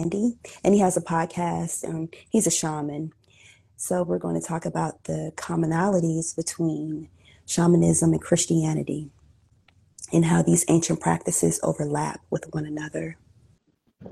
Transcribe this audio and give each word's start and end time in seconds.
Andy, 0.00 0.36
and 0.62 0.74
he 0.74 0.80
has 0.80 0.96
a 0.96 1.00
podcast. 1.00 1.82
And 1.82 2.14
he's 2.30 2.46
a 2.46 2.50
shaman. 2.50 3.12
So 3.76 4.02
we're 4.02 4.18
going 4.18 4.40
to 4.40 4.46
talk 4.46 4.64
about 4.64 5.04
the 5.04 5.32
commonalities 5.36 6.34
between 6.34 7.08
shamanism 7.46 8.12
and 8.12 8.22
Christianity 8.22 9.10
and 10.12 10.24
how 10.24 10.42
these 10.42 10.64
ancient 10.68 11.00
practices 11.00 11.60
overlap 11.62 12.20
with 12.30 12.44
one 12.52 12.66
another. 12.66 13.16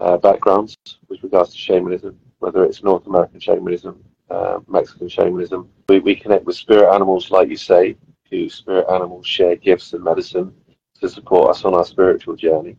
Uh, 0.00 0.16
backgrounds 0.16 0.76
with 1.08 1.22
regards 1.22 1.52
to 1.52 1.58
shamanism, 1.58 2.18
whether 2.38 2.64
it's 2.64 2.82
North 2.82 3.06
American 3.06 3.40
shamanism, 3.40 4.02
uh, 4.30 4.58
Mexican 4.66 5.08
shamanism. 5.08 5.68
We, 5.88 6.00
we 6.00 6.16
connect 6.16 6.44
with 6.44 6.56
spirit 6.56 6.92
animals, 6.92 7.30
like 7.30 7.48
you 7.48 7.56
say, 7.56 7.96
who 8.30 8.48
spirit 8.48 8.86
animals 8.90 9.26
share 9.26 9.56
gifts 9.56 9.92
and 9.92 10.02
medicine 10.02 10.52
to 11.00 11.08
support 11.08 11.50
us 11.50 11.64
on 11.64 11.74
our 11.74 11.84
spiritual 11.84 12.34
journey. 12.36 12.76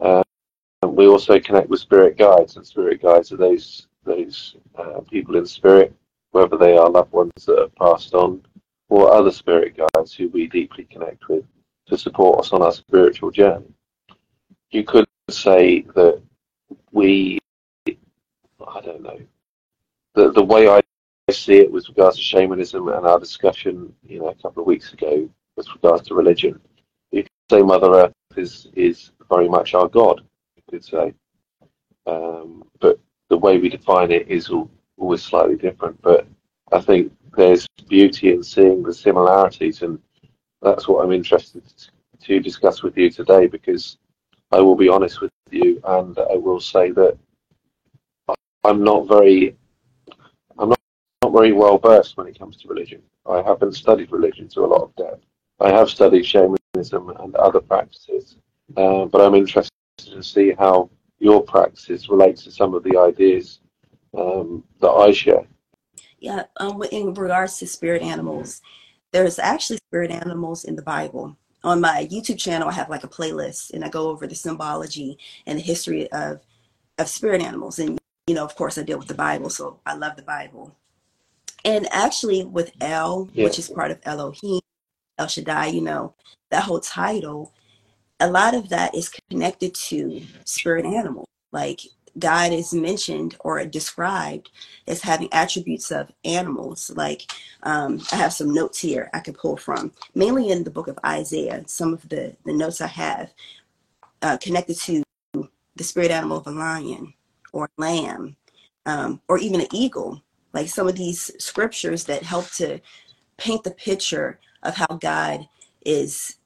Uh, 0.00 0.22
we 0.82 1.06
also 1.06 1.38
connect 1.40 1.68
with 1.68 1.80
spirit 1.80 2.18
guides, 2.18 2.56
and 2.56 2.66
spirit 2.66 3.02
guides 3.02 3.32
are 3.32 3.36
those 3.36 3.86
those 4.04 4.56
uh, 4.76 5.00
people 5.10 5.36
in 5.36 5.46
spirit, 5.46 5.94
whether 6.32 6.56
they 6.56 6.76
are 6.76 6.90
loved 6.90 7.12
ones 7.12 7.32
that 7.46 7.58
have 7.58 7.74
passed 7.76 8.14
on 8.14 8.42
or 8.88 9.12
other 9.12 9.30
spirit 9.30 9.76
guides 9.76 10.12
who 10.12 10.28
we 10.28 10.46
deeply 10.48 10.84
connect 10.84 11.28
with 11.28 11.44
to 11.86 11.96
support 11.96 12.40
us 12.40 12.52
on 12.52 12.62
our 12.62 12.72
spiritual 12.72 13.30
journey. 13.30 13.72
You 14.70 14.84
could 14.84 15.06
say 15.30 15.82
that 15.94 16.20
we, 16.90 17.38
I 17.86 18.80
don't 18.82 19.02
know, 19.02 19.20
the, 20.14 20.32
the 20.32 20.42
way 20.42 20.68
I 20.68 20.82
see 21.30 21.58
it 21.58 21.72
with 21.72 21.88
regards 21.88 22.16
to 22.16 22.22
shamanism 22.22 22.88
and 22.88 23.06
our 23.06 23.18
discussion, 23.18 23.94
you 24.02 24.18
know, 24.18 24.28
a 24.28 24.34
couple 24.34 24.62
of 24.62 24.66
weeks 24.66 24.92
ago 24.92 25.28
with 25.56 25.68
regards 25.74 26.08
to 26.08 26.14
religion, 26.14 26.60
you 27.12 27.22
could 27.22 27.30
say 27.50 27.62
Mother 27.62 27.94
Earth 27.94 28.12
is, 28.36 28.68
is 28.74 29.12
very 29.30 29.48
much 29.48 29.74
our 29.74 29.88
God, 29.88 30.22
could 30.72 30.84
say. 30.84 31.14
Um, 32.06 32.64
but 32.80 32.98
the 33.28 33.36
way 33.36 33.58
we 33.58 33.68
define 33.68 34.10
it 34.10 34.26
is 34.28 34.48
all, 34.48 34.70
always 34.96 35.22
slightly 35.22 35.56
different. 35.56 36.00
But 36.02 36.26
I 36.72 36.80
think 36.80 37.12
there's 37.36 37.66
beauty 37.88 38.32
in 38.32 38.42
seeing 38.42 38.82
the 38.82 38.94
similarities 38.94 39.82
and 39.82 39.98
that's 40.62 40.88
what 40.88 41.04
I'm 41.04 41.12
interested 41.12 41.62
to 42.22 42.40
discuss 42.40 42.82
with 42.82 42.96
you 42.96 43.10
today 43.10 43.46
because 43.46 43.98
I 44.50 44.60
will 44.60 44.76
be 44.76 44.88
honest 44.88 45.20
with 45.20 45.30
you 45.50 45.80
and 45.84 46.18
I 46.18 46.36
will 46.36 46.60
say 46.60 46.90
that 46.92 47.18
I'm 48.64 48.82
not 48.82 49.08
very 49.08 49.56
I'm 50.58 50.70
not, 50.70 50.80
not 51.22 51.32
very 51.32 51.52
well 51.52 51.78
versed 51.78 52.16
when 52.16 52.28
it 52.28 52.38
comes 52.38 52.56
to 52.58 52.68
religion. 52.68 53.02
I 53.28 53.42
haven't 53.42 53.74
studied 53.74 54.12
religion 54.12 54.48
to 54.48 54.60
a 54.60 54.70
lot 54.72 54.82
of 54.82 54.96
depth. 54.96 55.24
I 55.60 55.70
have 55.70 55.90
studied 55.90 56.24
shamanism 56.24 57.10
and 57.20 57.34
other 57.36 57.60
practices, 57.60 58.36
uh, 58.76 59.04
but 59.06 59.20
I'm 59.20 59.34
interested 59.34 59.72
to 60.06 60.22
see 60.22 60.52
how 60.58 60.90
your 61.18 61.42
practices 61.42 62.08
relate 62.08 62.36
to 62.36 62.50
some 62.50 62.74
of 62.74 62.82
the 62.82 62.98
ideas 62.98 63.60
um, 64.16 64.64
that 64.80 64.90
I 64.90 65.12
share. 65.12 65.46
Yeah, 66.18 66.44
um, 66.58 66.82
in 66.92 67.14
regards 67.14 67.58
to 67.58 67.66
spirit 67.66 68.02
animals, 68.02 68.62
there's 69.12 69.38
actually 69.38 69.78
spirit 69.78 70.10
animals 70.10 70.64
in 70.64 70.76
the 70.76 70.82
Bible. 70.82 71.36
On 71.64 71.80
my 71.80 72.08
YouTube 72.10 72.38
channel, 72.38 72.68
I 72.68 72.72
have 72.72 72.90
like 72.90 73.04
a 73.04 73.08
playlist 73.08 73.72
and 73.72 73.84
I 73.84 73.88
go 73.88 74.08
over 74.08 74.26
the 74.26 74.34
symbology 74.34 75.18
and 75.46 75.58
the 75.58 75.62
history 75.62 76.10
of 76.12 76.40
of 76.98 77.08
spirit 77.08 77.42
animals. 77.42 77.78
And 77.78 77.98
you 78.26 78.34
know, 78.34 78.44
of 78.44 78.54
course, 78.54 78.78
I 78.78 78.82
deal 78.82 78.98
with 78.98 79.08
the 79.08 79.14
Bible, 79.14 79.50
so 79.50 79.80
I 79.86 79.94
love 79.94 80.16
the 80.16 80.22
Bible. 80.22 80.76
And 81.64 81.86
actually, 81.92 82.44
with 82.44 82.72
El, 82.80 83.28
yeah. 83.32 83.44
which 83.44 83.58
is 83.58 83.68
part 83.68 83.90
of 83.90 84.00
Elohim, 84.04 84.60
El 85.18 85.28
Shaddai, 85.28 85.66
you 85.66 85.80
know, 85.80 86.14
that 86.50 86.64
whole 86.64 86.80
title, 86.80 87.52
a 88.22 88.30
lot 88.30 88.54
of 88.54 88.68
that 88.68 88.94
is 88.94 89.12
connected 89.30 89.74
to 89.74 90.22
spirit 90.44 90.86
animals. 90.86 91.26
Like 91.50 91.80
God 92.18 92.52
is 92.52 92.72
mentioned 92.72 93.36
or 93.40 93.64
described 93.66 94.50
as 94.86 95.02
having 95.02 95.32
attributes 95.32 95.90
of 95.90 96.12
animals. 96.24 96.90
Like 96.94 97.30
um, 97.64 98.00
I 98.12 98.16
have 98.16 98.32
some 98.32 98.54
notes 98.54 98.78
here 98.78 99.10
I 99.12 99.18
can 99.18 99.34
pull 99.34 99.56
from, 99.56 99.92
mainly 100.14 100.50
in 100.50 100.62
the 100.62 100.70
book 100.70 100.86
of 100.86 100.98
Isaiah. 101.04 101.64
Some 101.66 101.92
of 101.92 102.08
the, 102.08 102.36
the 102.44 102.52
notes 102.52 102.80
I 102.80 102.86
have 102.86 103.34
uh, 104.22 104.36
connected 104.38 104.78
to 104.78 105.02
the 105.74 105.84
spirit 105.84 106.12
animal 106.12 106.38
of 106.38 106.46
a 106.46 106.50
lion 106.52 107.12
or 107.52 107.68
lamb 107.76 108.36
um, 108.86 109.20
or 109.26 109.38
even 109.38 109.60
an 109.60 109.68
eagle. 109.72 110.22
Like 110.52 110.68
some 110.68 110.86
of 110.86 110.94
these 110.94 111.30
scriptures 111.42 112.04
that 112.04 112.22
help 112.22 112.48
to 112.52 112.78
paint 113.36 113.64
the 113.64 113.72
picture 113.72 114.38
of 114.62 114.76
how 114.76 114.86
God 115.00 115.48
is 115.84 116.36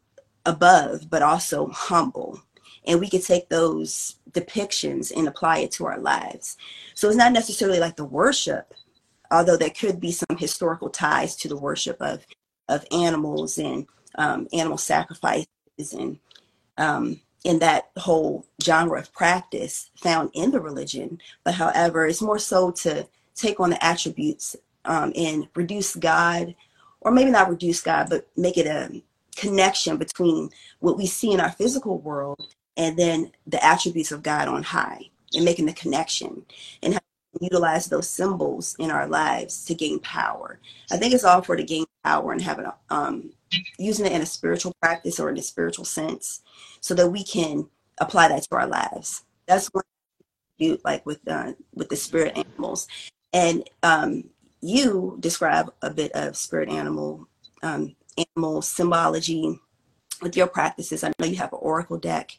above, 0.46 1.10
but 1.10 1.22
also 1.22 1.68
humble 1.68 2.40
and 2.86 3.00
we 3.00 3.08
could 3.10 3.24
take 3.24 3.48
those 3.48 4.16
depictions 4.30 5.12
and 5.14 5.26
apply 5.26 5.58
it 5.58 5.72
to 5.72 5.86
our 5.86 5.98
lives. 5.98 6.56
So 6.94 7.08
it's 7.08 7.16
not 7.16 7.32
necessarily 7.32 7.80
like 7.80 7.96
the 7.96 8.04
worship, 8.04 8.72
although 9.30 9.56
there 9.56 9.70
could 9.70 10.00
be 10.00 10.12
some 10.12 10.36
historical 10.38 10.88
ties 10.88 11.36
to 11.36 11.48
the 11.48 11.56
worship 11.56 12.00
of 12.00 12.24
of 12.68 12.84
animals 12.90 13.58
and 13.58 13.86
um, 14.16 14.48
animal 14.52 14.78
sacrifices 14.78 15.46
and 15.92 16.18
um, 16.78 17.20
in 17.44 17.60
that 17.60 17.90
whole 17.96 18.44
genre 18.60 18.98
of 18.98 19.12
practice 19.12 19.90
found 19.96 20.30
in 20.34 20.50
the 20.50 20.60
religion. 20.60 21.20
But 21.44 21.54
however, 21.54 22.06
it's 22.06 22.22
more 22.22 22.40
so 22.40 22.72
to 22.72 23.06
take 23.36 23.60
on 23.60 23.70
the 23.70 23.84
attributes 23.84 24.56
um, 24.84 25.12
and 25.14 25.46
reduce 25.54 25.94
God, 25.94 26.56
or 27.02 27.12
maybe 27.12 27.30
not 27.30 27.48
reduce 27.48 27.80
God, 27.80 28.08
but 28.10 28.26
make 28.36 28.56
it 28.56 28.66
a 28.66 29.00
connection 29.36 29.96
between 29.96 30.50
what 30.80 30.96
we 30.96 31.06
see 31.06 31.32
in 31.32 31.40
our 31.40 31.50
physical 31.52 31.98
world 31.98 32.54
and 32.76 32.96
then 32.98 33.32
the 33.46 33.64
attributes 33.64 34.12
of 34.12 34.22
God 34.22 34.48
on 34.48 34.62
high 34.62 35.10
and 35.34 35.44
making 35.44 35.66
the 35.66 35.72
connection 35.72 36.44
and 36.82 36.98
utilize 37.40 37.86
those 37.86 38.08
symbols 38.08 38.74
in 38.78 38.90
our 38.90 39.06
lives 39.06 39.64
to 39.66 39.74
gain 39.74 39.98
power. 40.00 40.58
I 40.90 40.96
think 40.96 41.14
it's 41.14 41.24
all 41.24 41.42
for 41.42 41.56
to 41.56 41.62
gain 41.62 41.84
power 42.04 42.32
and 42.32 42.40
having 42.40 42.66
um, 42.90 43.30
using 43.78 44.06
it 44.06 44.12
in 44.12 44.22
a 44.22 44.26
spiritual 44.26 44.72
practice 44.80 45.20
or 45.20 45.30
in 45.30 45.38
a 45.38 45.42
spiritual 45.42 45.84
sense 45.84 46.42
so 46.80 46.94
that 46.94 47.10
we 47.10 47.24
can 47.24 47.68
apply 47.98 48.28
that 48.28 48.42
to 48.44 48.56
our 48.56 48.66
lives. 48.66 49.24
That's 49.46 49.68
what 49.68 49.84
do 50.58 50.78
like 50.84 51.04
with 51.04 51.20
uh, 51.28 51.52
with 51.74 51.88
the 51.88 51.96
spirit 51.96 52.36
animals. 52.36 52.88
And 53.32 53.68
um, 53.82 54.24
you 54.62 55.16
describe 55.20 55.72
a 55.82 55.90
bit 55.90 56.12
of 56.12 56.36
spirit 56.36 56.68
animal 56.68 57.28
um, 57.62 57.94
animal 58.16 58.62
symbology 58.62 59.60
with 60.22 60.36
your 60.36 60.46
practices. 60.46 61.04
I 61.04 61.12
know 61.18 61.26
you 61.26 61.36
have 61.36 61.52
an 61.52 61.58
oracle 61.62 61.98
deck 61.98 62.38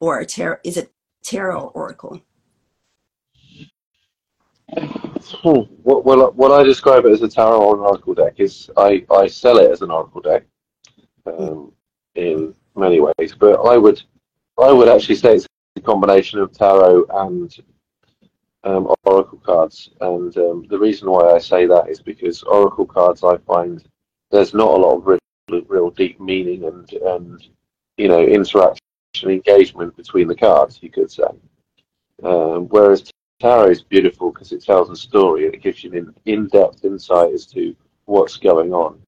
or 0.00 0.20
a 0.20 0.26
tarot? 0.26 0.58
Is 0.64 0.76
it 0.76 0.92
tarot 1.22 1.68
oracle? 1.74 2.20
Hmm. 4.70 5.62
Well, 5.82 6.32
what 6.32 6.52
I 6.52 6.62
describe 6.62 7.04
it 7.06 7.12
as 7.12 7.22
a 7.22 7.28
tarot 7.28 7.60
or 7.60 7.74
an 7.74 7.80
oracle 7.80 8.14
deck 8.14 8.34
is 8.38 8.70
I, 8.76 9.04
I 9.10 9.26
sell 9.26 9.58
it 9.58 9.70
as 9.70 9.82
an 9.82 9.90
oracle 9.90 10.20
deck 10.20 10.44
um, 11.26 11.72
in 12.14 12.54
many 12.76 13.00
ways, 13.00 13.34
but 13.38 13.54
I 13.66 13.76
would 13.76 14.02
I 14.60 14.72
would 14.72 14.88
actually 14.88 15.14
say 15.16 15.36
it's 15.36 15.46
a 15.76 15.80
combination 15.80 16.40
of 16.40 16.52
tarot 16.52 17.04
and 17.10 17.54
um, 18.64 18.94
oracle 19.04 19.40
cards. 19.44 19.90
And 20.00 20.36
um, 20.36 20.66
the 20.68 20.78
reason 20.78 21.10
why 21.10 21.32
I 21.32 21.38
say 21.38 21.66
that 21.66 21.88
is 21.88 22.00
because 22.00 22.42
oracle 22.42 22.86
cards 22.86 23.22
I 23.24 23.36
find 23.38 23.82
there's 24.30 24.54
not 24.54 24.68
a 24.68 24.76
lot 24.76 24.96
of 24.96 25.06
real, 25.06 25.62
real 25.66 25.90
deep 25.90 26.20
meaning 26.20 26.64
and 26.64 26.92
and 26.92 27.48
you 27.96 28.08
know 28.08 28.22
interaction 28.22 28.78
engagement 29.24 29.96
between 29.96 30.28
the 30.28 30.34
cards, 30.34 30.78
you 30.82 30.90
could 30.90 31.10
say. 31.10 31.24
Um, 32.22 32.66
whereas 32.68 33.10
tarot 33.40 33.70
is 33.70 33.82
beautiful 33.82 34.32
because 34.32 34.52
it 34.52 34.64
tells 34.64 34.90
a 34.90 34.96
story 34.96 35.46
and 35.46 35.54
it 35.54 35.62
gives 35.62 35.82
you 35.82 35.92
an 35.92 36.14
in-depth 36.26 36.84
insight 36.84 37.32
as 37.32 37.46
to 37.46 37.74
what's 38.06 38.36
going 38.36 38.72
on. 38.72 39.00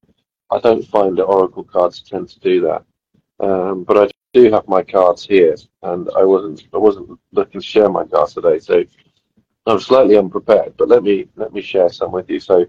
I 0.50 0.58
don't 0.60 0.86
find 0.86 1.16
that 1.18 1.24
oracle 1.24 1.64
cards 1.64 2.02
tend 2.02 2.28
to 2.30 2.40
do 2.40 2.60
that, 2.62 2.84
um, 3.40 3.84
but 3.84 3.96
I 3.96 4.08
do 4.32 4.50
have 4.50 4.66
my 4.68 4.82
cards 4.82 5.24
here, 5.24 5.56
and 5.82 6.08
I 6.16 6.24
wasn't 6.24 6.66
I 6.72 6.78
wasn't 6.78 7.18
looking 7.32 7.60
to 7.60 7.66
share 7.66 7.88
my 7.88 8.04
cards 8.04 8.34
today, 8.34 8.58
so 8.58 8.84
I'm 9.66 9.80
slightly 9.80 10.16
unprepared. 10.16 10.76
But 10.76 10.88
let 10.88 11.02
me 11.02 11.28
let 11.36 11.52
me 11.52 11.60
share 11.60 11.88
some 11.90 12.12
with 12.12 12.28
you. 12.30 12.40
So 12.40 12.66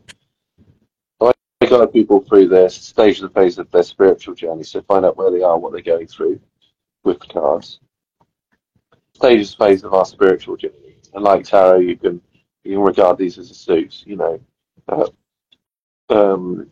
guide 1.72 1.94
people 1.94 2.20
through 2.20 2.50
their 2.50 2.70
stage 2.70 3.22
of 3.22 3.34
the 3.34 3.40
phase 3.40 3.58
of 3.58 3.72
their 3.72 3.84
spiritual 3.84 4.36
journey, 4.36 4.64
so 4.64 4.82
find 4.82 5.06
out 5.06 5.16
where 5.16 5.32
they 5.32 5.42
are, 5.42 5.58
what 5.58 5.72
they're 5.72 5.82
going 5.82 6.08
through 6.08 6.40
with 7.04 7.20
the 7.20 7.28
cards. 7.28 7.80
Stages 9.16 9.54
phase 9.54 9.84
of 9.84 9.94
our 9.94 10.06
spiritual 10.06 10.58
journey, 10.58 10.98
and 11.14 11.24
like 11.24 11.46
tarot, 11.46 11.80
you 11.80 11.96
can 11.96 12.22
you 12.64 12.74
can 12.76 12.82
regard 12.82 13.18
these 13.18 13.38
as 13.38 13.52
a 13.52 13.54
suit. 13.54 14.04
You 14.06 14.18
know, 14.18 14.42
uh, 14.90 15.08
um, 16.10 16.70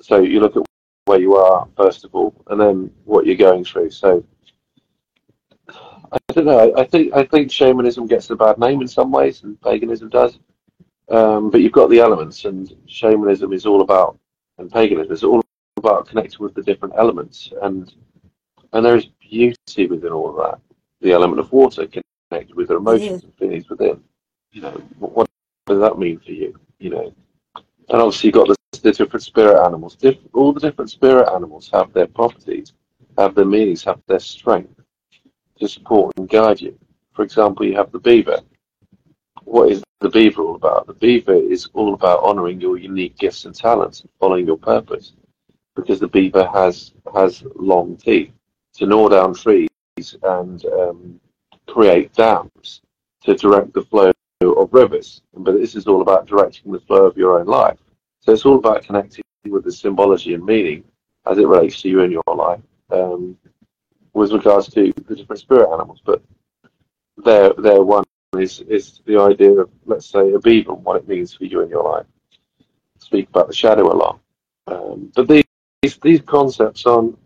so 0.00 0.18
you 0.20 0.40
look 0.40 0.56
at 0.56 0.62
where 1.04 1.20
you 1.20 1.36
are 1.36 1.68
first 1.76 2.04
of 2.04 2.14
all, 2.14 2.34
and 2.48 2.60
then 2.60 2.90
what 3.04 3.26
you're 3.26 3.36
going 3.36 3.64
through. 3.64 3.90
So 3.90 4.24
I 5.68 6.18
don't 6.32 6.46
know. 6.46 6.74
I 6.76 6.84
think 6.84 7.12
I 7.14 7.24
think 7.24 7.52
shamanism 7.52 8.06
gets 8.06 8.30
a 8.30 8.36
bad 8.36 8.58
name 8.58 8.80
in 8.80 8.88
some 8.88 9.12
ways, 9.12 9.44
and 9.44 9.60
paganism 9.60 10.08
does. 10.08 10.38
Um, 11.08 11.50
but 11.50 11.60
you've 11.60 11.72
got 11.72 11.90
the 11.90 12.00
elements, 12.00 12.44
and 12.46 12.74
shamanism 12.86 13.52
is 13.52 13.66
all 13.66 13.82
about, 13.82 14.18
and 14.62 14.72
paganism 14.72 15.12
is 15.12 15.24
all 15.24 15.42
about 15.76 16.06
connecting 16.08 16.38
with 16.40 16.54
the 16.54 16.62
different 16.62 16.94
elements, 16.96 17.52
and 17.62 17.92
and 18.72 18.84
there 18.84 18.96
is 18.96 19.06
beauty 19.20 19.86
within 19.86 20.12
all 20.12 20.30
of 20.30 20.36
that. 20.36 20.60
The 21.00 21.12
element 21.12 21.40
of 21.40 21.52
water 21.52 21.86
connected 21.86 22.54
with 22.54 22.68
their 22.68 22.78
emotions 22.78 23.24
and 23.24 23.34
feelings 23.34 23.68
within. 23.68 24.02
You 24.52 24.62
know, 24.62 24.82
what, 24.98 25.12
what 25.12 25.30
does 25.66 25.80
that 25.80 25.98
mean 25.98 26.18
for 26.20 26.32
you? 26.32 26.58
You 26.78 26.90
know, 26.90 27.14
and 27.56 28.00
obviously 28.00 28.28
you've 28.28 28.34
got 28.34 28.48
the, 28.48 28.80
the 28.80 28.92
different 28.92 29.22
spirit 29.22 29.62
animals. 29.64 29.96
Diff, 29.96 30.16
all 30.32 30.52
the 30.52 30.60
different 30.60 30.90
spirit 30.90 31.28
animals 31.34 31.68
have 31.72 31.92
their 31.92 32.06
properties, 32.06 32.72
have 33.18 33.34
their 33.34 33.44
meanings, 33.44 33.84
have 33.84 34.00
their 34.06 34.20
strength 34.20 34.80
to 35.58 35.68
support 35.68 36.16
and 36.16 36.28
guide 36.28 36.60
you. 36.60 36.78
For 37.12 37.22
example, 37.22 37.66
you 37.66 37.76
have 37.76 37.92
the 37.92 37.98
beaver. 37.98 38.40
What 39.44 39.70
is 39.70 39.82
the 40.02 40.10
beaver 40.10 40.42
all 40.42 40.56
about? 40.56 40.86
The 40.86 40.94
beaver 40.94 41.34
is 41.34 41.68
all 41.72 41.94
about 41.94 42.22
honouring 42.22 42.60
your 42.60 42.76
unique 42.76 43.16
gifts 43.16 43.44
and 43.44 43.54
talents 43.54 44.00
and 44.00 44.10
following 44.18 44.46
your 44.46 44.58
purpose. 44.58 45.12
Because 45.74 46.00
the 46.00 46.08
beaver 46.08 46.46
has 46.52 46.92
has 47.14 47.44
long 47.54 47.96
teeth 47.96 48.32
to 48.74 48.86
gnaw 48.86 49.08
down 49.08 49.34
trees 49.34 49.68
and 50.22 50.64
um, 50.66 51.20
create 51.66 52.12
dams 52.12 52.82
to 53.22 53.34
direct 53.34 53.72
the 53.72 53.82
flow 53.82 54.12
of 54.42 54.72
rivers. 54.72 55.22
But 55.34 55.54
this 55.54 55.74
is 55.74 55.86
all 55.86 56.02
about 56.02 56.26
directing 56.26 56.72
the 56.72 56.80
flow 56.80 57.06
of 57.06 57.16
your 57.16 57.38
own 57.38 57.46
life. 57.46 57.78
So 58.20 58.32
it's 58.32 58.44
all 58.44 58.58
about 58.58 58.84
connecting 58.84 59.24
with 59.48 59.64
the 59.64 59.72
symbology 59.72 60.34
and 60.34 60.44
meaning 60.44 60.84
as 61.26 61.38
it 61.38 61.46
relates 61.46 61.80
to 61.82 61.88
you 61.88 62.00
in 62.00 62.10
your 62.10 62.22
life 62.34 62.60
um, 62.90 63.36
with 64.12 64.32
regards 64.32 64.68
to 64.70 64.92
the 65.06 65.14
different 65.14 65.40
spirit 65.40 65.72
animals. 65.72 66.00
But 66.04 66.22
they're, 67.24 67.52
they're 67.58 67.82
one 67.82 68.04
is 68.40 68.60
is 68.68 69.00
the 69.06 69.18
idea 69.20 69.52
of 69.52 69.70
let's 69.84 70.06
say 70.06 70.32
a 70.32 70.38
beaver 70.38 70.72
and 70.72 70.84
what 70.84 70.96
it 70.96 71.08
means 71.08 71.34
for 71.34 71.44
you 71.44 71.60
in 71.60 71.68
your 71.68 71.84
life. 71.84 72.06
Speak 72.98 73.28
about 73.28 73.48
the 73.48 73.54
shadow 73.54 73.92
a 73.92 73.96
lot. 73.96 74.20
Um, 74.66 75.12
but 75.14 75.28
these 75.28 75.98
these 76.02 76.20
concepts 76.22 76.86
aren't 76.86 77.18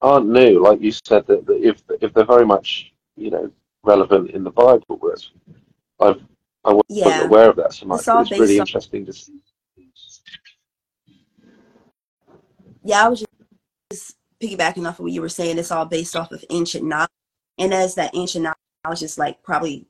aren't 0.00 0.26
new. 0.28 0.60
Like 0.60 0.80
you 0.80 0.92
said, 0.92 1.26
that, 1.26 1.46
that 1.46 1.62
if 1.62 1.82
if 2.00 2.12
they're 2.12 2.24
very 2.24 2.46
much 2.46 2.92
you 3.16 3.30
know 3.30 3.50
relevant 3.84 4.30
in 4.30 4.42
the 4.42 4.50
Bible, 4.50 4.96
whereas 4.98 5.30
I've 6.00 6.20
I 6.64 6.72
wasn't 6.72 6.84
Yeah. 6.88 7.24
aware 7.24 7.50
of 7.50 7.56
that 7.56 7.72
so 7.72 7.86
much. 7.86 8.00
It's 8.00 8.08
it's 8.08 8.30
really 8.40 8.58
on 8.58 8.66
interesting 8.66 9.06
to 9.06 9.12
see. 9.12 9.38
yeah, 12.84 13.04
I 13.04 13.08
was 13.08 13.24
just 13.92 14.16
piggybacking 14.42 14.88
off 14.88 14.98
of 14.98 15.04
what 15.04 15.12
you 15.12 15.20
were 15.20 15.28
saying. 15.28 15.58
It's 15.58 15.70
all 15.70 15.84
based 15.84 16.16
off 16.16 16.32
of 16.32 16.44
ancient 16.50 16.84
knowledge. 16.84 17.10
And 17.58 17.72
as 17.72 17.94
that 17.94 18.10
ancient 18.14 18.48
knowledge 18.84 19.02
is 19.02 19.18
like 19.18 19.40
probably 19.42 19.86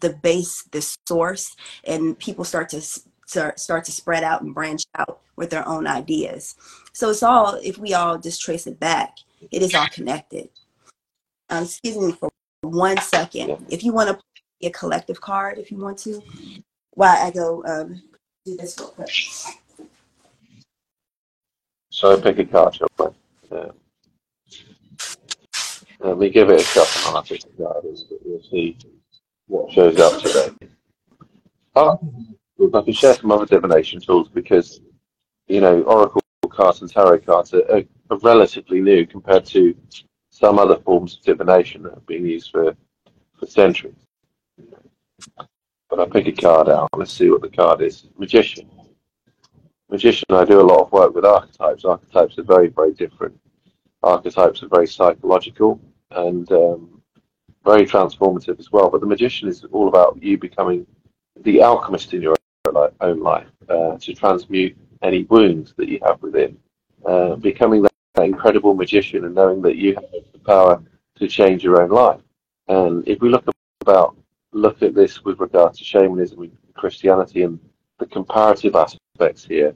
the 0.00 0.10
base, 0.10 0.62
the 0.72 0.82
source, 1.06 1.56
and 1.84 2.18
people 2.18 2.44
start 2.44 2.68
to 2.70 2.80
start 2.80 3.58
start 3.58 3.84
to 3.84 3.92
spread 3.92 4.22
out 4.22 4.42
and 4.42 4.54
branch 4.54 4.84
out 4.96 5.20
with 5.36 5.50
their 5.50 5.66
own 5.68 5.86
ideas. 5.86 6.54
So 6.92 7.10
it's 7.10 7.22
all 7.22 7.58
if 7.62 7.78
we 7.78 7.94
all 7.94 8.18
just 8.18 8.40
trace 8.40 8.66
it 8.66 8.80
back, 8.80 9.16
it 9.50 9.62
is 9.62 9.74
all 9.74 9.88
connected. 9.88 10.48
Um, 11.50 11.64
excuse 11.64 11.96
me 11.96 12.12
for 12.12 12.30
one 12.62 12.98
second. 12.98 13.66
If 13.68 13.84
you 13.84 13.92
want 13.92 14.08
to 14.08 14.14
play 14.14 14.68
a 14.68 14.70
collective 14.70 15.20
card, 15.20 15.58
if 15.58 15.70
you 15.70 15.78
want 15.78 15.98
to, 15.98 16.22
while 16.92 17.24
I 17.24 17.30
go 17.30 17.62
um, 17.64 18.02
do 18.44 18.56
this 18.56 18.76
real 18.78 18.88
quick. 18.88 19.10
So 21.90 22.20
pick 22.20 22.38
a 22.38 22.44
card, 22.44 22.74
shall 22.74 22.88
we? 22.98 23.06
Yeah. 23.50 23.70
Let 26.00 26.18
me 26.18 26.28
give 26.30 26.50
it 26.50 26.60
a 26.60 26.64
shuffle 26.64 27.08
and 27.08 27.16
I'll 27.16 27.22
pick 27.22 27.42
a 27.44 27.62
card 27.62 27.84
we'll 27.84 28.42
see 28.50 28.76
what 29.46 29.72
shows 29.72 29.98
up 29.98 30.20
today. 30.22 30.68
I 31.76 32.82
can 32.82 32.92
share 32.92 33.14
some 33.14 33.30
other 33.30 33.46
divination 33.46 34.00
tools 34.00 34.28
because, 34.28 34.80
you 35.46 35.60
know, 35.60 35.82
Oracle 35.82 36.22
cards 36.48 36.80
and 36.80 36.90
Tarot 36.90 37.18
cards 37.18 37.52
are, 37.54 37.70
are, 37.70 37.82
are 38.10 38.18
relatively 38.18 38.80
new 38.80 39.06
compared 39.06 39.44
to 39.46 39.76
some 40.30 40.58
other 40.58 40.76
forms 40.76 41.16
of 41.16 41.22
divination 41.22 41.82
that 41.82 41.94
have 41.94 42.06
been 42.06 42.24
used 42.24 42.50
for, 42.50 42.74
for 43.38 43.46
centuries. 43.46 43.94
But 45.36 46.00
I'll 46.00 46.06
pick 46.06 46.26
a 46.26 46.32
card 46.32 46.68
out. 46.68 46.88
Let's 46.94 47.12
see 47.12 47.30
what 47.30 47.42
the 47.42 47.48
card 47.48 47.82
is. 47.82 48.06
Magician. 48.18 48.68
Magician, 49.88 50.26
I 50.30 50.44
do 50.44 50.60
a 50.60 50.62
lot 50.62 50.80
of 50.80 50.92
work 50.92 51.14
with 51.14 51.24
archetypes. 51.24 51.84
Archetypes 51.84 52.38
are 52.38 52.42
very, 52.42 52.68
very 52.68 52.92
different. 52.92 53.38
Archetypes 54.02 54.62
are 54.62 54.68
very 54.68 54.86
psychological 54.86 55.80
and 56.10 56.50
um, 56.52 56.95
very 57.66 57.84
transformative 57.84 58.58
as 58.58 58.72
well. 58.72 58.88
But 58.88 59.00
the 59.00 59.06
magician 59.06 59.48
is 59.48 59.64
all 59.72 59.88
about 59.88 60.22
you 60.22 60.38
becoming 60.38 60.86
the 61.42 61.60
alchemist 61.62 62.14
in 62.14 62.22
your 62.22 62.36
own 63.00 63.20
life 63.20 63.48
uh, 63.68 63.96
to 63.98 64.14
transmute 64.14 64.76
any 65.02 65.24
wounds 65.24 65.74
that 65.76 65.88
you 65.88 65.98
have 66.06 66.22
within. 66.22 66.56
Uh, 67.04 67.36
becoming 67.36 67.82
that, 67.82 67.92
that 68.14 68.24
incredible 68.24 68.74
magician 68.74 69.24
and 69.24 69.34
knowing 69.34 69.60
that 69.62 69.76
you 69.76 69.94
have 69.94 70.04
the 70.32 70.38
power 70.38 70.82
to 71.16 71.28
change 71.28 71.62
your 71.62 71.82
own 71.82 71.90
life. 71.90 72.20
And 72.68 73.06
if 73.06 73.20
we 73.20 73.28
look 73.28 73.44
about 73.80 74.16
look 74.52 74.82
at 74.82 74.94
this 74.94 75.22
with 75.24 75.38
regard 75.38 75.74
to 75.74 75.84
shamanism 75.84 76.40
and 76.40 76.52
Christianity 76.74 77.42
and 77.42 77.60
the 77.98 78.06
comparative 78.06 78.74
aspects 78.74 79.44
here, 79.44 79.74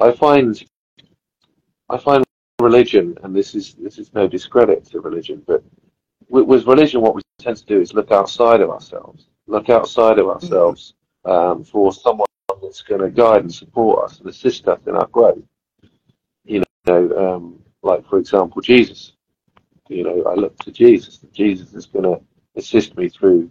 I 0.00 0.12
find 0.12 0.64
I 1.88 1.98
find 1.98 2.24
religion, 2.60 3.16
and 3.22 3.34
this 3.34 3.54
is 3.54 3.74
this 3.74 3.98
is 3.98 4.12
no 4.14 4.26
discredit 4.26 4.84
to 4.86 5.00
religion, 5.00 5.42
but 5.46 5.62
with, 6.36 6.46
with 6.46 6.66
religion, 6.66 7.00
what 7.00 7.14
we 7.14 7.22
tend 7.38 7.56
to 7.56 7.64
do 7.64 7.80
is 7.80 7.94
look 7.94 8.12
outside 8.12 8.60
of 8.60 8.70
ourselves, 8.70 9.26
look 9.46 9.70
outside 9.70 10.18
of 10.18 10.28
ourselves 10.28 10.94
um, 11.24 11.64
for 11.64 11.92
someone 11.92 12.26
that's 12.62 12.82
going 12.82 13.00
to 13.00 13.10
guide 13.10 13.42
and 13.42 13.54
support 13.54 14.04
us 14.04 14.18
and 14.20 14.28
assist 14.28 14.68
us 14.68 14.80
in 14.86 14.94
our 14.94 15.06
growth. 15.06 15.42
You 16.44 16.62
know, 16.86 17.34
um, 17.36 17.62
like 17.82 18.06
for 18.08 18.18
example, 18.18 18.60
Jesus. 18.60 19.12
You 19.88 20.02
know, 20.02 20.24
I 20.24 20.34
look 20.34 20.58
to 20.58 20.72
Jesus. 20.72 21.18
Jesus 21.32 21.72
is 21.72 21.86
going 21.86 22.04
to 22.04 22.20
assist 22.56 22.96
me 22.96 23.08
through 23.08 23.50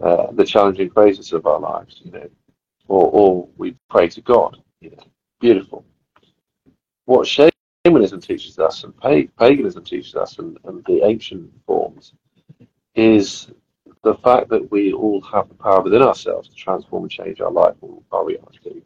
uh, 0.00 0.30
the 0.32 0.44
challenging 0.44 0.90
phases 0.90 1.32
of 1.32 1.46
our 1.46 1.58
lives. 1.58 2.00
You 2.04 2.12
know, 2.12 2.28
or 2.88 3.10
or 3.10 3.48
we 3.56 3.74
pray 3.90 4.08
to 4.08 4.20
God. 4.20 4.58
You 4.80 4.90
know, 4.90 5.04
beautiful. 5.40 5.84
What 7.06 7.26
shamanism 7.84 8.20
teaches 8.20 8.58
us 8.58 8.84
and 8.84 8.94
paganism 9.38 9.82
teaches 9.84 10.14
us 10.14 10.38
and, 10.38 10.58
and 10.64 10.84
the 10.84 11.04
ancient 11.04 11.50
forms 11.66 12.12
is 12.94 13.50
the 14.04 14.14
fact 14.16 14.48
that 14.48 14.70
we 14.70 14.92
all 14.92 15.20
have 15.20 15.48
the 15.48 15.54
power 15.54 15.80
within 15.80 16.02
ourselves 16.02 16.48
to 16.48 16.54
transform 16.54 17.04
and 17.04 17.10
change 17.10 17.40
our 17.40 17.50
life 17.50 17.74
or 17.80 18.00
our 18.12 18.24
reality. 18.24 18.82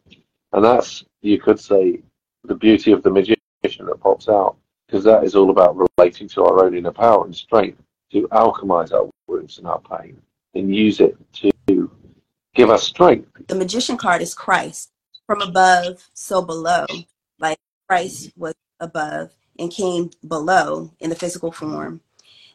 And 0.53 0.63
that's, 0.63 1.03
you 1.21 1.39
could 1.39 1.59
say, 1.59 2.01
the 2.43 2.55
beauty 2.55 2.91
of 2.91 3.03
the 3.03 3.09
magician 3.09 3.85
that 3.85 3.99
pops 3.99 4.29
out, 4.29 4.55
because 4.87 5.03
that 5.03 5.23
is 5.23 5.35
all 5.35 5.49
about 5.49 5.75
relating 5.97 6.27
to 6.29 6.43
our 6.45 6.65
own 6.65 6.75
inner 6.75 6.91
power 6.91 7.25
and 7.25 7.35
strength 7.35 7.81
to 8.11 8.27
alchemize 8.29 8.93
our 8.93 9.09
wounds 9.27 9.57
and 9.57 9.67
our 9.67 9.81
pain 9.81 10.19
and 10.55 10.73
use 10.73 10.99
it 11.01 11.17
to 11.33 11.51
give 12.55 12.69
us 12.69 12.83
strength. 12.83 13.29
the 13.47 13.55
magician 13.55 13.97
card 13.97 14.21
is 14.21 14.33
Christ 14.33 14.89
from 15.27 15.41
above, 15.41 16.07
so 16.13 16.41
below. 16.41 16.85
Like 17.39 17.59
Christ 17.87 18.31
was 18.37 18.55
above 18.79 19.35
and 19.59 19.71
came 19.71 20.11
below 20.27 20.91
in 20.99 21.09
the 21.09 21.15
physical 21.15 21.51
form. 21.51 22.01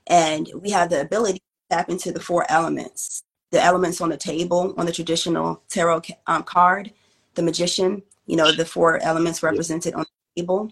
And 0.06 0.48
we 0.54 0.70
have 0.70 0.90
the 0.90 1.00
ability 1.00 1.38
to 1.38 1.76
tap 1.76 1.88
into 1.88 2.12
the 2.12 2.20
four 2.20 2.44
elements. 2.50 3.22
The 3.50 3.62
elements 3.62 4.00
on 4.00 4.08
the 4.08 4.16
table, 4.16 4.74
on 4.78 4.86
the 4.86 4.92
traditional 4.92 5.62
tarot 5.68 6.02
um, 6.26 6.42
card, 6.42 6.92
the 7.34 7.42
magician, 7.42 8.02
you 8.26 8.36
know, 8.36 8.50
the 8.52 8.64
four 8.64 8.98
elements 9.02 9.42
represented 9.42 9.94
on 9.94 10.04
the 10.34 10.42
table. 10.42 10.70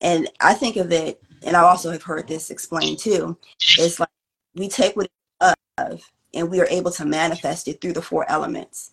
And 0.00 0.28
I 0.40 0.54
think 0.54 0.76
of 0.76 0.92
it, 0.92 1.22
and 1.42 1.56
I 1.56 1.60
also 1.60 1.90
have 1.90 2.02
heard 2.02 2.28
this 2.28 2.50
explained 2.50 2.98
too, 2.98 3.36
it's 3.78 3.98
like 3.98 4.08
we 4.54 4.68
take 4.68 4.96
what 4.96 5.08
of 5.78 6.02
and 6.34 6.50
we 6.50 6.60
are 6.60 6.66
able 6.66 6.90
to 6.92 7.04
manifest 7.04 7.68
it 7.68 7.80
through 7.80 7.94
the 7.94 8.02
four 8.02 8.30
elements. 8.30 8.90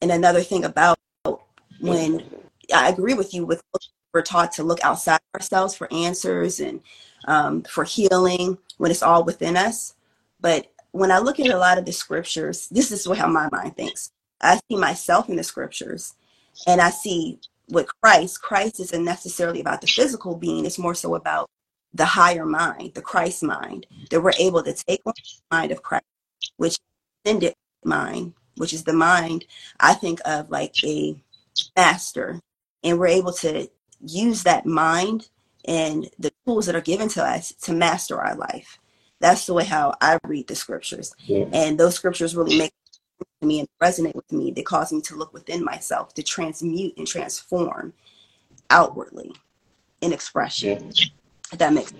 And 0.00 0.10
another 0.10 0.42
thing 0.42 0.64
about 0.64 0.98
when 1.80 2.24
I 2.74 2.88
agree 2.88 3.14
with 3.14 3.34
you 3.34 3.44
with 3.44 3.62
we're 4.12 4.22
taught 4.22 4.52
to 4.52 4.62
look 4.62 4.82
outside 4.84 5.20
ourselves 5.34 5.74
for 5.74 5.92
answers 5.92 6.60
and 6.60 6.80
um, 7.26 7.62
for 7.62 7.84
healing 7.84 8.58
when 8.78 8.90
it's 8.90 9.02
all 9.02 9.24
within 9.24 9.56
us. 9.56 9.94
But 10.40 10.72
when 10.92 11.10
I 11.10 11.18
look 11.18 11.40
at 11.40 11.50
a 11.50 11.58
lot 11.58 11.78
of 11.78 11.84
the 11.84 11.92
scriptures, 11.92 12.68
this 12.68 12.92
is 12.92 13.06
how 13.06 13.28
my 13.28 13.48
mind 13.50 13.76
thinks. 13.76 14.10
I 14.40 14.60
see 14.68 14.76
myself 14.76 15.28
in 15.28 15.36
the 15.36 15.44
scriptures 15.44 16.14
and 16.66 16.80
I 16.80 16.90
see 16.90 17.40
with 17.68 17.88
Christ, 18.02 18.42
Christ 18.42 18.80
isn't 18.80 19.04
necessarily 19.04 19.60
about 19.60 19.80
the 19.80 19.86
physical 19.86 20.36
being, 20.36 20.66
it's 20.66 20.78
more 20.78 20.94
so 20.94 21.14
about 21.14 21.48
the 21.94 22.04
higher 22.04 22.44
mind, 22.44 22.94
the 22.94 23.02
Christ 23.02 23.42
mind, 23.42 23.86
that 24.10 24.20
we're 24.20 24.32
able 24.38 24.62
to 24.62 24.72
take 24.72 25.00
on 25.06 25.14
the 25.16 25.56
mind 25.56 25.72
of 25.72 25.82
Christ, 25.82 26.04
which 26.56 26.78
ascended 27.24 27.54
mind, 27.84 28.34
which 28.56 28.72
is 28.72 28.84
the 28.84 28.92
mind 28.92 29.44
I 29.80 29.94
think 29.94 30.20
of 30.24 30.50
like 30.50 30.82
a 30.84 31.16
master. 31.76 32.40
And 32.82 32.98
we're 32.98 33.06
able 33.06 33.32
to 33.34 33.70
use 34.06 34.42
that 34.42 34.66
mind 34.66 35.28
and 35.64 36.08
the 36.18 36.32
tools 36.44 36.66
that 36.66 36.74
are 36.74 36.80
given 36.80 37.08
to 37.08 37.24
us 37.24 37.52
to 37.62 37.72
master 37.72 38.20
our 38.20 38.34
life. 38.34 38.78
That's 39.20 39.46
the 39.46 39.54
way 39.54 39.64
how 39.64 39.94
I 40.00 40.18
read 40.26 40.48
the 40.48 40.54
scriptures. 40.54 41.14
Yeah. 41.20 41.46
And 41.52 41.78
those 41.78 41.94
scriptures 41.94 42.34
really 42.34 42.58
make 42.58 42.72
me 43.40 43.60
and 43.60 43.68
resonate 43.80 44.14
with 44.14 44.30
me. 44.32 44.50
They 44.50 44.62
cause 44.62 44.92
me 44.92 45.00
to 45.02 45.16
look 45.16 45.32
within 45.32 45.64
myself, 45.64 46.14
to 46.14 46.22
transmute 46.22 46.94
and 46.96 47.06
transform 47.06 47.92
outwardly 48.70 49.32
in 50.00 50.12
expression. 50.12 50.90
Yeah. 50.94 51.04
If 51.52 51.58
that 51.58 51.72
makes 51.72 51.92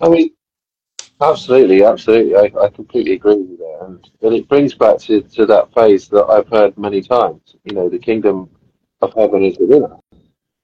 I 0.00 0.08
mean, 0.08 0.30
Absolutely, 1.20 1.82
absolutely. 1.82 2.36
I, 2.36 2.50
I 2.60 2.68
completely 2.68 3.14
agree 3.14 3.36
with 3.36 3.58
that. 3.58 3.78
And, 3.86 4.10
and 4.20 4.34
it 4.34 4.48
brings 4.48 4.74
back 4.74 4.98
to, 5.00 5.22
to 5.22 5.46
that 5.46 5.72
phrase 5.72 6.08
that 6.08 6.26
I've 6.26 6.48
heard 6.48 6.76
many 6.76 7.00
times. 7.00 7.56
You 7.64 7.74
know, 7.74 7.88
the 7.88 7.98
kingdom 7.98 8.50
of 9.00 9.14
heaven 9.14 9.42
is 9.42 9.58
within 9.58 9.84
us. 9.84 10.00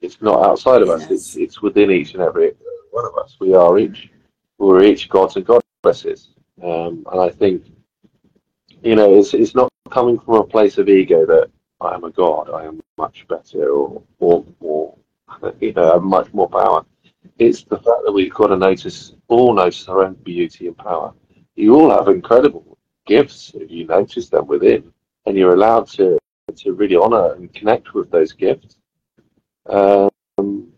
It's 0.03 0.21
not 0.21 0.45
outside 0.45 0.83
of 0.83 0.91
us. 0.91 1.09
It's 1.11 1.37
it's 1.37 1.63
within 1.63 1.91
each 1.93 2.15
and 2.15 2.23
every 2.23 2.53
one 2.91 3.07
of 3.07 3.17
us. 3.17 3.37
We 3.41 3.55
are 3.55 3.79
each 3.79 4.11
we're 4.59 4.83
each 4.83 5.09
gods 5.09 5.37
and 5.37 5.47
goddesses. 5.47 6.31
Um, 6.63 7.07
and 7.11 7.21
I 7.21 7.31
think 7.31 7.65
you 8.83 8.97
know 8.97 9.15
it's 9.15 9.33
it's 9.33 9.55
not 9.55 9.71
coming 9.91 10.19
from 10.19 10.35
a 10.35 10.45
place 10.45 10.77
of 10.79 10.89
ego 10.89 11.25
that 11.27 11.51
I 11.81 11.95
am 11.95 12.03
a 12.03 12.11
god. 12.11 12.51
I 12.51 12.65
am 12.65 12.81
much 12.99 13.27
better 13.29 13.71
or 13.71 14.03
or 14.19 14.45
more 14.61 14.97
you 15.61 15.73
know 15.73 15.91
I 15.91 15.95
have 15.95 16.03
much 16.03 16.33
more 16.35 16.49
power. 16.49 16.85
It's 17.39 17.63
the 17.63 17.77
fact 17.77 18.03
that 18.05 18.13
we've 18.13 18.35
got 18.35 18.49
to 18.49 18.57
notice 18.57 19.15
all 19.29 19.55
notice 19.55 19.89
our 19.89 20.05
own 20.05 20.15
beauty 20.15 20.67
and 20.67 20.77
power. 20.77 21.15
You 21.55 21.77
all 21.77 21.91
have 21.91 22.09
incredible 22.09 22.77
gifts 23.07 23.53
if 23.55 23.71
you 23.71 23.87
notice 23.87 24.29
them 24.29 24.49
within, 24.49 24.93
and 25.27 25.37
you're 25.37 25.55
allowed 25.55 25.87
to 25.91 26.19
to 26.57 26.73
really 26.73 26.97
honor 26.97 27.35
and 27.35 27.55
connect 27.55 27.95
with 27.95 28.11
those 28.11 28.33
gifts. 28.33 28.77
Um, 29.69 30.11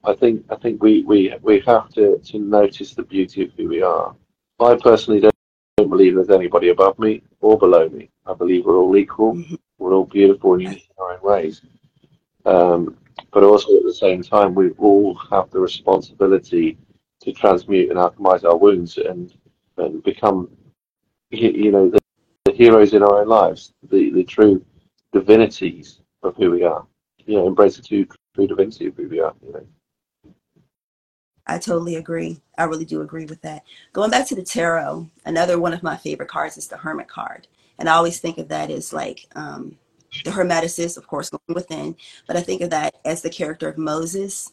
I 0.05 0.15
think 0.15 0.45
I 0.51 0.57
think 0.57 0.83
we, 0.83 1.03
we, 1.05 1.35
we 1.43 1.61
have 1.61 1.89
to, 1.95 2.19
to 2.19 2.39
notice 2.39 2.95
the 2.95 3.03
beauty 3.03 3.45
of 3.45 3.51
who 3.57 3.69
we 3.69 3.83
are. 3.83 4.15
I 4.61 4.77
personally 4.77 5.21
don't, 5.21 5.35
don't 5.77 5.91
believe 5.91 6.15
there's 6.15 6.31
anybody 6.31 6.69
above 6.69 6.99
me 6.99 7.23
or 7.41 7.59
below 7.59 7.89
me. 7.89 8.11
I 8.27 8.35
believe 8.35 8.65
we're 8.67 8.77
all 8.77 8.97
equal. 8.97 9.35
Mhm. 9.35 9.59
We're 9.79 9.95
all 9.95 10.05
beautiful 10.05 10.55
and 10.55 10.63
unique 10.63 10.89
in 10.91 11.03
our 11.03 11.13
own 11.15 11.23
ways. 11.23 11.63
Um, 12.47 12.97
but 13.33 13.43
also 13.43 13.77
at 13.77 13.85
the 13.85 13.95
same 13.95 14.23
time, 14.23 14.55
we 14.55 14.71
all 14.73 15.15
have 15.31 15.51
the 15.51 15.61
responsibility 15.61 16.79
to 17.23 17.33
transmute 17.33 17.91
and 17.91 17.99
alchemize 17.99 18.45
our 18.45 18.57
wounds 18.57 18.99
and 18.99 19.35
and 19.79 20.03
become, 20.05 20.49
you 21.31 21.73
know, 21.73 21.91
the, 21.91 21.99
the 22.45 22.53
heroes 22.53 22.95
in 22.95 23.03
our 23.03 23.21
own 23.23 23.29
lives, 23.29 23.73
the, 23.91 24.11
the 24.11 24.23
true 24.23 24.65
divinities 25.13 26.01
of 26.23 26.37
who 26.37 26.51
we 26.53 26.63
are. 26.63 26.87
You 27.27 27.37
know, 27.39 27.47
embrace 27.49 27.77
the 27.77 27.83
true, 27.83 28.07
are. 29.21 29.35
You 29.45 29.53
know. 29.53 29.67
I 31.47 31.59
totally 31.59 31.97
agree. 31.97 32.41
I 32.57 32.65
really 32.65 32.85
do 32.85 33.03
agree 33.03 33.27
with 33.27 33.43
that. 33.43 33.65
Going 33.93 34.11
back 34.11 34.27
to 34.29 34.35
the 34.35 34.43
tarot, 34.43 35.09
another 35.25 35.59
one 35.59 35.75
of 35.75 35.83
my 35.83 35.97
favorite 35.97 36.29
cards 36.29 36.57
is 36.57 36.69
the 36.69 36.77
Hermit 36.77 37.09
card. 37.09 37.47
And 37.79 37.89
I 37.89 37.95
always 37.95 38.19
think 38.19 38.39
of 38.39 38.49
that 38.49 38.71
as 38.71 38.93
like 38.93 39.27
um, 39.35 39.77
the 40.25 40.31
Hermeticist, 40.31 40.97
of 40.97 41.07
course, 41.07 41.31
going 41.31 41.55
within, 41.55 41.97
but 42.27 42.37
I 42.37 42.41
think 42.41 42.63
of 42.63 42.71
that 42.71 42.95
as 43.05 43.23
the 43.23 43.31
character 43.31 43.69
of 43.69 43.77
Moses 43.77 44.53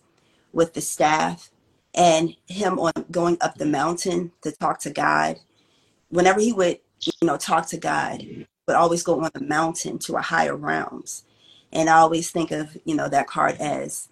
with 0.52 0.74
the 0.74 0.82
staff 0.82 1.50
and 1.94 2.36
him 2.48 2.80
on 2.80 2.92
going 3.12 3.38
up 3.42 3.58
the 3.58 3.66
mountain 3.66 4.32
to 4.42 4.52
talk 4.52 4.80
to 4.82 4.90
God. 4.90 5.38
Whenever 6.10 6.40
he 6.40 6.52
would, 6.52 6.80
you 7.02 7.28
know, 7.28 7.38
talk 7.38 7.68
to 7.70 7.78
God, 7.78 8.26
would 8.68 8.76
always 8.76 9.04
go 9.04 9.22
on 9.22 9.32
the 9.34 9.42
mountain 9.42 9.98
to 10.00 10.16
a 10.16 10.22
higher 10.22 10.56
realms. 10.56 11.24
And 11.74 11.90
I 11.90 11.98
always 11.98 12.32
think 12.32 12.52
of, 12.52 12.78
you 12.86 12.96
know, 12.96 13.08
that 13.10 13.28
card 13.28 13.58
as 13.60 14.08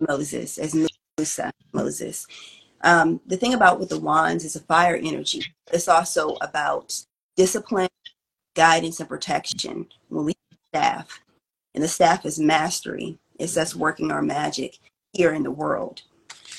Moses, 0.00 0.58
as 0.58 0.74
Musa, 1.18 1.52
Moses. 1.72 2.26
Um, 2.82 3.20
the 3.26 3.36
thing 3.36 3.54
about 3.54 3.78
with 3.78 3.88
the 3.88 3.98
wands 3.98 4.44
is 4.44 4.56
a 4.56 4.60
fire 4.60 4.96
energy. 4.96 5.44
It's 5.72 5.88
also 5.88 6.36
about 6.40 7.00
discipline, 7.36 7.88
guidance, 8.54 9.00
and 9.00 9.08
protection. 9.08 9.86
When 10.08 10.26
we 10.26 10.32
staff, 10.72 11.20
and 11.74 11.82
the 11.82 11.88
staff 11.88 12.24
is 12.26 12.38
mastery, 12.38 13.18
it's 13.38 13.56
us 13.56 13.74
working 13.74 14.10
our 14.10 14.22
magic 14.22 14.78
here 15.12 15.32
in 15.32 15.42
the 15.42 15.50
world. 15.50 16.02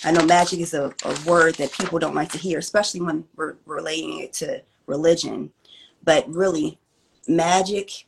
I 0.03 0.11
know 0.11 0.25
magic 0.25 0.59
is 0.59 0.73
a, 0.73 0.93
a 1.05 1.17
word 1.25 1.55
that 1.55 1.71
people 1.71 1.99
don't 1.99 2.15
like 2.15 2.31
to 2.33 2.37
hear, 2.37 2.59
especially 2.59 3.01
when 3.01 3.23
we're 3.35 3.55
relating 3.65 4.19
it 4.19 4.33
to 4.33 4.61
religion. 4.85 5.51
But 6.03 6.27
really, 6.29 6.77
magic 7.27 8.05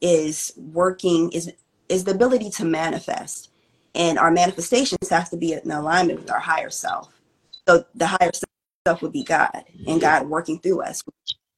is 0.00 0.52
working 0.56 1.32
is 1.32 1.52
is 1.88 2.04
the 2.04 2.12
ability 2.12 2.50
to 2.50 2.64
manifest, 2.64 3.50
and 3.94 4.18
our 4.18 4.30
manifestations 4.30 5.08
have 5.10 5.30
to 5.30 5.36
be 5.36 5.52
in 5.52 5.70
alignment 5.70 6.20
with 6.20 6.30
our 6.30 6.40
higher 6.40 6.70
self. 6.70 7.12
So 7.66 7.84
the 7.94 8.06
higher 8.06 8.30
self 8.86 9.02
would 9.02 9.12
be 9.12 9.24
God, 9.24 9.64
and 9.86 10.00
God 10.00 10.28
working 10.28 10.58
through 10.58 10.82
us. 10.82 11.02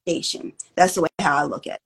That's 0.05 0.95
the 0.95 1.01
way 1.01 1.09
how 1.19 1.37
I 1.37 1.43
look 1.43 1.67
at 1.67 1.79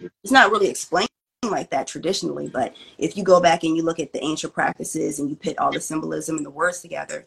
it. 0.00 0.12
It's 0.22 0.32
not 0.32 0.50
really 0.50 0.68
explained 0.68 1.08
like 1.44 1.70
that 1.70 1.86
traditionally, 1.86 2.48
but 2.48 2.74
if 2.98 3.16
you 3.16 3.24
go 3.24 3.40
back 3.40 3.64
and 3.64 3.76
you 3.76 3.82
look 3.82 3.98
at 3.98 4.12
the 4.12 4.22
ancient 4.22 4.52
practices 4.52 5.18
and 5.18 5.28
you 5.28 5.36
put 5.36 5.58
all 5.58 5.72
the 5.72 5.80
symbolism 5.80 6.36
and 6.36 6.46
the 6.46 6.50
words 6.50 6.80
together, 6.80 7.24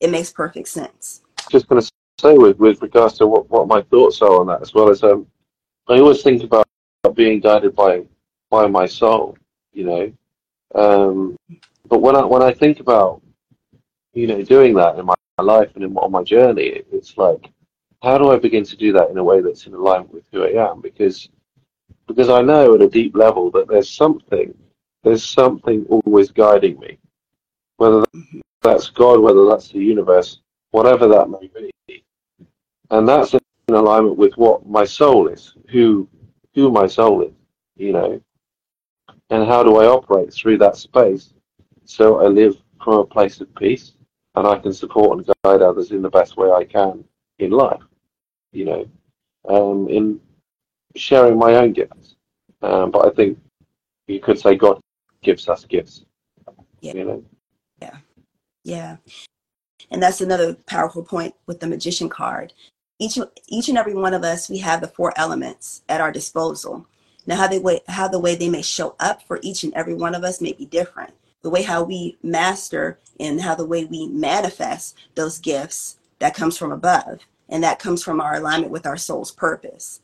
it 0.00 0.10
makes 0.10 0.30
perfect 0.30 0.68
sense. 0.68 1.22
Just 1.50 1.66
going 1.68 1.82
to 1.82 1.90
say 2.20 2.36
with, 2.38 2.58
with 2.58 2.80
regards 2.82 3.14
to 3.18 3.26
what, 3.26 3.50
what 3.50 3.66
my 3.66 3.82
thoughts 3.82 4.22
are 4.22 4.40
on 4.40 4.46
that, 4.46 4.62
as 4.62 4.72
well 4.72 4.90
as 4.90 5.02
um, 5.02 5.26
I 5.88 5.98
always 5.98 6.22
think 6.22 6.42
about 6.42 6.66
being 7.14 7.40
guided 7.40 7.74
by 7.74 8.04
by 8.50 8.66
my 8.66 8.86
soul, 8.86 9.36
you 9.76 9.84
know. 9.84 10.12
Um, 10.74 11.36
but 11.86 12.00
when 12.00 12.16
I 12.16 12.24
when 12.24 12.42
I 12.42 12.52
think 12.52 12.80
about 12.80 13.22
you 14.14 14.26
know 14.26 14.42
doing 14.42 14.74
that 14.74 14.98
in 14.98 15.06
my, 15.06 15.14
my 15.38 15.44
life 15.44 15.70
and 15.74 15.84
in, 15.84 15.96
on 15.96 16.10
my 16.12 16.24
journey, 16.24 16.82
it's 16.92 17.16
like 17.18 17.50
how 18.02 18.18
do 18.18 18.30
I 18.30 18.38
begin 18.38 18.64
to 18.64 18.76
do 18.76 18.92
that 18.94 19.10
in 19.10 19.18
a 19.18 19.24
way 19.24 19.40
that's 19.40 19.66
in 19.66 19.74
alignment 19.74 20.14
with 20.14 20.24
who 20.32 20.44
I 20.44 20.70
am? 20.70 20.80
Because 20.80 21.28
because 22.06 22.28
I 22.30 22.42
know 22.42 22.74
at 22.74 22.82
a 22.82 22.88
deep 22.88 23.16
level 23.16 23.50
that 23.52 23.68
there's 23.68 23.90
something 23.90 24.54
there's 25.04 25.24
something 25.24 25.86
always 25.88 26.30
guiding 26.32 26.80
me, 26.80 26.98
whether 27.76 28.02
Mhm. 28.14 28.40
that's 28.62 28.90
God, 28.90 29.20
whether 29.20 29.46
that's 29.46 29.68
the 29.70 29.78
universe, 29.78 30.40
whatever 30.72 31.06
that 31.08 31.30
may 31.30 31.48
be, 31.88 32.04
and 32.90 33.08
that's 33.08 33.34
in 33.34 33.40
alignment 33.74 34.16
with 34.16 34.36
what 34.36 34.66
my 34.66 34.84
soul 34.84 35.28
is, 35.28 35.54
who 35.70 36.08
who 36.54 36.70
my 36.70 36.86
soul 36.86 37.22
is, 37.22 37.32
you 37.76 37.92
know, 37.92 38.20
and 39.30 39.46
how 39.46 39.62
do 39.62 39.76
I 39.76 39.86
operate 39.86 40.32
through 40.32 40.58
that 40.58 40.76
space 40.76 41.34
so 41.84 42.20
I 42.20 42.26
live 42.26 42.56
from 42.82 42.94
a 42.94 43.06
place 43.06 43.40
of 43.40 43.54
peace 43.54 43.92
and 44.34 44.46
I 44.46 44.58
can 44.58 44.72
support 44.72 45.18
and 45.18 45.26
guide 45.44 45.62
others 45.62 45.90
in 45.90 46.02
the 46.02 46.10
best 46.10 46.36
way 46.36 46.50
I 46.50 46.64
can 46.64 47.04
in 47.38 47.50
life, 47.50 47.82
you 48.52 48.64
know, 48.64 48.88
um, 49.48 49.88
in 49.88 50.20
sharing 50.94 51.38
my 51.38 51.54
own 51.54 51.72
gifts. 51.72 52.16
Um, 52.62 52.90
but 52.90 53.06
I 53.06 53.10
think 53.14 53.38
you 54.08 54.20
could 54.20 54.38
say 54.38 54.56
God 54.56 54.80
gives 55.22 55.48
us 55.48 55.64
gifts, 55.64 56.04
Yeah. 56.80 56.94
you 56.94 57.04
know. 57.04 57.24
Yeah. 58.66 58.96
And 59.92 60.02
that's 60.02 60.20
another 60.20 60.54
powerful 60.66 61.04
point 61.04 61.36
with 61.46 61.60
the 61.60 61.68
magician 61.68 62.08
card. 62.08 62.52
Each 62.98 63.16
each 63.46 63.68
and 63.68 63.78
every 63.78 63.94
one 63.94 64.12
of 64.12 64.24
us, 64.24 64.50
we 64.50 64.58
have 64.58 64.80
the 64.80 64.88
four 64.88 65.12
elements 65.16 65.82
at 65.88 66.00
our 66.00 66.10
disposal. 66.10 66.88
Now 67.26 67.36
how 67.36 67.48
they 67.48 67.58
way 67.58 67.80
how 67.88 68.08
the 68.08 68.18
way 68.18 68.36
they 68.36 68.48
may 68.48 68.62
show 68.62 68.94
up 69.00 69.22
for 69.22 69.40
each 69.42 69.64
and 69.64 69.74
every 69.74 69.94
one 69.94 70.14
of 70.14 70.24
us 70.24 70.40
may 70.40 70.52
be 70.52 70.66
different. 70.66 71.12
The 71.42 71.50
way 71.50 71.62
how 71.62 71.82
we 71.82 72.16
master 72.22 72.98
and 73.20 73.40
how 73.40 73.54
the 73.54 73.66
way 73.66 73.84
we 73.84 74.08
manifest 74.08 74.96
those 75.14 75.38
gifts 75.38 75.98
that 76.18 76.34
comes 76.34 76.56
from 76.56 76.72
above 76.72 77.20
and 77.48 77.62
that 77.62 77.78
comes 77.78 78.02
from 78.02 78.20
our 78.20 78.36
alignment 78.36 78.72
with 78.72 78.86
our 78.86 78.96
soul's 78.96 79.32
purpose. 79.32 80.00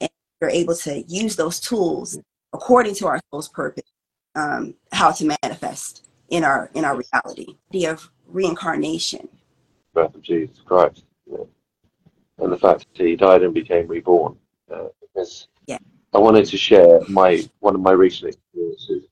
And 0.00 0.10
we're 0.40 0.50
able 0.50 0.74
to 0.76 1.02
use 1.02 1.36
those 1.36 1.60
tools 1.60 2.18
according 2.52 2.94
to 2.96 3.06
our 3.06 3.20
soul's 3.30 3.48
purpose, 3.48 3.90
um, 4.34 4.74
how 4.92 5.12
to 5.12 5.36
manifest 5.42 6.06
in 6.28 6.44
our 6.44 6.70
in 6.74 6.84
our 6.84 6.96
reality. 6.96 7.56
The 7.70 7.86
of 7.86 8.10
reincarnation. 8.26 9.28
birth 9.94 10.14
of 10.14 10.22
Jesus 10.22 10.58
Christ, 10.64 11.04
know, 11.26 11.48
and 12.38 12.52
the 12.52 12.58
fact 12.58 12.86
that 12.96 13.06
he 13.06 13.16
died 13.16 13.42
and 13.42 13.52
became 13.52 13.86
reborn. 13.86 14.36
Uh, 14.72 14.88
because 15.00 15.48
Yeah. 15.66 15.78
I 16.14 16.18
wanted 16.18 16.46
to 16.46 16.56
share 16.56 17.00
my 17.08 17.44
one 17.60 17.74
of 17.74 17.80
my 17.80 17.92
recent 17.92 18.34
experiences, 18.34 19.08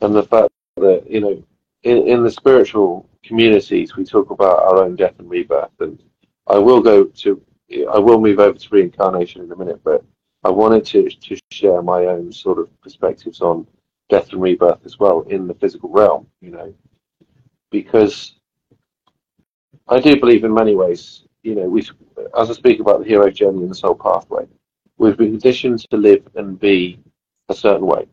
and 0.00 0.14
the 0.14 0.22
fact 0.22 0.50
that 0.76 1.04
you 1.08 1.20
know, 1.20 1.42
in, 1.82 2.08
in 2.08 2.22
the 2.22 2.30
spiritual 2.30 3.08
communities, 3.22 3.96
we 3.96 4.04
talk 4.04 4.30
about 4.30 4.58
our 4.62 4.84
own 4.84 4.96
death 4.96 5.14
and 5.18 5.30
rebirth, 5.30 5.70
and 5.80 6.02
I 6.46 6.58
will 6.58 6.80
go 6.80 7.04
to, 7.04 7.42
I 7.92 7.98
will 7.98 8.20
move 8.20 8.38
over 8.38 8.58
to 8.58 8.68
reincarnation 8.70 9.42
in 9.42 9.52
a 9.52 9.56
minute, 9.56 9.80
but 9.84 10.04
I 10.44 10.50
wanted 10.50 10.84
to 10.86 11.08
to 11.08 11.38
share 11.50 11.82
my 11.82 12.06
own 12.06 12.32
sort 12.32 12.58
of 12.58 12.68
perspectives 12.82 13.40
on 13.40 13.66
death 14.08 14.32
and 14.32 14.42
rebirth 14.42 14.84
as 14.84 14.98
well 14.98 15.22
in 15.22 15.46
the 15.46 15.54
physical 15.54 15.88
realm, 15.88 16.26
you 16.40 16.50
know, 16.50 16.74
because 17.70 18.34
I 19.88 20.00
do 20.00 20.18
believe 20.18 20.44
in 20.44 20.52
many 20.52 20.74
ways, 20.74 21.24
you 21.42 21.54
know, 21.54 21.68
we, 21.68 21.80
as 22.38 22.50
I 22.50 22.52
speak 22.52 22.80
about 22.80 23.00
the 23.00 23.06
hero 23.06 23.30
journey 23.30 23.62
and 23.62 23.70
the 23.70 23.74
soul 23.74 23.94
pathway, 23.94 24.46
we've 25.00 25.16
been 25.16 25.30
conditioned 25.30 25.78
to 25.88 25.96
live 25.96 26.28
and 26.34 26.60
be 26.60 27.00
a 27.48 27.54
certain 27.54 27.86
way 27.86 28.06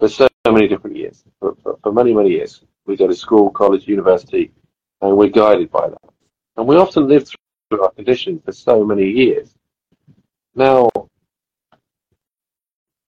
for 0.00 0.08
so 0.08 0.26
many 0.50 0.66
different 0.66 0.96
years, 0.96 1.22
for, 1.38 1.54
for, 1.62 1.78
for 1.82 1.92
many, 1.92 2.14
many 2.14 2.30
years. 2.30 2.62
We 2.86 2.96
go 2.96 3.06
to 3.06 3.14
school, 3.14 3.50
college, 3.50 3.86
university, 3.86 4.50
and 5.02 5.14
we're 5.14 5.28
guided 5.28 5.70
by 5.70 5.90
that. 5.90 6.10
And 6.56 6.66
we 6.66 6.76
often 6.76 7.06
live 7.06 7.28
through 7.28 7.82
our 7.82 7.90
conditioning 7.90 8.40
for 8.40 8.52
so 8.52 8.82
many 8.82 9.06
years. 9.06 9.54
Now, 10.54 10.88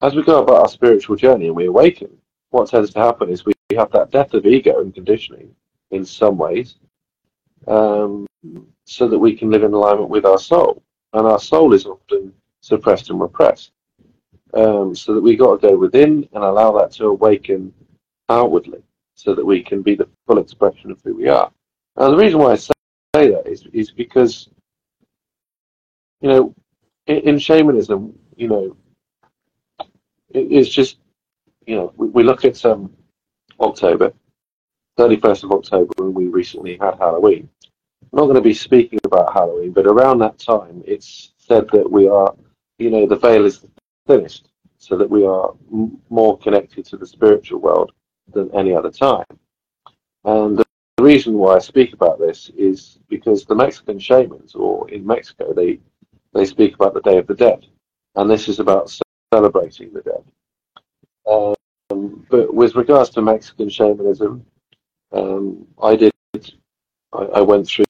as 0.03 0.13
we 0.13 0.21
go 0.21 0.43
about 0.43 0.61
our 0.61 0.69
spiritual 0.69 1.15
journey 1.15 1.47
and 1.47 1.55
we 1.55 1.65
awaken, 1.65 2.09
what 2.51 2.69
tends 2.69 2.93
to 2.93 2.99
happen 2.99 3.29
is 3.29 3.45
we 3.45 3.53
have 3.75 3.91
that 3.93 4.11
death 4.11 4.35
of 4.35 4.45
ego 4.45 4.79
and 4.79 4.93
conditioning 4.93 5.55
in 5.89 6.05
some 6.05 6.37
ways. 6.37 6.75
Um, 7.67 8.27
so 8.85 9.07
that 9.07 9.19
we 9.19 9.35
can 9.35 9.49
live 9.49 9.63
in 9.63 9.73
alignment 9.73 10.09
with 10.09 10.25
our 10.25 10.39
soul. 10.39 10.83
And 11.13 11.27
our 11.27 11.39
soul 11.39 11.73
is 11.73 11.85
often 11.85 12.33
suppressed 12.61 13.09
and 13.09 13.19
repressed. 13.19 13.71
Um, 14.53 14.93
so 14.93 15.13
that 15.13 15.21
we 15.21 15.37
got 15.37 15.61
to 15.61 15.67
go 15.69 15.77
within 15.77 16.27
and 16.33 16.43
allow 16.43 16.77
that 16.77 16.91
to 16.93 17.05
awaken 17.05 17.73
outwardly 18.27 18.83
so 19.15 19.33
that 19.33 19.45
we 19.45 19.63
can 19.63 19.81
be 19.81 19.95
the 19.95 20.09
full 20.27 20.39
expression 20.39 20.91
of 20.91 20.99
who 21.03 21.15
we 21.15 21.29
are. 21.29 21.51
Now, 21.97 22.09
the 22.09 22.17
reason 22.17 22.39
why 22.39 22.53
I 22.53 22.55
say 22.55 22.71
that 23.13 23.43
is, 23.45 23.65
is 23.71 23.91
because, 23.91 24.49
you 26.21 26.29
know, 26.29 26.55
in, 27.07 27.17
in 27.17 27.39
shamanism, 27.39 28.17
you 28.35 28.47
know, 28.47 28.77
it, 30.29 30.47
it's 30.51 30.69
just, 30.69 30.97
you 31.65 31.75
know, 31.75 31.93
we, 31.95 32.07
we 32.07 32.23
look 32.23 32.45
at 32.45 32.63
um, 32.65 32.91
October, 33.59 34.13
31st 34.97 35.43
of 35.43 35.51
October, 35.51 35.93
and 35.99 36.15
we 36.15 36.27
recently 36.27 36.77
had 36.77 36.95
Halloween. 36.97 37.49
I'm 38.11 38.17
not 38.19 38.25
going 38.25 38.35
to 38.35 38.41
be 38.41 38.53
speaking 38.53 38.99
about 39.05 39.33
Halloween, 39.33 39.71
but 39.71 39.87
around 39.87 40.19
that 40.19 40.39
time, 40.39 40.83
it's 40.85 41.31
said 41.37 41.69
that 41.71 41.89
we 41.89 42.09
are, 42.09 42.35
you 42.79 42.89
know, 42.89 43.07
the 43.07 43.15
veil 43.15 43.45
is 43.45 43.65
thinnest, 44.07 44.49
so 44.79 44.97
that 44.97 45.09
we 45.09 45.25
are 45.25 45.53
m- 45.71 45.97
more 46.09 46.37
connected 46.39 46.85
to 46.87 46.97
the 46.97 47.07
spiritual 47.07 47.59
world 47.61 47.93
than 48.33 48.53
any 48.53 48.75
other 48.75 48.91
time. 48.91 49.25
And 50.25 50.57
the 50.57 50.65
reason 51.03 51.35
why 51.35 51.55
I 51.55 51.59
speak 51.59 51.93
about 51.93 52.19
this 52.19 52.51
is 52.57 52.99
because 53.09 53.45
the 53.45 53.55
Mexican 53.55 53.99
shamans, 53.99 54.55
or 54.55 54.89
in 54.89 55.05
Mexico, 55.05 55.53
they 55.53 55.79
they 56.33 56.45
speak 56.45 56.75
about 56.75 56.93
the 56.93 57.01
Day 57.01 57.17
of 57.17 57.27
the 57.27 57.35
Dead, 57.35 57.65
and 58.15 58.29
this 58.29 58.49
is 58.49 58.59
about 58.59 58.93
celebrating 59.33 59.93
the 59.93 60.01
dead. 60.01 60.23
Um, 61.29 62.25
but 62.29 62.53
with 62.53 62.75
regards 62.75 63.09
to 63.11 63.21
Mexican 63.21 63.69
shamanism, 63.69 64.45
um, 65.13 65.67
I 65.81 65.95
did. 65.95 66.11
I, 67.13 67.23
I 67.23 67.41
went 67.41 67.67
through 67.67 67.85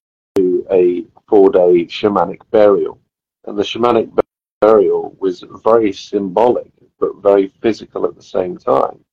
a 0.71 1.05
four-day 1.27 1.85
shamanic 1.85 2.41
burial, 2.51 2.99
and 3.45 3.57
the 3.57 3.63
shamanic 3.63 4.09
burial 4.61 5.15
was 5.19 5.43
very 5.63 5.91
symbolic 5.91 6.71
but 6.99 7.21
very 7.21 7.47
physical 7.61 8.05
at 8.05 8.15
the 8.15 8.23
same 8.23 8.57
time, 8.57 9.03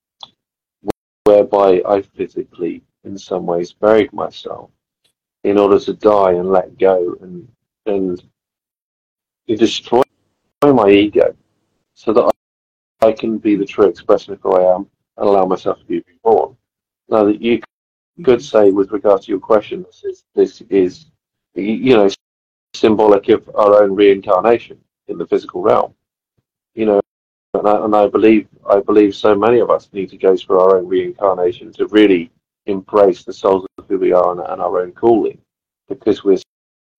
whereby 1.23 1.81
I 1.87 2.01
physically, 2.01 2.83
in 3.03 3.17
some 3.17 3.45
ways, 3.45 3.73
buried 3.73 4.13
myself 4.13 4.69
in 5.43 5.57
order 5.57 5.79
to 5.79 5.93
die 5.93 6.33
and 6.33 6.51
let 6.51 6.77
go 6.77 7.15
and 7.21 7.47
and 7.85 8.21
destroy 9.47 10.03
my 10.63 10.89
ego 10.89 11.35
so 11.93 12.13
that 12.13 12.31
I, 13.01 13.11
can 13.11 13.37
be 13.37 13.55
the 13.55 13.65
true 13.65 13.87
expression 13.87 14.33
of 14.33 14.41
who 14.41 14.53
I 14.53 14.75
am 14.75 14.87
and 15.17 15.27
allow 15.27 15.45
myself 15.45 15.79
to 15.79 15.85
be 15.85 16.03
reborn. 16.07 16.55
Now 17.09 17.23
that 17.23 17.41
you 17.41 17.61
could 18.23 18.43
say 18.43 18.71
with 18.71 18.91
regard 18.91 19.21
to 19.23 19.31
your 19.31 19.39
question, 19.39 19.83
this 19.83 20.03
is, 20.03 20.25
this 20.35 20.61
is 20.69 21.05
you 21.59 21.95
know 21.95 22.09
symbolic 22.73 23.29
of 23.29 23.49
our 23.55 23.83
own 23.83 23.95
reincarnation 23.95 24.79
in 25.07 25.17
the 25.17 25.27
physical 25.27 25.61
realm. 25.61 25.93
You 26.75 26.85
know, 26.85 27.01
and 27.53 27.67
I, 27.67 27.83
and 27.83 27.95
I 27.95 28.07
believe 28.07 28.47
I 28.69 28.79
believe 28.79 29.15
so 29.15 29.35
many 29.35 29.59
of 29.59 29.69
us 29.69 29.89
need 29.91 30.09
to 30.11 30.17
go 30.17 30.35
through 30.37 30.59
our 30.59 30.77
own 30.77 30.87
reincarnation 30.87 31.73
to 31.73 31.87
really 31.87 32.31
embrace 32.65 33.23
the 33.23 33.33
souls 33.33 33.65
of 33.77 33.85
who 33.87 33.97
we 33.97 34.11
are 34.11 34.31
and, 34.31 34.41
and 34.41 34.61
our 34.61 34.81
own 34.81 34.91
calling, 34.91 35.39
because 35.87 36.23
we're 36.23 36.37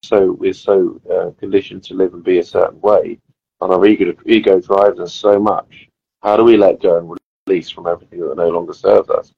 so 0.02 0.32
we're 0.32 0.52
so 0.52 1.00
uh, 1.12 1.30
conditioned 1.38 1.84
to 1.84 1.94
live 1.94 2.14
and 2.14 2.24
be 2.24 2.38
a 2.38 2.44
certain 2.44 2.80
way, 2.80 3.18
and 3.60 3.72
our 3.72 3.86
ego 3.86 4.14
ego 4.26 4.60
drives 4.60 4.98
us 4.98 5.14
so 5.14 5.38
much. 5.38 5.88
How 6.22 6.36
do 6.36 6.44
we 6.44 6.56
let 6.56 6.82
go 6.82 6.98
and 6.98 7.18
release 7.46 7.70
from 7.70 7.86
everything 7.86 8.20
that 8.20 8.36
no 8.36 8.48
longer 8.48 8.74
serves 8.74 9.08
us, 9.08 9.32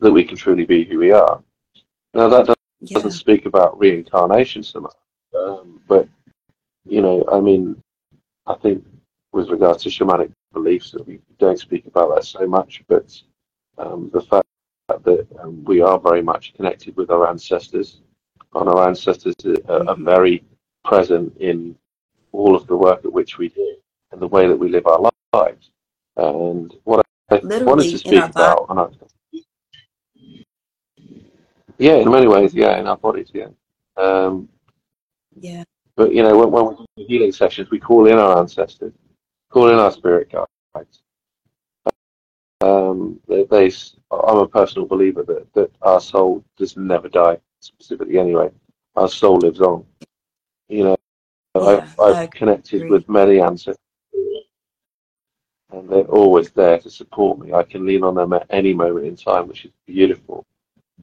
that 0.00 0.12
we 0.12 0.24
can 0.24 0.36
truly 0.36 0.64
be 0.64 0.84
who 0.84 0.98
we 0.98 1.12
are? 1.12 1.42
Now 2.14 2.28
that 2.28 2.56
doesn't 2.86 3.12
speak 3.12 3.46
about 3.46 3.78
reincarnation 3.78 4.62
so 4.62 4.80
much, 4.80 4.96
um, 5.36 5.80
but 5.88 6.08
you 6.86 7.00
know, 7.00 7.24
I 7.32 7.40
mean, 7.40 7.82
I 8.46 8.54
think 8.54 8.84
with 9.32 9.48
regards 9.48 9.82
to 9.82 9.88
shamanic 9.88 10.32
beliefs 10.52 10.90
that 10.92 11.06
we 11.06 11.18
don't 11.38 11.58
speak 11.58 11.86
about 11.86 12.14
that 12.14 12.24
so 12.24 12.46
much, 12.46 12.82
but 12.88 13.20
um, 13.78 14.10
the 14.12 14.20
fact 14.20 14.46
that 14.88 15.26
um, 15.40 15.64
we 15.64 15.80
are 15.80 15.98
very 15.98 16.22
much 16.22 16.54
connected 16.54 16.96
with 16.96 17.10
our 17.10 17.28
ancestors, 17.28 18.00
and 18.54 18.68
our 18.68 18.86
ancestors 18.88 19.34
are, 19.44 19.54
mm-hmm. 19.54 19.88
are, 19.88 19.96
very 19.96 20.44
present 20.84 21.36
in 21.38 21.74
all 22.32 22.54
of 22.54 22.66
the 22.66 22.76
work 22.76 23.04
at 23.04 23.12
which 23.12 23.38
we 23.38 23.48
do 23.48 23.76
and 24.12 24.20
the 24.20 24.28
way 24.28 24.46
that 24.46 24.56
we 24.56 24.68
live 24.68 24.86
our 24.86 25.10
lives. 25.32 25.70
And 26.16 26.72
what 26.84 27.04
I 27.30 27.36
Literally 27.36 27.64
wanted 27.64 27.90
to 27.90 27.98
speak 27.98 28.22
about, 28.22 28.66
and 28.68 28.80
I, 28.80 28.86
yeah, 31.78 31.94
in 31.94 32.10
many 32.10 32.26
ways, 32.26 32.54
yeah, 32.54 32.78
in 32.78 32.86
our 32.86 32.96
bodies, 32.96 33.30
yeah. 33.32 33.48
Um, 33.96 34.48
yeah. 35.38 35.64
But 35.96 36.14
you 36.14 36.22
know, 36.22 36.36
when, 36.38 36.50
when 36.50 36.76
we 36.96 37.04
do 37.04 37.04
healing 37.06 37.32
sessions, 37.32 37.70
we 37.70 37.78
call 37.78 38.06
in 38.06 38.18
our 38.18 38.38
ancestors, 38.38 38.92
call 39.50 39.68
in 39.68 39.78
our 39.78 39.92
spirit 39.92 40.32
guides. 40.32 41.02
Um, 42.60 43.20
they, 43.28 43.44
they, 43.44 43.70
I'm 44.10 44.38
a 44.38 44.48
personal 44.48 44.88
believer 44.88 45.22
that, 45.24 45.52
that 45.52 45.70
our 45.82 46.00
soul 46.00 46.44
does 46.56 46.76
never 46.76 47.08
die, 47.08 47.38
specifically 47.60 48.18
anyway. 48.18 48.50
Our 48.96 49.08
soul 49.08 49.36
lives 49.36 49.60
on. 49.60 49.84
You 50.68 50.84
know, 50.84 50.96
yeah, 51.56 51.62
I've, 51.62 52.00
I've 52.00 52.30
connected 52.30 52.88
with 52.88 53.08
many 53.08 53.40
ancestors, 53.40 53.76
and 55.72 55.88
they're 55.88 56.04
always 56.04 56.50
there 56.50 56.78
to 56.78 56.90
support 56.90 57.38
me. 57.38 57.52
I 57.52 57.64
can 57.64 57.84
lean 57.84 58.02
on 58.02 58.14
them 58.14 58.32
at 58.32 58.46
any 58.50 58.72
moment 58.72 59.06
in 59.06 59.16
time, 59.16 59.46
which 59.46 59.64
is 59.66 59.72
beautiful. 59.86 60.46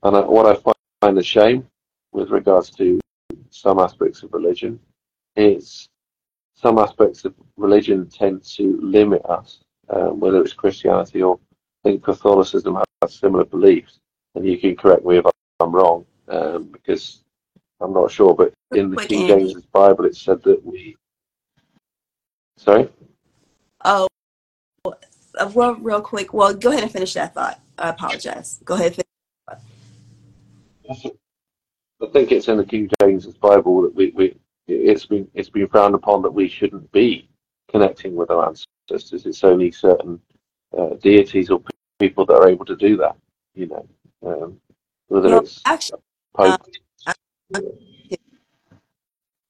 And 0.04 0.16
I, 0.16 0.22
what 0.22 0.46
I 0.46 0.74
find 1.02 1.18
a 1.18 1.24
shame 1.24 1.68
with 2.12 2.30
regards 2.30 2.70
to 2.72 3.00
some 3.50 3.80
aspects 3.80 4.24
of 4.24 4.34
religion 4.34 4.80
is 5.36 5.88
some 6.56 6.78
aspects 6.78 7.26
of 7.26 7.34
religion 7.58 8.08
tend 8.10 8.44
to 8.44 8.80
limit 8.82 9.24
us, 9.26 9.60
um, 9.90 10.20
whether 10.20 10.42
it's 10.42 10.54
Christianity 10.54 11.22
or 11.22 11.40
I 11.84 11.90
think 11.90 12.04
Catholicism 12.04 12.78
has 13.02 13.14
similar 13.14 13.46
beliefs. 13.46 14.00
And 14.36 14.46
you 14.46 14.58
can 14.58 14.76
correct 14.76 15.06
me 15.06 15.18
if 15.18 15.26
I'm 15.60 15.72
wrong, 15.72 16.06
um, 16.30 16.66
because 16.72 17.24
I'm 17.82 17.94
not 17.94 18.12
sure. 18.12 18.34
But 18.34 18.54
in 18.72 18.92
the 18.92 19.06
King 19.06 19.28
James 19.28 19.66
Bible, 19.74 20.06
it 20.06 20.16
said 20.16 20.42
that 20.44 20.64
we. 20.66 20.96
Sorry. 22.58 22.88
Oh, 23.84 24.08
well, 25.54 25.76
real 25.76 26.02
quick. 26.02 26.34
Well, 26.34 26.54
go 26.54 26.70
ahead 26.70 26.84
and 26.84 26.92
finish 26.92 27.14
that 27.16 27.34
thought. 27.34 27.60
I 27.78 27.90
apologize. 27.90 28.60
Go 28.64 28.76
ahead. 28.76 29.01
I 30.92 32.08
think 32.12 32.32
it's 32.32 32.48
in 32.48 32.58
the 32.58 32.66
King 32.66 32.90
James 33.02 33.26
Bible 33.28 33.84
that 33.84 33.96
we, 33.96 34.12
we 34.16 34.36
it's 34.68 35.06
been 35.06 35.28
it's 35.34 35.50
been 35.50 35.68
frowned 35.68 35.96
upon 35.96 36.22
that 36.24 36.32
we 36.32 36.48
shouldn't 36.48 36.92
be 36.92 37.30
connecting 37.70 38.16
with 38.16 38.30
our 38.30 38.48
ancestors. 38.48 39.26
It's 39.26 39.44
only 39.44 39.72
certain 39.72 40.20
uh, 40.78 40.96
deities 41.02 41.50
or 41.50 41.62
people 42.00 42.26
that 42.26 42.36
are 42.36 42.50
able 42.50 42.66
to 42.66 42.76
do 42.76 42.98
that. 42.98 43.16
You 43.54 43.68
know, 43.68 43.88
um, 44.26 44.62
whether 45.08 45.30
well, 45.30 45.40
it's 45.40 45.62
actually, 45.66 46.00
um, 46.38 46.58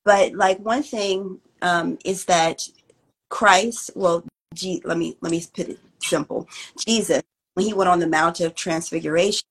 but 0.03 0.33
like 0.33 0.59
one 0.59 0.83
thing 0.83 1.39
um, 1.61 1.97
is 2.05 2.25
that 2.25 2.67
Christ. 3.29 3.91
Well, 3.95 4.23
G, 4.53 4.81
let 4.83 4.97
me 4.97 5.17
let 5.21 5.31
me 5.31 5.43
put 5.53 5.69
it 5.69 5.79
simple. 5.99 6.47
Jesus, 6.85 7.21
when 7.53 7.65
he 7.65 7.73
went 7.73 7.89
on 7.89 7.99
the 7.99 8.07
Mount 8.07 8.39
of 8.39 8.55
Transfiguration, 8.55 9.43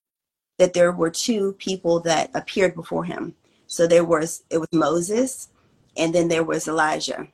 that 0.61 0.75
there 0.75 0.93
were 0.93 1.11
two 1.11 1.55
people 1.55 2.01
that 2.01 2.31
appeared 2.35 2.75
before 2.75 3.03
him. 3.03 3.35
So 3.67 3.87
there 3.87 4.05
was 4.05 4.43
it 4.51 4.59
was 4.59 4.69
Moses, 4.73 5.49
and 5.97 6.15
then 6.15 6.29
there 6.29 6.45
was 6.45 6.69
Elijah. 6.69 7.27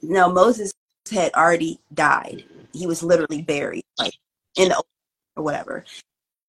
Now 0.00 0.28
Moses 0.28 0.72
had 1.10 1.32
already 1.34 1.80
died. 1.92 2.44
He 2.72 2.86
was 2.86 3.02
literally 3.02 3.42
buried, 3.42 3.82
like 3.98 4.14
in 4.56 4.68
the 4.68 4.80
or 5.36 5.42
whatever. 5.42 5.84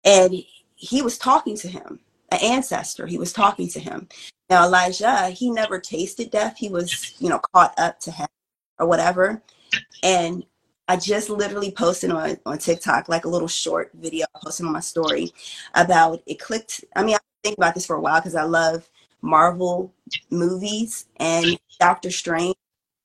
And 0.03 0.43
he 0.75 1.01
was 1.01 1.17
talking 1.17 1.55
to 1.57 1.69
him, 1.69 2.01
an 2.33 2.39
ancestor. 2.43 3.07
He 3.07 3.17
was 3.17 3.31
talking 3.31 3.69
to 3.69 3.79
him. 3.79 4.09
Now 4.49 4.65
Elijah, 4.65 5.29
he 5.29 5.51
never 5.51 5.79
tasted 5.79 6.31
death. 6.31 6.57
He 6.57 6.67
was, 6.67 7.15
you 7.19 7.29
know, 7.29 7.39
caught 7.53 7.73
up 7.77 8.01
to 8.01 8.11
heaven 8.11 8.27
or 8.77 8.87
whatever. 8.87 9.41
And 10.03 10.43
I 10.87 10.97
just 10.97 11.29
literally 11.29 11.71
posted 11.71 12.11
on, 12.11 12.37
on 12.45 12.57
TikTok 12.57 13.07
like 13.07 13.25
a 13.25 13.29
little 13.29 13.47
short 13.47 13.91
video 13.93 14.25
posted 14.43 14.65
on 14.65 14.73
my 14.73 14.81
story 14.81 15.31
about 15.75 16.21
it 16.25 16.39
clicked. 16.39 16.83
I 16.95 17.03
mean, 17.03 17.15
I 17.15 17.19
think 17.43 17.57
about 17.57 17.73
this 17.73 17.85
for 17.85 17.95
a 17.95 18.01
while 18.01 18.19
because 18.19 18.35
I 18.35 18.43
love 18.43 18.89
Marvel 19.21 19.93
movies 20.29 21.05
and 21.17 21.57
Doctor 21.79 22.11
Strange 22.11 22.55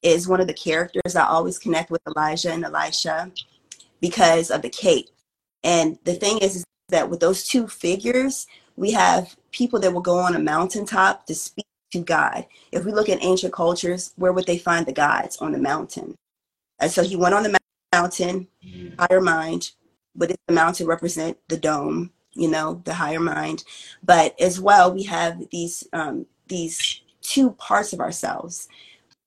is 0.02 0.28
one 0.28 0.40
of 0.40 0.46
the 0.46 0.54
characters 0.54 1.16
I 1.16 1.26
always 1.26 1.58
connect 1.58 1.90
with 1.90 2.02
Elijah 2.06 2.52
and 2.52 2.64
Elisha 2.64 3.30
because 4.00 4.50
of 4.50 4.62
the 4.62 4.68
cape. 4.68 5.08
And 5.64 5.98
the 6.04 6.14
thing 6.14 6.38
is, 6.38 6.56
is 6.56 6.64
that 6.88 7.10
with 7.10 7.20
those 7.20 7.46
two 7.46 7.68
figures, 7.68 8.46
we 8.76 8.92
have 8.92 9.36
people 9.50 9.78
that 9.80 9.92
will 9.92 10.00
go 10.00 10.18
on 10.18 10.34
a 10.34 10.38
mountaintop 10.38 11.26
to 11.26 11.34
speak 11.34 11.66
to 11.92 12.00
God. 12.00 12.46
If 12.70 12.84
we 12.84 12.92
look 12.92 13.08
at 13.08 13.22
ancient 13.22 13.52
cultures, 13.52 14.12
where 14.16 14.32
would 14.32 14.46
they 14.46 14.58
find 14.58 14.86
the 14.86 14.92
gods? 14.92 15.36
On 15.38 15.52
the 15.52 15.58
mountain. 15.58 16.14
And 16.80 16.90
so 16.90 17.02
he 17.02 17.16
went 17.16 17.34
on 17.34 17.42
the 17.42 17.48
mountain, 17.48 17.57
higher 18.98 19.20
mind, 19.20 19.72
but 20.14 20.30
the 20.46 20.54
mountain 20.54 20.86
represent 20.86 21.38
the 21.48 21.56
dome, 21.56 22.12
you 22.34 22.48
know, 22.50 22.82
the 22.84 22.94
higher 22.94 23.20
mind. 23.20 23.64
But 24.02 24.38
as 24.40 24.60
well, 24.60 24.92
we 24.92 25.04
have 25.04 25.42
these 25.50 25.84
um, 25.92 26.26
these 26.48 27.02
two 27.22 27.52
parts 27.52 27.92
of 27.92 28.00
ourselves 28.00 28.68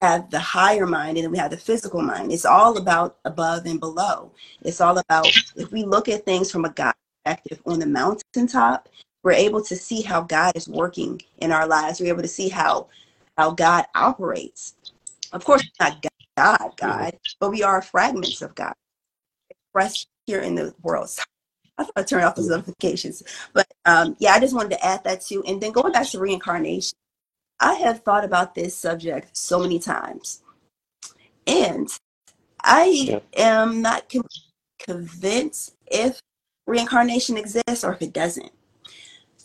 We 0.01 0.07
have 0.07 0.29
the 0.31 0.39
higher 0.39 0.87
mind 0.87 1.17
and 1.17 1.25
then 1.25 1.31
we 1.31 1.37
have 1.37 1.51
the 1.51 1.57
physical 1.57 2.01
mind. 2.01 2.31
It's 2.31 2.45
all 2.45 2.77
about 2.77 3.17
above 3.25 3.65
and 3.65 3.79
below. 3.79 4.31
It's 4.63 4.81
all 4.81 4.97
about 4.97 5.27
if 5.55 5.71
we 5.71 5.83
look 5.83 6.09
at 6.09 6.25
things 6.25 6.51
from 6.51 6.65
a 6.65 6.71
God 6.71 6.93
perspective 7.23 7.61
on 7.65 7.79
the 7.79 7.87
mountaintop, 7.87 8.89
we're 9.23 9.33
able 9.33 9.63
to 9.63 9.75
see 9.75 10.01
how 10.01 10.21
God 10.21 10.53
is 10.55 10.67
working 10.67 11.21
in 11.39 11.51
our 11.51 11.67
lives. 11.67 11.99
We're 11.99 12.13
able 12.13 12.23
to 12.23 12.27
see 12.27 12.49
how 12.49 12.87
how 13.37 13.51
God 13.51 13.85
operates. 13.95 14.75
Of 15.33 15.45
course, 15.45 15.63
not 15.79 16.01
God, 16.01 16.10
God, 16.41 16.73
God, 16.77 17.17
but 17.39 17.51
we 17.51 17.61
are 17.61 17.81
fragments 17.83 18.41
of 18.41 18.55
God 18.55 18.73
expressed 19.49 20.07
here 20.25 20.41
in 20.41 20.55
the 20.55 20.73
world. 20.81 21.09
So 21.09 21.21
I 21.77 21.83
thought 21.83 21.93
I 21.95 22.03
turned 22.03 22.25
off 22.25 22.35
those 22.35 22.49
notifications, 22.49 23.21
but 23.53 23.67
um, 23.85 24.15
yeah, 24.19 24.33
I 24.33 24.39
just 24.39 24.55
wanted 24.55 24.71
to 24.71 24.85
add 24.85 25.03
that 25.03 25.21
too. 25.21 25.43
And 25.45 25.61
then 25.61 25.71
going 25.71 25.93
back 25.93 26.07
to 26.09 26.19
reincarnation, 26.19 26.97
I 27.59 27.75
have 27.75 27.99
thought 27.99 28.25
about 28.25 28.55
this 28.55 28.75
subject 28.75 29.37
so 29.37 29.59
many 29.59 29.77
times, 29.77 30.41
and 31.45 31.87
I 32.63 32.85
yeah. 32.85 33.19
am 33.37 33.83
not 33.83 34.11
convinced 34.79 35.75
if 35.87 36.19
reincarnation 36.65 37.37
exists 37.37 37.83
or 37.83 37.93
if 37.93 38.01
it 38.01 38.13
doesn't. 38.13 38.51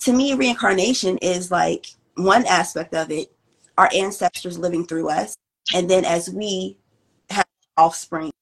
To 0.00 0.12
me, 0.14 0.34
reincarnation 0.34 1.18
is 1.18 1.50
like 1.50 1.88
one 2.14 2.46
aspect 2.46 2.94
of 2.94 3.10
it, 3.10 3.30
our 3.76 3.90
ancestors 3.94 4.58
living 4.58 4.86
through 4.86 5.10
us, 5.10 5.36
and 5.74 5.90
then 5.90 6.04
as 6.04 6.30
we 6.30 6.78
offspring, 7.76 8.32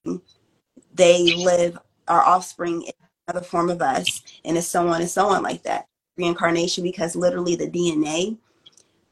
they 0.94 1.34
live 1.34 1.78
our 2.08 2.22
offspring 2.22 2.82
in 2.82 2.92
another 3.26 3.44
form 3.44 3.70
of 3.70 3.82
us, 3.82 4.22
and 4.44 4.56
it's 4.56 4.66
so 4.66 4.88
on 4.88 5.00
and 5.00 5.10
so 5.10 5.28
on 5.28 5.42
like 5.42 5.62
that. 5.62 5.86
Reincarnation, 6.16 6.84
because 6.84 7.16
literally 7.16 7.56
the 7.56 7.68
DNA 7.68 8.38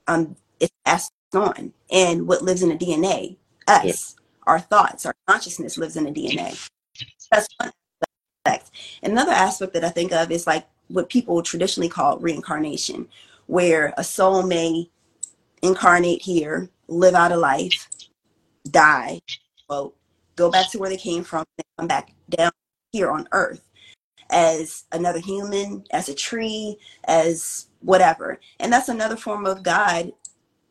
um, 0.07 0.37
it's 0.61 0.73
passed 0.85 1.13
on. 1.35 1.73
And 1.91 2.27
what 2.27 2.43
lives 2.43 2.63
in 2.63 2.69
the 2.69 2.77
DNA? 2.77 3.37
Us, 3.69 3.85
yeah. 3.85 4.25
our 4.47 4.61
thoughts, 4.61 5.07
our 5.07 5.15
consciousness 5.27 5.79
lives 5.79 5.97
in 5.97 6.05
the 6.05 6.11
DNA. 6.11 6.69
That's 7.31 7.49
one 7.59 7.73
aspect. 8.45 8.71
Another 9.03 9.33
aspect 9.33 9.73
that 9.75 9.85
I 9.85 9.89
think 9.89 10.13
of 10.13 10.31
is 10.31 10.47
like 10.47 10.67
what 10.89 11.09
people 11.09 11.43
traditionally 11.43 11.89
call 11.89 12.19
reincarnation, 12.19 13.09
where 13.47 13.95
a 13.97 14.05
soul 14.05 14.43
may 14.43 14.91
incarnate 15.63 16.23
here, 16.23 16.69
live 16.89 17.15
out 17.15 17.33
a 17.33 17.37
life, 17.37 17.89
die, 18.71 19.21
well, 19.69 19.95
go 20.43 20.51
back 20.51 20.71
to 20.71 20.79
where 20.79 20.91
they 20.91 20.97
came 20.97 21.23
from, 21.23 21.45
and 21.57 21.65
come 21.79 21.87
back 21.87 22.13
down 22.31 22.51
here 22.91 23.11
on 23.11 23.29
earth 23.33 23.69
as 24.31 24.85
another 24.93 25.21
human, 25.21 25.85
as 25.93 26.09
a 26.09 26.15
tree, 26.15 26.77
as 27.05 27.67
whatever. 27.81 28.41
And 28.59 28.73
that's 28.73 28.89
another 28.89 29.17
form 29.17 29.47
of 29.47 29.63
God 29.63 30.13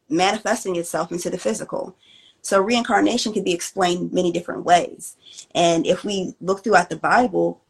manifesting 0.09 0.75
itself 0.75 1.11
into 1.11 1.29
the 1.29 1.37
physical. 1.37 1.95
So 2.41 2.59
reincarnation 2.59 3.33
can 3.33 3.43
be 3.43 3.53
explained 3.53 4.11
many 4.11 4.31
different 4.31 4.65
ways. 4.65 5.15
And 5.55 5.85
if 5.85 6.03
we 6.03 6.33
look 6.41 6.63
throughout 6.63 6.89
the 6.89 6.97
Bible, 6.97 7.61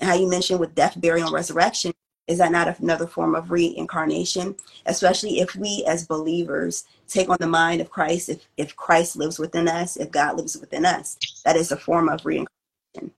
how 0.00 0.14
you 0.14 0.28
mentioned 0.28 0.60
with 0.60 0.74
death, 0.74 1.00
burial, 1.00 1.28
and 1.28 1.34
resurrection, 1.34 1.92
is 2.28 2.38
that 2.38 2.50
not 2.50 2.78
another 2.80 3.06
form 3.06 3.34
of 3.34 3.50
reincarnation? 3.50 4.56
Especially 4.86 5.40
if 5.40 5.54
we 5.54 5.84
as 5.86 6.06
believers 6.06 6.84
take 7.06 7.28
on 7.28 7.36
the 7.38 7.46
mind 7.46 7.80
of 7.80 7.90
Christ, 7.90 8.28
if, 8.28 8.48
if 8.56 8.74
Christ 8.74 9.16
lives 9.16 9.38
within 9.38 9.68
us, 9.68 9.96
if 9.96 10.10
God 10.10 10.36
lives 10.36 10.56
within 10.56 10.84
us, 10.84 11.16
that 11.44 11.56
is 11.56 11.70
a 11.70 11.76
form 11.76 12.08
of 12.08 12.24
reincarnation. 12.26 13.12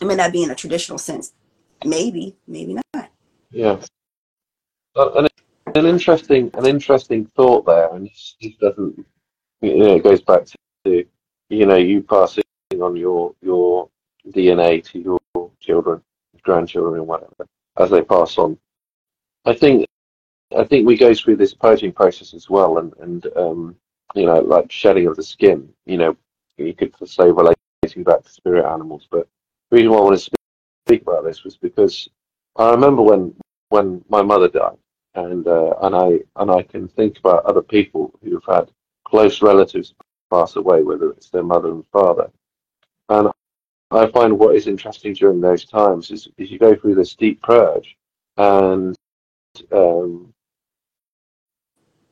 It 0.00 0.06
may 0.06 0.14
not 0.14 0.32
be 0.32 0.44
in 0.44 0.50
a 0.50 0.54
traditional 0.54 0.98
sense. 0.98 1.32
Maybe, 1.84 2.36
maybe 2.46 2.78
not. 2.94 3.10
Yeah. 3.50 3.80
Uh, 4.96 5.10
and 5.14 5.28
an 5.74 5.86
interesting 5.86 6.50
an 6.54 6.66
interesting 6.66 7.26
thought 7.34 7.66
there, 7.66 7.92
and 7.94 8.06
this 8.06 8.36
doesn't 8.60 9.04
you 9.60 9.78
know 9.78 9.96
it 9.96 10.04
goes 10.04 10.20
back 10.20 10.44
to 10.84 11.04
you 11.48 11.66
know 11.66 11.76
you 11.76 12.00
passing 12.02 12.44
on 12.80 12.94
your 12.94 13.34
your 13.42 13.88
DNA 14.28 14.84
to 14.84 15.00
your 15.00 15.50
children, 15.60 16.00
grandchildren, 16.42 17.00
and 17.00 17.06
whatever 17.08 17.46
as 17.78 17.90
they 17.90 18.02
pass 18.02 18.38
on. 18.38 18.58
I 19.44 19.54
think 19.54 19.86
I 20.56 20.64
think 20.64 20.86
we 20.86 20.96
go 20.96 21.14
through 21.14 21.36
this 21.36 21.54
purging 21.54 21.92
process 21.92 22.34
as 22.34 22.48
well, 22.48 22.78
and 22.78 22.92
and 23.00 23.26
um, 23.36 23.76
you 24.14 24.26
know 24.26 24.40
like 24.40 24.70
shedding 24.70 25.06
of 25.06 25.16
the 25.16 25.22
skin. 25.22 25.68
You 25.86 25.98
know 25.98 26.16
you 26.56 26.74
could 26.74 26.94
say 27.08 27.30
relating 27.30 27.56
back 28.04 28.22
to 28.22 28.28
spirit 28.30 28.64
animals, 28.64 29.06
but 29.10 29.28
the 29.70 29.76
reason 29.76 29.90
why 29.90 29.98
I 29.98 30.02
want 30.02 30.18
to 30.18 30.30
speak 30.86 31.02
about 31.02 31.24
this 31.24 31.44
was 31.44 31.56
because 31.56 32.08
I 32.56 32.70
remember 32.70 33.02
when 33.02 33.34
when 33.68 34.04
my 34.08 34.22
mother 34.22 34.48
died 34.48 34.76
and 35.14 35.46
uh, 35.46 35.74
and 35.82 35.94
I 35.94 36.20
and 36.36 36.50
I 36.50 36.62
can 36.62 36.88
think 36.88 37.18
about 37.18 37.44
other 37.44 37.62
people 37.62 38.12
who've 38.22 38.44
had 38.46 38.70
close 39.04 39.42
relatives 39.42 39.94
pass 40.30 40.56
away, 40.56 40.82
whether 40.82 41.10
it's 41.10 41.30
their 41.30 41.42
mother 41.42 41.70
and 41.70 41.86
father. 41.86 42.30
And 43.08 43.28
I 43.90 44.06
find 44.08 44.38
what 44.38 44.56
is 44.56 44.66
interesting 44.66 45.14
during 45.14 45.40
those 45.40 45.64
times 45.64 46.10
is, 46.10 46.28
is 46.38 46.50
you 46.50 46.58
go 46.58 46.74
through 46.74 46.96
this 46.96 47.14
deep 47.14 47.42
purge, 47.42 47.96
and 48.36 48.96
um, 49.72 50.32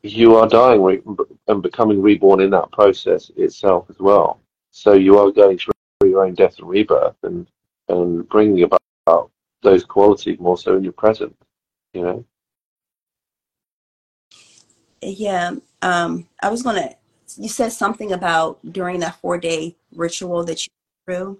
you 0.03 0.37
are 0.37 0.49
dying 0.49 0.83
re- 0.83 1.03
and 1.49 1.63
becoming 1.63 2.01
reborn 2.01 2.41
in 2.41 2.51
that 2.51 2.71
process 2.73 3.31
itself 3.37 3.87
as 3.91 3.99
well. 3.99 4.41
So 4.71 4.93
you 4.93 5.19
are 5.19 5.31
going 5.31 5.59
through 5.59 5.73
your 6.05 6.25
own 6.25 6.35
death 6.35 6.59
and 6.59 6.69
rebirth, 6.69 7.17
and 7.23 7.47
and 7.89 8.29
bringing 8.29 8.63
about 8.63 9.31
those 9.63 9.85
qualities 9.85 10.39
more 10.39 10.57
so 10.57 10.77
in 10.77 10.85
your 10.85 10.93
present. 10.93 11.37
You 11.95 12.03
know 12.03 12.25
yeah, 15.03 15.55
um, 15.83 16.29
I 16.43 16.49
was 16.49 16.63
gonna. 16.63 16.95
You 17.37 17.49
said 17.49 17.73
something 17.73 18.13
about 18.13 18.61
during 18.73 19.01
that 19.01 19.21
four 19.21 19.39
day 19.39 19.77
ritual 19.95 20.45
that 20.45 20.67
you 20.67 20.73
through 21.07 21.39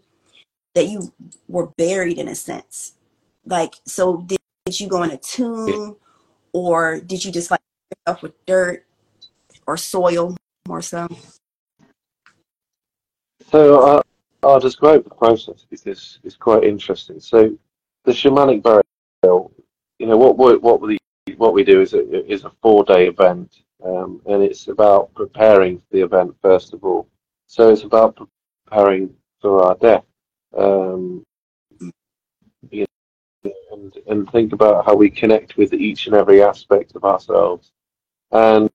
that 0.75 0.89
you 0.89 1.13
were 1.49 1.67
buried 1.77 2.19
in 2.19 2.29
a 2.29 2.35
sense. 2.35 2.95
Like, 3.45 3.75
so 3.85 4.19
did, 4.19 4.39
did 4.67 4.81
you 4.81 4.89
go 4.89 5.03
in 5.03 5.11
a 5.11 5.17
tomb, 5.17 5.97
or 6.53 7.01
did 7.01 7.25
you 7.25 7.33
just 7.33 7.51
like 7.51 7.61
yourself 8.07 8.23
with 8.23 8.47
dirt 8.47 8.87
or 9.67 9.77
soil 9.77 10.37
more 10.67 10.83
so? 10.83 11.09
So 13.51 13.81
uh, 13.81 14.03
I'll 14.43 14.61
describe 14.61 15.05
the 15.05 15.11
process 15.11 15.67
because 15.69 16.19
it's 16.25 16.37
quite 16.37 16.65
interesting. 16.65 17.21
So 17.21 17.57
the 18.05 18.13
shamanic 18.13 18.63
burial, 18.63 19.53
you 19.99 20.07
know, 20.07 20.17
what 20.17 20.39
what 20.39 20.63
what 20.63 20.81
the 20.81 20.99
what 21.37 21.55
we 21.55 21.65
do 21.65 21.81
is 21.81 21.93
a, 21.93 22.33
is 22.33 22.45
a 22.45 22.53
four 22.63 22.85
day 22.85 23.09
event, 23.09 23.63
um, 23.85 24.21
and 24.27 24.43
it's 24.43 24.69
about 24.69 25.13
preparing 25.15 25.79
for 25.79 25.85
the 25.93 26.03
event 26.03 26.35
first 26.41 26.73
of 26.73 26.83
all. 26.85 27.09
So 27.47 27.69
it's 27.69 27.83
about 27.83 28.19
preparing 28.67 29.15
for 29.41 29.63
our 29.65 29.75
death, 29.77 30.05
um, 30.57 31.25
and 32.71 33.97
and 34.07 34.31
think 34.31 34.53
about 34.53 34.85
how 34.87 34.95
we 34.95 35.11
connect 35.11 35.57
with 35.57 35.73
each 35.73 36.07
and 36.07 36.15
every 36.15 36.43
aspect 36.43 36.95
of 36.95 37.05
ourselves, 37.05 37.73
and, 38.31 38.71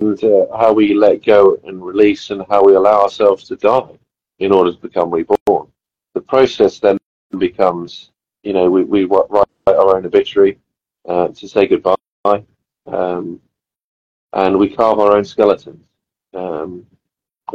and 0.00 0.22
uh, 0.24 0.46
how 0.56 0.72
we 0.72 0.94
let 0.94 1.24
go 1.24 1.58
and 1.64 1.84
release, 1.84 2.30
and 2.30 2.44
how 2.48 2.64
we 2.64 2.74
allow 2.74 3.02
ourselves 3.02 3.44
to 3.44 3.56
die 3.56 3.98
in 4.38 4.52
order 4.52 4.72
to 4.72 4.78
become 4.78 5.10
reborn. 5.10 5.70
The 6.14 6.20
process 6.20 6.80
then 6.80 6.98
becomes, 7.38 8.10
you 8.42 8.52
know, 8.52 8.70
we, 8.70 8.84
we 8.84 9.04
write 9.04 9.46
our 9.66 9.96
own 9.96 10.06
obituary 10.06 10.58
uh, 11.08 11.28
to 11.28 11.48
say 11.48 11.66
goodbye. 11.66 11.94
Um, 12.86 13.40
and 14.32 14.58
we 14.58 14.68
carve 14.68 14.98
our 14.98 15.16
own 15.16 15.24
skeletons, 15.24 15.84
um, 16.34 16.86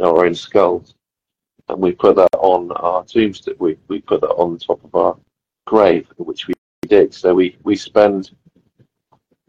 our 0.00 0.24
own 0.24 0.34
skulls, 0.34 0.94
and 1.68 1.78
we 1.78 1.92
put 1.92 2.16
that 2.16 2.34
on 2.34 2.70
our 2.72 3.04
tombstone. 3.04 3.56
We, 3.58 3.76
we 3.88 4.00
put 4.00 4.20
that 4.20 4.28
on 4.28 4.58
top 4.58 4.84
of 4.84 4.94
our 4.94 5.16
grave, 5.66 6.06
which 6.16 6.46
we 6.46 6.54
dig. 6.86 7.12
So 7.12 7.34
we, 7.34 7.56
we 7.62 7.76
spend, 7.76 8.30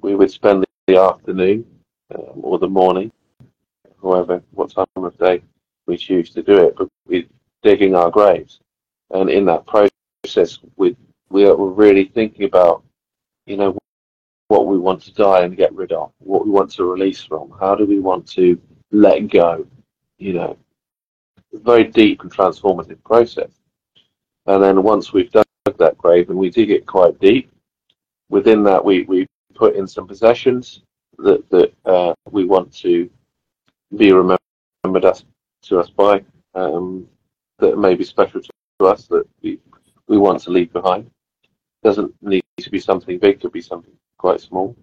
we 0.02 0.16
would 0.16 0.32
spend 0.32 0.66
the 0.88 0.98
afternoon 0.98 1.66
um, 2.16 2.40
or 2.42 2.58
the 2.60 2.68
morning, 2.68 3.12
however, 4.02 4.42
what 4.52 4.72
time 4.72 4.86
of 4.96 5.18
day 5.18 5.42
we 5.86 5.98
choose 5.98 6.32
to 6.32 6.44
do 6.44 6.58
it, 6.66 6.76
but 6.78 6.88
we're 7.08 7.26
digging 7.62 7.96
our 7.96 8.10
graves. 8.10 8.60
And 9.12 9.30
in 9.30 9.46
that 9.46 9.66
process, 9.66 10.60
we, 10.76 10.96
we 11.30 11.46
are 11.46 11.56
really 11.56 12.06
thinking 12.06 12.46
about, 12.46 12.84
you 13.46 13.58
know, 13.58 13.78
what 14.48 14.68
we 14.68 14.78
want 14.78 15.02
to 15.02 15.14
die 15.14 15.42
and 15.44 15.58
get 15.58 15.74
rid 15.74 15.92
of, 15.92 16.12
what 16.20 16.46
we 16.46 16.52
want 16.52 16.72
to 16.72 16.86
release 16.86 17.22
from, 17.22 17.54
how 17.60 17.76
do 17.76 17.86
we 17.86 18.00
want 18.00 18.28
to 18.30 18.60
let 18.92 19.28
go, 19.30 19.68
you 20.18 20.34
know, 20.34 20.58
very 21.54 21.84
deep 21.86 22.22
and 22.22 22.32
transformative 22.32 23.04
process. 23.04 23.52
And 24.46 24.64
then 24.64 24.84
once 24.84 25.14
we've 25.14 25.32
dug 25.32 25.46
that 25.78 25.98
grave 25.98 26.30
and 26.30 26.38
we 26.38 26.50
dig 26.50 26.72
it 26.72 26.86
quite 26.86 27.20
deep, 27.20 27.52
within 28.30 28.64
that 28.64 28.84
we, 28.84 29.04
we 29.04 29.28
put 29.56 29.76
in 29.76 29.88
some 29.88 30.08
possessions 30.08 30.82
that, 31.18 31.50
that 31.50 31.74
uh, 31.86 32.14
we 32.32 32.46
want 32.46 32.74
to 32.74 33.10
be 33.96 34.12
remembered 34.12 35.06
us, 35.06 35.24
to 35.64 35.80
us 35.80 35.90
by, 35.90 36.24
um, 36.56 37.08
that 37.60 37.78
may 37.78 37.96
be 37.96 38.04
special 38.04 38.42
to 38.42 38.86
us 38.86 39.08
that 39.08 39.26
we, 39.42 39.60
we 40.08 40.18
want 40.18 40.40
to 40.42 40.50
leave 40.52 40.72
behind. 40.74 41.10
Doesn't 41.84 42.14
need 42.22 42.44
to 42.60 42.70
be 42.70 42.80
something 42.80 43.18
big, 43.20 43.42
could 43.42 43.52
be 43.52 43.62
something 43.62 43.94
quite 44.18 44.42
small. 44.42 44.76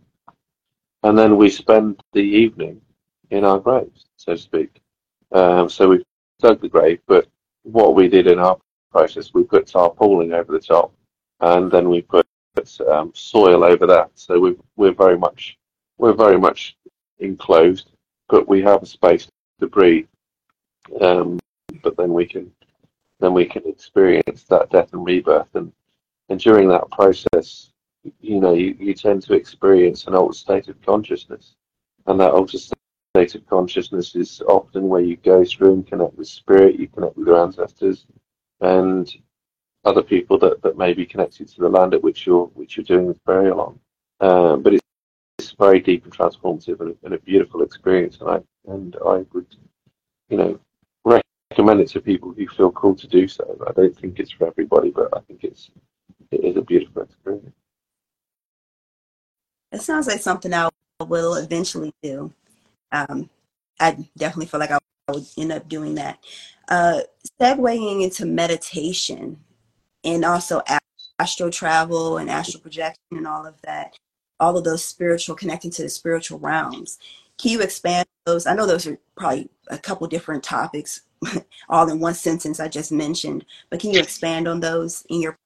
and 1.05 1.19
then 1.19 1.37
we 1.37 1.51
spend 1.51 2.01
the 2.13 2.21
evening 2.21 2.81
in 3.31 3.45
our 3.45 3.59
graves, 3.59 4.07
so 4.17 4.33
to 4.33 4.39
speak. 4.39 4.81
Um, 5.33 5.69
so 5.69 5.89
we 5.89 6.05
dug 6.41 6.61
the 6.61 6.69
grave, 6.69 7.01
but 7.07 7.27
what 7.63 7.95
we 7.95 8.09
did 8.09 8.27
in 8.27 8.39
our 8.39 8.59
process, 8.91 9.33
we 9.35 9.45
put 9.45 9.67
tarpaulin 9.67 10.33
over 10.33 10.53
the 10.53 10.61
top, 10.61 10.93
and 11.41 11.71
then 11.71 11.89
we 11.89 12.03
put 12.03 12.27
um, 12.89 13.13
soil 13.15 13.65
over 13.65 13.87
that. 13.87 14.11
So 14.15 14.39
we, 14.39 14.57
we're 14.77 14.93
very 14.93 15.19
much 15.19 15.59
we're 15.99 16.13
very 16.13 16.39
much 16.39 16.77
enclosed, 17.19 17.91
but 18.29 18.49
we 18.49 18.63
have 18.63 18.83
a 18.83 18.87
space 18.87 19.29
to 19.61 19.67
breathe. 19.67 20.07
Um, 21.01 21.39
but 21.83 21.97
then 21.97 22.13
we 22.13 22.27
can 22.27 22.51
then 23.21 23.33
we 23.33 23.47
can 23.47 23.67
experience 23.67 24.45
that 24.45 24.71
death 24.71 24.93
and 24.93 25.05
rebirth, 25.05 25.55
and 25.55 25.73
and 26.29 26.41
during 26.41 26.69
that 26.69 26.91
process, 26.91 27.71
you 28.21 28.41
know, 28.41 28.55
you, 28.55 28.77
you 28.79 28.95
tend 28.95 29.23
to 29.23 29.35
experience 29.35 30.07
an 30.07 30.15
altered 30.15 30.37
state 30.37 30.69
of 30.69 30.81
consciousness, 30.83 31.55
and 32.07 32.19
that 32.21 32.33
altered 32.33 32.61
state 33.17 33.37
of 33.37 33.47
consciousness 33.47 34.17
is 34.17 34.43
often 34.49 34.89
where 34.89 35.01
you 35.01 35.17
go 35.19 35.45
through 35.45 35.73
and 35.73 35.87
connect 35.87 36.17
with 36.19 36.27
spirit, 36.27 36.81
you 36.81 36.89
connect 36.89 37.17
with 37.17 37.29
your 37.29 37.41
ancestors, 37.41 38.07
and 38.61 39.15
other 39.85 40.03
people 40.03 40.37
that, 40.37 40.61
that 40.63 40.77
may 40.77 40.93
be 40.93 41.07
connected 41.07 41.47
to 41.47 41.61
the 41.61 41.69
land 41.69 41.95
at 41.95 42.03
which 42.03 42.27
you're 42.27 42.47
which 42.55 42.77
you're 42.77 42.85
doing 42.85 43.07
this 43.07 43.19
burial 43.25 43.61
on. 43.61 43.79
Um, 44.21 44.63
but 44.63 44.75
it's, 44.75 44.83
it's 45.39 45.53
very 45.53 45.79
deep 45.79 46.03
and 46.05 46.13
transformative 46.13 46.81
and, 46.81 46.97
and, 47.05 47.15
a 47.15 47.19
beautiful 47.19 47.63
experience, 47.63 48.19
and 48.21 48.31
I 48.31 48.41
and 48.67 48.97
I 49.07 49.25
would, 49.33 49.47
you 50.29 50.37
know, 50.37 50.59
recommend 51.05 51.83
it 51.83 51.89
to 51.91 52.01
people 52.01 52.33
who 52.33 52.49
feel 52.49 52.73
called 52.73 52.99
to 52.99 53.07
do 53.07 53.29
so. 53.29 53.45
I 53.69 53.73
don't 53.73 53.97
think 53.97 54.19
it's 54.19 54.33
for 54.33 54.49
everybody, 54.49 54.91
but 54.91 55.17
I 55.17 55.21
think 55.21 55.45
it's 55.45 55.71
it 56.33 56.43
is 56.43 56.57
a 56.57 56.63
beautiful 56.63 57.03
experience. 57.03 57.55
It 59.71 59.83
sounds 59.83 60.09
like 60.09 60.21
something 60.21 60.53
I 60.53 60.69
will 61.07 61.35
eventually 61.35 61.93
do. 62.03 62.33
Um, 62.93 63.31
I 63.81 64.07
definitely 64.17 64.47
feel 64.47 64.61
like 64.61 64.71
I 64.71 64.79
would 65.09 65.27
end 65.37 65.53
up 65.53 65.69
doing 65.69 65.95
that. 65.97 66.19
Uh, 66.69 67.01
segueing 67.41 68.03
into 68.03 68.25
meditation 68.25 69.39
and 70.05 70.25
also 70.25 70.63
astral 71.19 71.51
travel 71.51 72.19
and 72.19 72.31
astral 72.31 72.63
projection 72.63 73.01
and 73.13 73.27
all 73.27 73.47
of 73.47 73.61
that, 73.63 73.99
all 74.41 74.57
of 74.57 74.65
those 74.65 74.85
spiritual, 74.85 75.35
connecting 75.35 75.71
to 75.73 75.83
the 75.83 75.89
spiritual 75.89 76.39
realms. 76.39 76.99
Can 77.39 77.51
you 77.53 77.61
expand 77.61 78.07
those? 78.27 78.47
I 78.47 78.55
know 78.55 78.67
those 78.67 78.87
are 78.87 78.99
probably 79.17 79.49
a 79.69 79.79
couple 79.79 80.07
different 80.07 80.43
topics, 80.43 81.03
all 81.69 81.91
in 81.91 82.01
one 82.01 82.15
sentence 82.15 82.61
I 82.61 82.69
just 82.69 82.93
mentioned, 82.93 83.45
but 83.71 83.81
can 83.81 83.93
you 83.93 84.01
expand 84.01 84.47
on 84.49 84.61
those 84.61 85.05
in 85.09 85.21
your? 85.21 85.37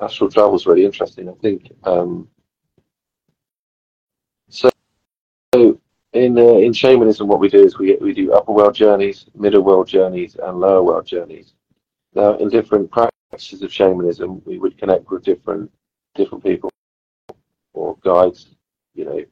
Astral 0.00 0.30
travel 0.30 0.54
is 0.54 0.66
really 0.66 0.84
interesting. 0.84 1.28
I 1.28 1.32
think 1.34 1.70
um, 1.84 2.28
so. 4.48 4.70
In 6.12 6.38
uh, 6.38 6.58
in 6.66 6.72
shamanism, 6.72 7.28
what 7.28 7.40
we 7.40 7.48
do 7.50 7.62
is 7.62 7.78
we 7.78 7.94
we 7.96 8.14
do 8.14 8.32
upper 8.32 8.52
world 8.52 8.74
journeys, 8.74 9.26
middle 9.34 9.62
world 9.62 9.86
journeys, 9.86 10.36
and 10.42 10.58
lower 10.58 10.82
world 10.82 11.06
journeys. 11.06 11.52
Now, 12.14 12.38
in 12.38 12.48
different 12.48 12.90
practices 12.90 13.62
of 13.62 13.70
shamanism, 13.70 14.40
we 14.46 14.58
would 14.58 14.78
connect 14.78 15.10
with 15.10 15.24
different 15.24 15.70
different 16.14 16.42
people 16.42 16.70
or 17.74 17.96
guides. 18.02 18.46
You 18.94 19.04
know, 19.04 19.24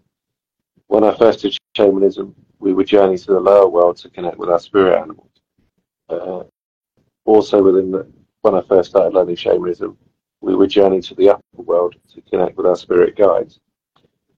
when 0.88 1.04
I 1.04 1.16
first 1.16 1.40
did 1.40 1.56
shamanism, 1.74 2.34
we 2.58 2.74
would 2.74 2.86
journey 2.86 3.16
to 3.16 3.32
the 3.32 3.40
lower 3.40 3.68
world 3.68 3.96
to 3.98 4.10
connect 4.10 4.36
with 4.36 4.50
our 4.50 4.60
spirit 4.60 4.98
animals. 4.98 5.30
Uh, 6.10 6.42
also, 7.24 7.62
within 7.62 7.92
the, 7.92 8.06
when 8.42 8.54
I 8.54 8.62
first 8.68 8.90
started 8.90 9.14
learning 9.14 9.36
shamanism, 9.36 9.96
we 10.42 10.54
would 10.54 10.68
journey 10.68 11.00
to 11.00 11.14
the 11.14 11.30
upper 11.30 11.42
world 11.56 11.96
to 12.12 12.20
connect 12.22 12.58
with 12.58 12.66
our 12.66 12.76
spirit 12.76 13.16
guides. 13.16 13.60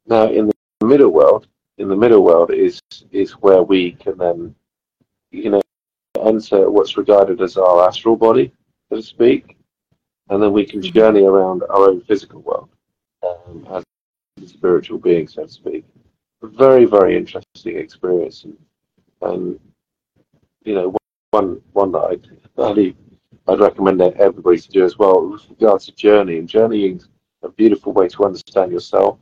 Now, 0.07 0.31
in 0.31 0.53
middle 0.87 1.11
world, 1.11 1.47
in 1.79 1.89
the 1.89 1.97
middle 1.97 2.25
world 2.25 2.51
is 2.53 2.81
is 3.11 3.33
where 3.33 3.63
we 3.63 3.93
can 3.93 4.17
then, 4.17 4.55
you 5.31 5.51
know, 5.51 5.63
enter 6.25 6.71
what's 6.71 6.97
regarded 6.97 7.41
as 7.41 7.57
our 7.57 7.87
astral 7.87 8.17
body, 8.17 8.53
so 8.89 8.97
to 8.97 9.03
speak, 9.03 9.57
and 10.31 10.43
then 10.43 10.53
we 10.53 10.65
can 10.65 10.81
mm-hmm. 10.81 10.95
journey 10.95 11.25
around 11.25 11.63
our 11.65 11.89
own 11.89 12.01
physical 12.03 12.41
world 12.41 12.71
um, 13.23 13.67
as 13.71 13.85
a 14.43 14.49
spiritual 14.49 14.99
being, 14.99 15.29
so 15.29 15.45
to 15.45 15.53
speak. 15.53 15.85
A 16.43 16.47
very, 16.47 16.85
very 16.85 17.17
interesting 17.17 17.77
experience, 17.77 18.45
and, 18.45 18.57
and 19.23 19.61
you 20.65 20.75
know, 20.75 20.95
one 21.31 21.61
one 21.73 21.93
that 21.93 21.99
I'd, 21.99 22.29
I'd, 22.79 22.97
I'd 23.49 23.61
recommend 23.61 24.01
everybody 24.01 24.59
to 24.59 24.71
do 24.71 24.85
as 24.85 24.99
well 24.99 25.29
with 25.29 25.49
regards 25.51 25.87
to 25.87 25.93
journeying. 25.93 26.47
Journeying 26.47 26.97
is 26.97 27.09
a 27.43 27.51
beautiful 27.51 27.93
way 27.93 28.09
to 28.09 28.25
understand 28.25 28.73
yourself 28.73 29.19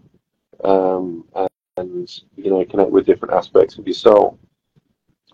um, 0.63 1.25
and, 1.35 1.49
and 1.77 2.23
you 2.37 2.51
know 2.51 2.65
connect 2.65 2.91
with 2.91 3.07
different 3.07 3.35
aspects 3.35 3.79
of 3.79 3.87
your 3.87 3.95
soul. 3.95 4.39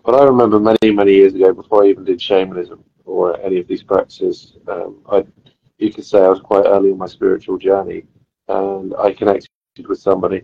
But 0.03 0.15
I 0.15 0.25
remember 0.25 0.59
many 0.59 0.91
many 0.91 1.13
years 1.13 1.33
ago, 1.35 1.53
before 1.53 1.83
I 1.83 1.89
even 1.89 2.03
did 2.03 2.21
shamanism 2.21 2.83
or 3.05 3.39
any 3.41 3.59
of 3.59 3.67
these 3.67 3.83
practices, 3.83 4.53
um, 4.67 5.01
I 5.11 5.25
you 5.77 5.91
could 5.91 6.05
say 6.05 6.19
I 6.19 6.29
was 6.29 6.39
quite 6.39 6.65
early 6.65 6.91
in 6.91 6.97
my 6.97 7.07
spiritual 7.07 7.57
journey, 7.57 8.03
and 8.47 8.93
I 8.95 9.13
connected 9.13 9.49
with 9.87 9.99
somebody, 9.99 10.41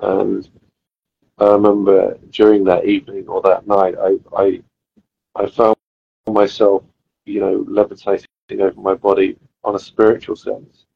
and 0.00 0.48
I 1.38 1.50
remember 1.52 2.18
during 2.30 2.64
that 2.64 2.86
evening 2.86 3.28
or 3.28 3.40
that 3.42 3.66
night, 3.66 3.94
I 4.00 4.18
I 4.36 4.62
I 5.36 5.46
found 5.46 5.76
myself, 6.28 6.82
you 7.24 7.40
know, 7.40 7.64
levitating 7.68 8.26
over 8.60 8.80
my 8.80 8.94
body 8.94 9.36
on 9.62 9.76
a 9.76 9.78
spiritual 9.78 10.34
sense, 10.34 10.86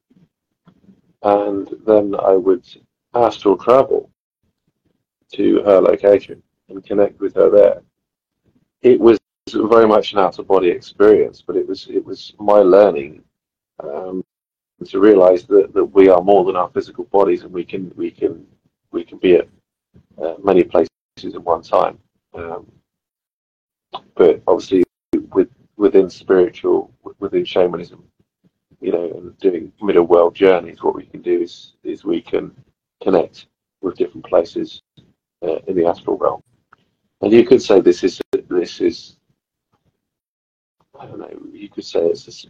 and 1.23 1.69
then 1.87 2.17
I 2.17 2.33
would 2.33 2.67
astral 3.15 3.57
travel 3.57 4.11
to 5.37 5.63
her 5.63 5.81
location 5.81 6.43
and 6.69 6.85
connect 6.85 7.21
with 7.21 7.35
her 7.35 7.51
there. 7.51 7.83
It 8.83 9.01
was 9.01 9.19
very 9.53 9.87
much 9.87 10.13
an 10.13 10.19
out 10.19 10.39
of 10.39 10.47
body 10.47 10.69
experience, 10.69 11.43
but 11.47 11.57
it 11.57 11.67
was 11.67 11.87
it 11.89 12.05
was 12.05 12.35
my 12.39 12.59
learning 12.59 13.23
um, 13.83 14.25
to 14.85 15.01
realize 15.01 15.45
that, 15.45 15.73
that 15.73 15.85
we 15.85 16.09
are 16.09 16.21
more 16.21 16.45
than 16.45 16.57
our 16.57 16.69
physical 16.71 17.05
bodies 17.05 17.43
and 17.43 17.53
we 17.53 17.65
can 17.65 17.93
we 17.97 18.11
can 18.11 18.47
we 18.91 19.05
can 19.05 19.19
be 19.19 19.35
at 19.35 19.49
uh, 20.23 20.35
many 20.43 20.63
places 20.63 20.89
at 21.23 21.43
one 21.43 21.63
time. 21.63 21.99
Um, 22.35 22.71
but 24.15 24.43
obviously, 24.47 24.85
with 25.33 25.49
within 25.77 26.11
spiritual, 26.11 26.91
within 27.19 27.45
shamanism, 27.45 28.05
you 28.81 28.93
know, 28.93 29.11
and 29.17 29.39
doing 29.39 29.73
middle 29.83 30.07
world 30.07 30.35
journeys, 30.35 30.83
what 30.83 30.95
we 30.95 31.07
can 31.07 31.23
do 31.23 31.43
is 31.43 31.75
is 31.83 32.05
we 32.05 32.21
can 32.21 32.51
connect 33.03 33.47
with 33.83 33.97
different 33.97 34.25
places 34.27 34.83
uh, 35.43 35.59
in 35.67 35.77
the 35.77 35.87
astral 35.87 36.17
realm. 36.17 36.43
And 37.21 37.33
you 37.33 37.45
could 37.47 37.63
say 37.63 37.81
this 37.81 38.05
is 38.05 38.21
this 38.49 38.81
is 38.81 39.17
I 40.99 41.07
don't 41.07 41.19
know. 41.19 41.31
You 41.53 41.69
could 41.69 41.85
say 41.85 42.01
it's 42.01 42.47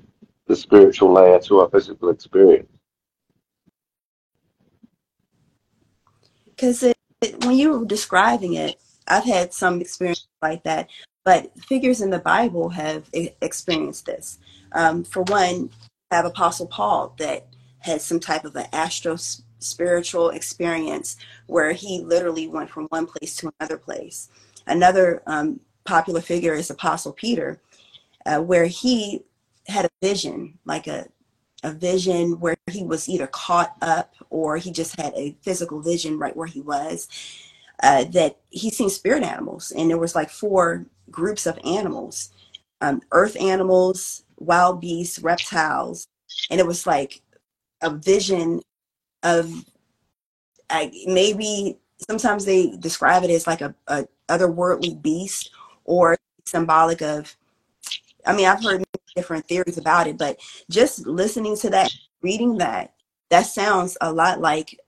the 0.47 0.57
spiritual 0.57 1.13
layer 1.13 1.39
to 1.41 1.61
our 1.61 1.69
physical 1.71 2.11
experience. 2.11 2.69
Because 6.47 6.95
when 7.45 7.57
you 7.57 7.71
were 7.71 7.85
describing 7.85 8.55
it, 8.55 8.81
I've 9.09 9.25
had 9.25 9.53
some 9.53 9.81
experience 9.81 10.27
like 10.41 10.63
that, 10.65 10.89
but 11.25 11.51
figures 11.61 12.01
in 12.01 12.11
the 12.11 12.19
Bible 12.19 12.69
have 12.71 13.09
experienced 13.13 14.07
this. 14.07 14.39
Um, 14.73 15.05
for 15.05 15.23
one, 15.25 15.71
have 16.11 16.25
Apostle 16.25 16.67
Paul 16.67 17.15
that 17.19 17.47
had 17.81 18.01
some 18.01 18.21
type 18.21 18.45
of 18.45 18.57
an 18.57 18.67
astral 18.73 19.19
spiritual 19.65 20.31
experience 20.31 21.17
where 21.47 21.73
he 21.73 22.01
literally 22.01 22.49
went 22.49 22.71
from 22.71 22.87
one 22.87 23.07
place 23.07 23.37
to 23.37 23.53
another 23.59 23.79
place. 23.79 24.29
Another 24.67 25.23
um, 25.27 25.61
popular 25.85 26.21
figure 26.21 26.55
is 26.55 26.71
Apostle 26.71 27.13
Peter, 27.13 27.61
uh, 28.27 28.41
where 28.41 28.67
he 28.67 29.25
had 29.67 29.85
a 29.85 29.91
vision, 30.03 30.59
like 30.65 30.87
a 30.87 31.07
a 31.65 31.73
vision 31.73 32.39
where 32.41 32.57
he 32.71 32.85
was 32.85 33.09
either 33.09 33.27
caught 33.27 33.75
up 33.81 34.15
or 34.29 34.59
he 34.59 34.71
just 34.71 35.01
had 35.01 35.15
a 35.15 35.35
physical 35.41 35.81
vision 35.81 36.19
right 36.19 36.37
where 36.37 36.47
he 36.47 36.61
was. 36.61 37.09
Uh, 37.83 38.05
that 38.05 38.39
he 38.51 38.71
seen 38.71 38.89
spirit 38.89 39.25
animals, 39.25 39.73
and 39.73 39.91
there 39.91 39.99
was 39.99 40.15
like 40.15 40.31
four 40.31 40.87
groups 41.11 41.45
of 41.45 41.59
animals: 41.65 42.31
um, 42.81 43.03
earth 43.11 43.37
animals, 43.41 44.23
wild 44.39 44.81
beasts, 44.81 45.19
reptiles, 45.19 46.07
and 46.51 46.61
it 46.61 46.67
was 46.67 46.87
like 46.87 47.21
a 47.83 47.91
vision 47.91 48.61
of 49.25 49.51
uh, 50.71 50.87
maybe 51.07 51.79
sometimes 52.09 52.45
they 52.45 52.77
describe 52.77 53.25
it 53.25 53.31
as 53.31 53.47
like 53.47 53.61
a, 53.61 53.75
a 53.89 54.07
otherworldly 54.29 55.01
beast 55.03 55.51
or 55.85 56.17
symbolic 56.45 57.03
of 57.03 57.37
i 58.27 58.35
mean 58.35 58.47
i've 58.47 58.63
heard 58.63 58.85
different 59.17 59.47
theories 59.47 59.79
about 59.79 60.07
it 60.07 60.19
but 60.19 60.39
just 60.71 61.07
listening 61.07 61.57
to 61.57 61.71
that 61.71 61.91
reading 62.23 62.59
that 62.59 62.93
that 63.31 63.47
sounds 63.47 63.97
a 64.01 64.13
lot 64.13 64.41
like 64.41 64.79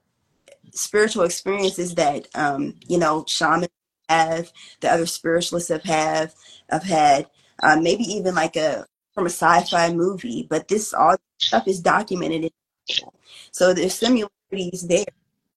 spiritual 0.72 1.22
experiences 1.25 1.94
that 1.94 2.27
um, 2.35 2.75
you 2.87 2.99
know 2.99 3.25
shamans 3.27 3.68
have 4.09 4.51
the 4.81 4.90
other 4.90 5.07
spiritualists 5.07 5.68
have 5.68 5.83
have 5.85 6.35
have 6.70 6.83
had 6.83 7.27
uh, 7.62 7.77
maybe 7.81 8.05
even 8.05 8.35
like 8.35 8.57
a 8.57 8.87
from 9.14 9.27
a 9.27 9.31
sci-fi 9.31 9.92
movie 9.92 10.46
but 10.49 10.68
this 10.68 10.92
all 10.92 11.16
stuff 11.38 11.66
is 11.66 11.81
documented 11.81 12.44
in 12.44 12.51
So 13.51 13.72
there's 13.72 13.94
similarities 13.94 14.87
there, 14.87 15.07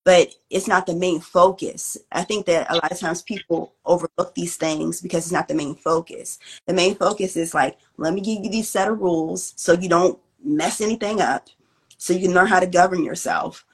but 0.03 0.33
it's 0.49 0.67
not 0.67 0.85
the 0.85 0.95
main 0.95 1.19
focus. 1.19 1.97
I 2.11 2.23
think 2.23 2.45
that 2.45 2.71
a 2.71 2.75
lot 2.75 2.91
of 2.91 2.99
times 2.99 3.21
people 3.21 3.73
overlook 3.85 4.33
these 4.35 4.55
things 4.55 5.01
because 5.01 5.25
it's 5.25 5.33
not 5.33 5.47
the 5.47 5.55
main 5.55 5.75
focus. 5.75 6.39
The 6.65 6.73
main 6.73 6.95
focus 6.95 7.35
is 7.35 7.53
like, 7.53 7.77
let 7.97 8.13
me 8.13 8.21
give 8.21 8.43
you 8.43 8.49
these 8.49 8.69
set 8.69 8.87
of 8.87 8.99
rules 8.99 9.53
so 9.55 9.73
you 9.73 9.89
don't 9.89 10.19
mess 10.43 10.81
anything 10.81 11.21
up, 11.21 11.49
so 11.97 12.13
you 12.13 12.21
can 12.21 12.33
learn 12.33 12.47
how 12.47 12.59
to 12.59 12.67
govern 12.67 13.03
yourself 13.03 13.65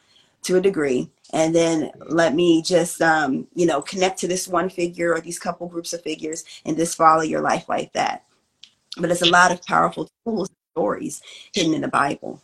to 0.43 0.57
a 0.57 0.61
degree 0.61 1.09
and 1.33 1.55
then 1.55 1.91
let 2.07 2.35
me 2.35 2.61
just 2.61 3.01
um, 3.01 3.47
you 3.55 3.65
know 3.65 3.81
connect 3.81 4.19
to 4.19 4.27
this 4.27 4.47
one 4.47 4.69
figure 4.69 5.13
or 5.13 5.21
these 5.21 5.39
couple 5.39 5.67
groups 5.67 5.93
of 5.93 6.01
figures 6.01 6.43
and 6.65 6.77
just 6.77 6.95
follow 6.95 7.21
your 7.21 7.41
life 7.41 7.67
like 7.67 7.91
that 7.93 8.23
but 8.97 9.07
there's 9.07 9.23
a 9.23 9.29
lot 9.29 9.51
of 9.51 9.61
powerful 9.63 10.09
tools 10.23 10.49
and 10.49 10.57
stories 10.73 11.21
hidden 11.53 11.73
in 11.73 11.81
the 11.81 11.87
bible 11.87 12.41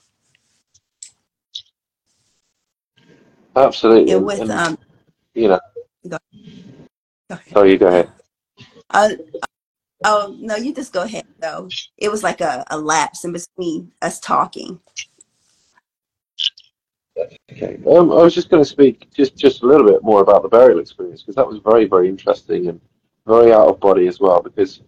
absolutely 3.55 4.11
and 4.11 4.25
with 4.25 4.39
and, 4.39 4.51
um 4.51 4.77
you 5.33 5.47
know 5.47 5.59
go, 6.07 6.17
go 7.29 7.39
oh 7.55 7.63
you 7.63 7.77
go 7.77 7.87
ahead 7.87 8.11
uh, 8.91 9.09
oh 10.05 10.35
no 10.39 10.55
you 10.55 10.73
just 10.73 10.93
go 10.93 11.03
ahead 11.03 11.25
though 11.39 11.69
it 11.97 12.09
was 12.09 12.23
like 12.23 12.41
a, 12.41 12.63
a 12.71 12.77
lapse 12.77 13.25
in 13.25 13.31
between 13.31 13.91
us 14.01 14.19
talking 14.19 14.79
Okay. 17.51 17.77
Um, 17.87 18.11
I 18.11 18.15
was 18.15 18.33
just 18.33 18.49
going 18.49 18.63
to 18.63 18.69
speak 18.69 19.09
just, 19.13 19.35
just 19.35 19.63
a 19.63 19.65
little 19.65 19.85
bit 19.85 20.03
more 20.03 20.21
about 20.21 20.43
the 20.43 20.49
burial 20.49 20.79
experience 20.79 21.21
because 21.21 21.35
that 21.35 21.47
was 21.47 21.59
very, 21.59 21.85
very 21.85 22.07
interesting 22.09 22.67
and 22.67 22.79
very 23.27 23.51
out 23.51 23.67
of 23.67 23.79
body 23.79 24.07
as 24.07 24.19
well. 24.19 24.41
Because, 24.41 24.81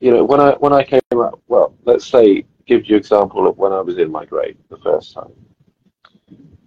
you 0.00 0.10
know, 0.10 0.24
when 0.24 0.40
I 0.40 0.52
when 0.52 0.72
I 0.72 0.84
came 0.84 1.00
out, 1.12 1.40
well, 1.48 1.74
let's 1.84 2.06
say, 2.06 2.44
give 2.66 2.88
you 2.88 2.96
example 2.96 3.46
of 3.46 3.58
when 3.58 3.72
I 3.72 3.80
was 3.80 3.98
in 3.98 4.10
my 4.10 4.24
grave 4.24 4.56
the 4.70 4.78
first 4.78 5.14
time. 5.14 5.32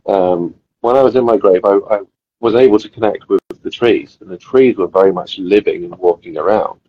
Um, 0.06 0.56
when 0.82 0.96
I 0.96 1.02
was 1.02 1.16
in 1.16 1.26
my 1.26 1.38
grave, 1.38 1.66
I, 1.66 1.80
I 1.90 2.00
was 2.40 2.56
able 2.56 2.80
to 2.80 2.90
connect 2.90 3.28
with 3.30 3.42
the 3.64 3.70
trees, 3.70 4.18
and 4.22 4.30
the 4.30 4.38
trees 4.38 4.78
were 4.78 4.88
very 4.88 5.12
much 5.12 5.38
living 5.40 5.84
and 5.84 5.98
walking 5.98 6.38
around. 6.38 6.80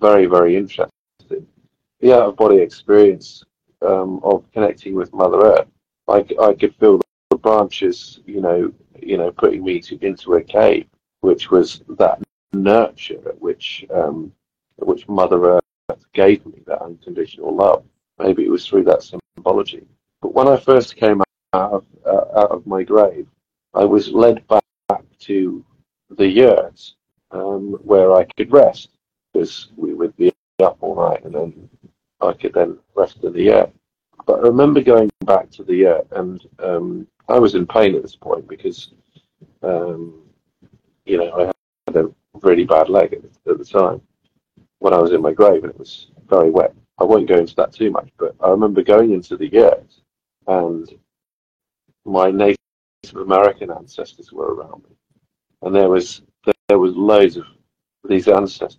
Very, 0.00 0.26
very 0.26 0.56
interesting. 0.56 0.90
The 2.00 2.14
out 2.14 2.28
of 2.28 2.36
body 2.36 2.58
experience 2.58 3.42
um, 3.82 4.20
of 4.22 4.44
connecting 4.52 4.94
with 4.94 5.12
Mother 5.12 5.40
Earth. 5.44 5.68
I, 6.08 6.24
I 6.40 6.54
could 6.54 6.74
feel 6.76 7.00
the 7.30 7.36
branches, 7.36 8.20
you 8.26 8.40
know, 8.40 8.72
you 9.00 9.16
know, 9.16 9.30
putting 9.32 9.64
me 9.64 9.80
to, 9.80 9.98
into 10.04 10.34
a 10.34 10.42
cave, 10.42 10.86
which 11.20 11.50
was 11.50 11.82
that 11.98 12.20
nurture 12.52 13.34
which 13.38 13.84
um, 13.90 14.32
which 14.76 15.08
Mother 15.08 15.44
Earth 15.44 15.62
gave 16.12 16.44
me, 16.46 16.60
that 16.66 16.82
unconditional 16.82 17.54
love. 17.54 17.84
Maybe 18.18 18.44
it 18.44 18.50
was 18.50 18.66
through 18.66 18.84
that 18.84 19.02
symbology. 19.02 19.84
But 20.22 20.34
when 20.34 20.48
I 20.48 20.56
first 20.56 20.96
came 20.96 21.22
out 21.52 21.72
of, 21.72 21.84
uh, 22.06 22.40
out 22.40 22.50
of 22.50 22.66
my 22.66 22.82
grave, 22.82 23.26
I 23.74 23.84
was 23.84 24.08
led 24.10 24.46
back 24.48 24.62
to 25.20 25.64
the 26.10 26.26
yurt 26.26 26.92
um, 27.30 27.72
where 27.84 28.14
I 28.14 28.24
could 28.24 28.50
rest 28.50 28.90
because 29.32 29.68
we 29.76 29.94
would 29.94 30.16
be 30.16 30.32
up 30.62 30.78
all 30.80 30.96
night 30.96 31.24
and 31.24 31.34
then 31.34 31.68
I 32.20 32.32
could 32.32 32.54
then 32.54 32.78
rest 32.94 33.22
in 33.22 33.32
the 33.32 33.42
yurt. 33.42 33.70
But 34.26 34.40
I 34.40 34.48
remember 34.48 34.80
going 34.80 35.10
back 35.24 35.50
to 35.52 35.62
the 35.62 35.74
yurt 35.74 36.06
and 36.12 36.44
um, 36.58 37.06
I 37.28 37.38
was 37.38 37.54
in 37.54 37.66
pain 37.66 37.94
at 37.94 38.02
this 38.02 38.16
point 38.16 38.48
because, 38.48 38.90
um, 39.62 40.22
you 41.04 41.18
know, 41.18 41.32
I 41.32 41.52
had 41.86 42.04
a 42.04 42.10
really 42.42 42.64
bad 42.64 42.88
leg 42.88 43.12
at, 43.12 43.50
at 43.50 43.58
the 43.58 43.64
time 43.64 44.00
when 44.78 44.94
I 44.94 44.98
was 44.98 45.12
in 45.12 45.22
my 45.22 45.32
grave 45.32 45.64
and 45.64 45.72
it 45.72 45.78
was 45.78 46.08
very 46.28 46.50
wet. 46.50 46.74
I 46.98 47.04
won't 47.04 47.28
go 47.28 47.36
into 47.36 47.54
that 47.56 47.72
too 47.72 47.90
much, 47.90 48.08
but 48.18 48.34
I 48.40 48.48
remember 48.50 48.82
going 48.82 49.12
into 49.12 49.36
the 49.36 49.52
yurt 49.52 49.92
and 50.46 50.88
my 52.04 52.30
Native 53.08 53.22
American 53.22 53.70
ancestors 53.70 54.32
were 54.32 54.54
around 54.54 54.82
me, 54.84 54.94
and 55.62 55.74
there 55.74 55.88
was 55.88 56.22
there 56.68 56.78
was 56.78 56.94
loads 56.94 57.36
of 57.38 57.44
these 58.04 58.28
ancestors, 58.28 58.78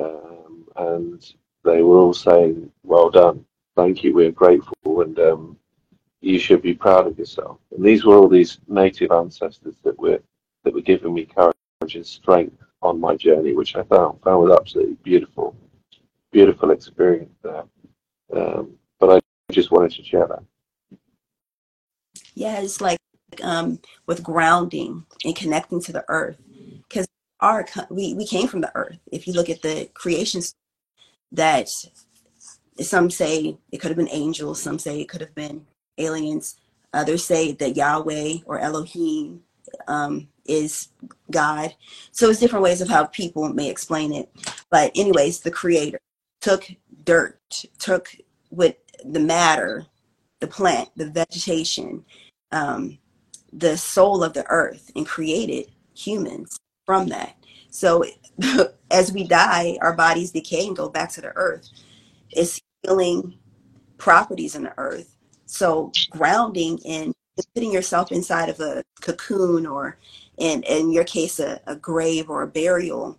um, 0.00 0.64
and 0.76 1.34
they 1.64 1.82
were 1.82 1.98
all 1.98 2.14
saying, 2.14 2.72
"Well 2.84 3.10
done, 3.10 3.44
thank 3.76 4.02
you, 4.02 4.14
we're 4.14 4.30
grateful," 4.30 5.02
and 5.02 5.18
um, 5.18 5.58
you 6.22 6.38
should 6.38 6.62
be 6.62 6.74
proud 6.74 7.06
of 7.06 7.18
yourself. 7.18 7.58
And 7.74 7.84
these 7.84 8.04
were 8.04 8.16
all 8.16 8.28
these 8.28 8.58
native 8.66 9.12
ancestors 9.12 9.76
that 9.82 9.98
were 9.98 10.20
that 10.64 10.72
were 10.72 10.80
giving 10.80 11.12
me 11.12 11.26
courage 11.26 11.54
and 11.94 12.06
strength 12.06 12.56
on 12.80 12.98
my 12.98 13.14
journey, 13.16 13.52
which 13.52 13.76
I 13.76 13.82
found 13.82 14.22
found 14.22 14.42
was 14.44 14.58
absolutely 14.58 14.96
beautiful, 15.02 15.54
beautiful 16.30 16.70
experience 16.70 17.36
there. 17.42 17.64
Um, 18.34 18.78
but 18.98 19.22
I 19.50 19.52
just 19.52 19.70
wanted 19.70 19.92
to 19.92 20.02
share 20.02 20.26
that. 20.28 20.42
Yeah, 22.34 22.60
it's 22.60 22.80
like 22.80 22.98
um, 23.42 23.78
with 24.06 24.22
grounding 24.22 25.04
and 25.24 25.36
connecting 25.36 25.80
to 25.82 25.92
the 25.92 26.04
earth, 26.08 26.36
because 26.88 27.06
our 27.40 27.66
we 27.90 28.14
we 28.14 28.26
came 28.26 28.48
from 28.48 28.60
the 28.60 28.72
earth. 28.74 28.98
If 29.10 29.26
you 29.26 29.32
look 29.32 29.50
at 29.50 29.62
the 29.62 29.90
creation, 29.94 30.42
that 31.32 31.68
some 32.80 33.10
say 33.10 33.58
it 33.70 33.78
could 33.78 33.90
have 33.90 33.96
been 33.98 34.08
angels, 34.10 34.62
some 34.62 34.78
say 34.78 35.00
it 35.00 35.08
could 35.08 35.20
have 35.20 35.34
been 35.34 35.66
aliens. 35.98 36.56
Others 36.94 37.24
say 37.24 37.52
that 37.52 37.76
Yahweh 37.76 38.38
or 38.44 38.58
Elohim 38.58 39.42
um, 39.88 40.28
is 40.44 40.88
God. 41.30 41.74
So 42.10 42.28
it's 42.28 42.40
different 42.40 42.64
ways 42.64 42.80
of 42.82 42.88
how 42.88 43.06
people 43.06 43.48
may 43.48 43.70
explain 43.70 44.12
it. 44.12 44.30
But 44.70 44.92
anyways, 44.94 45.40
the 45.40 45.50
creator 45.50 45.98
took 46.40 46.68
dirt, 47.04 47.64
took 47.78 48.14
with 48.50 48.76
the 49.04 49.20
matter, 49.20 49.86
the 50.42 50.46
plant, 50.46 50.90
the 50.96 51.08
vegetation, 51.08 52.04
um, 52.50 52.98
the 53.54 53.78
soul 53.78 54.22
of 54.22 54.34
the 54.34 54.44
earth, 54.48 54.90
and 54.94 55.06
created 55.06 55.72
humans 55.94 56.58
from 56.84 57.08
that. 57.08 57.36
So 57.70 58.04
as 58.90 59.12
we 59.12 59.26
die, 59.26 59.78
our 59.80 59.94
bodies 59.94 60.32
decay 60.32 60.66
and 60.66 60.76
go 60.76 60.90
back 60.90 61.10
to 61.12 61.22
the 61.22 61.32
earth. 61.36 61.66
It's 62.30 62.60
healing 62.82 63.38
properties 63.96 64.54
in 64.54 64.64
the 64.64 64.74
earth 64.76 65.16
so 65.52 65.92
grounding 66.10 66.80
and 66.86 67.12
putting 67.54 67.70
yourself 67.70 68.10
inside 68.10 68.48
of 68.48 68.58
a 68.60 68.82
cocoon 69.02 69.66
or 69.66 69.98
in, 70.38 70.62
in 70.62 70.90
your 70.90 71.04
case, 71.04 71.38
a, 71.38 71.60
a 71.66 71.76
grave 71.76 72.30
or 72.30 72.42
a 72.42 72.46
burial, 72.48 73.18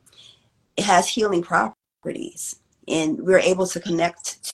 it 0.75 0.83
has 0.83 1.07
healing 1.07 1.43
properties. 1.43 2.55
And 2.88 3.19
we're 3.21 3.39
able 3.39 3.67
to 3.67 3.79
connect 3.79 4.53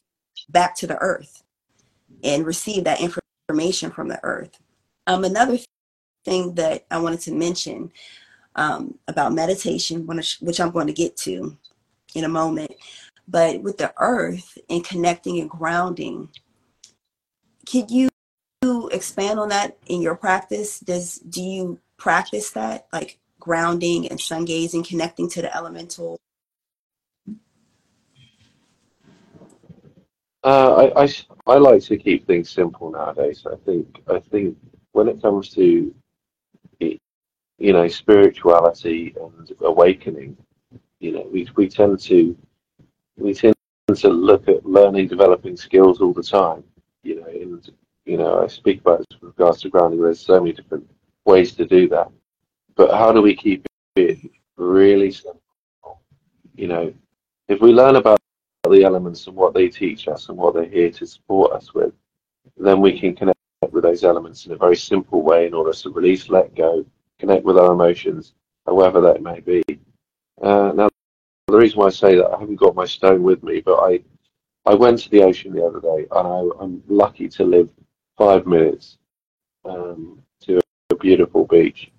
back 0.49 0.75
to 0.75 0.87
the 0.87 0.97
earth 0.97 1.41
and 2.23 2.45
receive 2.45 2.83
that 2.83 3.01
information 3.01 3.91
from 3.91 4.07
the 4.07 4.19
earth. 4.23 4.59
Um, 5.07 5.23
another 5.23 5.57
thing 6.25 6.53
that 6.55 6.85
I 6.91 6.99
wanted 6.99 7.21
to 7.21 7.33
mention 7.33 7.91
um, 8.55 8.97
about 9.07 9.33
meditation, 9.33 10.05
which 10.05 10.59
I'm 10.59 10.71
going 10.71 10.87
to 10.87 10.93
get 10.93 11.17
to 11.17 11.57
in 12.15 12.23
a 12.23 12.29
moment, 12.29 12.71
but 13.27 13.61
with 13.61 13.77
the 13.77 13.93
earth 13.99 14.57
and 14.69 14.83
connecting 14.83 15.39
and 15.39 15.49
grounding, 15.49 16.29
could 17.69 17.91
you 17.91 18.09
expand 18.91 19.39
on 19.39 19.49
that 19.49 19.77
in 19.85 20.01
your 20.01 20.15
practice? 20.15 20.79
Does 20.79 21.19
do 21.19 21.41
you 21.41 21.79
practice 21.97 22.51
that 22.51 22.87
like 22.91 23.19
grounding 23.39 24.07
and 24.07 24.19
sun 24.19 24.45
gazing, 24.45 24.83
connecting 24.83 25.29
to 25.29 25.41
the 25.41 25.55
elemental? 25.55 26.19
Uh, 30.43 30.91
I, 30.95 31.03
I, 31.03 31.09
I 31.47 31.57
like 31.57 31.83
to 31.83 31.97
keep 31.97 32.25
things 32.25 32.49
simple 32.49 32.91
nowadays. 32.91 33.45
I 33.51 33.55
think 33.65 34.01
I 34.09 34.19
think 34.19 34.57
when 34.93 35.07
it 35.09 35.21
comes 35.21 35.49
to 35.55 35.93
you 36.79 37.73
know 37.73 37.87
spirituality 37.87 39.15
and 39.21 39.51
awakening, 39.61 40.37
you 40.99 41.11
know 41.11 41.27
we 41.31 41.47
we 41.55 41.67
tend 41.67 41.99
to 42.01 42.37
we 43.17 43.33
tend 43.33 43.55
to 43.95 44.09
look 44.09 44.47
at 44.47 44.65
learning, 44.65 45.07
developing 45.07 45.57
skills 45.57 46.01
all 46.01 46.13
the 46.13 46.23
time 46.23 46.63
you 47.03 47.19
know, 47.19 47.27
and 47.27 47.69
you 48.05 48.17
know, 48.17 48.43
I 48.43 48.47
speak 48.47 48.81
about 48.81 48.99
this 48.99 49.19
with 49.21 49.33
regards 49.37 49.61
to 49.61 49.69
grounding. 49.69 50.01
There's 50.01 50.19
so 50.19 50.39
many 50.39 50.53
different 50.53 50.89
ways 51.25 51.53
to 51.55 51.65
do 51.65 51.87
that, 51.89 52.09
but 52.75 52.91
how 52.91 53.11
do 53.11 53.21
we 53.21 53.35
keep 53.35 53.65
it 53.95 54.19
really 54.57 55.11
simple? 55.11 55.41
You 56.55 56.67
know, 56.67 56.93
if 57.47 57.61
we 57.61 57.71
learn 57.71 57.95
about 57.95 58.18
the 58.69 58.83
elements 58.83 59.27
and 59.27 59.35
what 59.35 59.53
they 59.53 59.67
teach 59.67 60.07
us 60.07 60.29
and 60.29 60.37
what 60.37 60.53
they're 60.53 60.65
here 60.65 60.91
to 60.91 61.05
support 61.05 61.51
us 61.51 61.73
with, 61.73 61.93
then 62.57 62.81
we 62.81 62.99
can 62.99 63.15
connect 63.15 63.37
with 63.71 63.83
those 63.83 64.03
elements 64.03 64.45
in 64.45 64.51
a 64.51 64.57
very 64.57 64.75
simple 64.75 65.21
way 65.21 65.45
in 65.45 65.53
order 65.53 65.73
to 65.73 65.89
release, 65.89 66.29
let 66.29 66.55
go, 66.55 66.85
connect 67.19 67.43
with 67.43 67.57
our 67.57 67.73
emotions, 67.73 68.33
however 68.65 69.01
that 69.01 69.21
may 69.21 69.39
be. 69.39 69.63
Uh, 70.41 70.71
now, 70.73 70.89
the 71.47 71.57
reason 71.57 71.79
why 71.79 71.87
I 71.87 71.89
say 71.89 72.15
that 72.15 72.27
I 72.27 72.39
haven't 72.39 72.55
got 72.55 72.75
my 72.75 72.85
stone 72.85 73.23
with 73.23 73.43
me, 73.43 73.61
but 73.61 73.77
I 73.79 73.99
I 74.65 74.75
went 74.75 74.99
to 74.99 75.09
the 75.09 75.23
ocean 75.23 75.53
the 75.53 75.65
other 75.65 75.79
day, 75.79 76.05
and 76.11 76.27
I, 76.27 76.63
am 76.63 76.83
lucky 76.87 77.27
to 77.29 77.43
live 77.43 77.69
five 78.17 78.45
minutes 78.45 78.97
um, 79.65 80.21
to 80.41 80.59
a 80.91 80.95
beautiful 80.95 81.45
beach. 81.45 81.91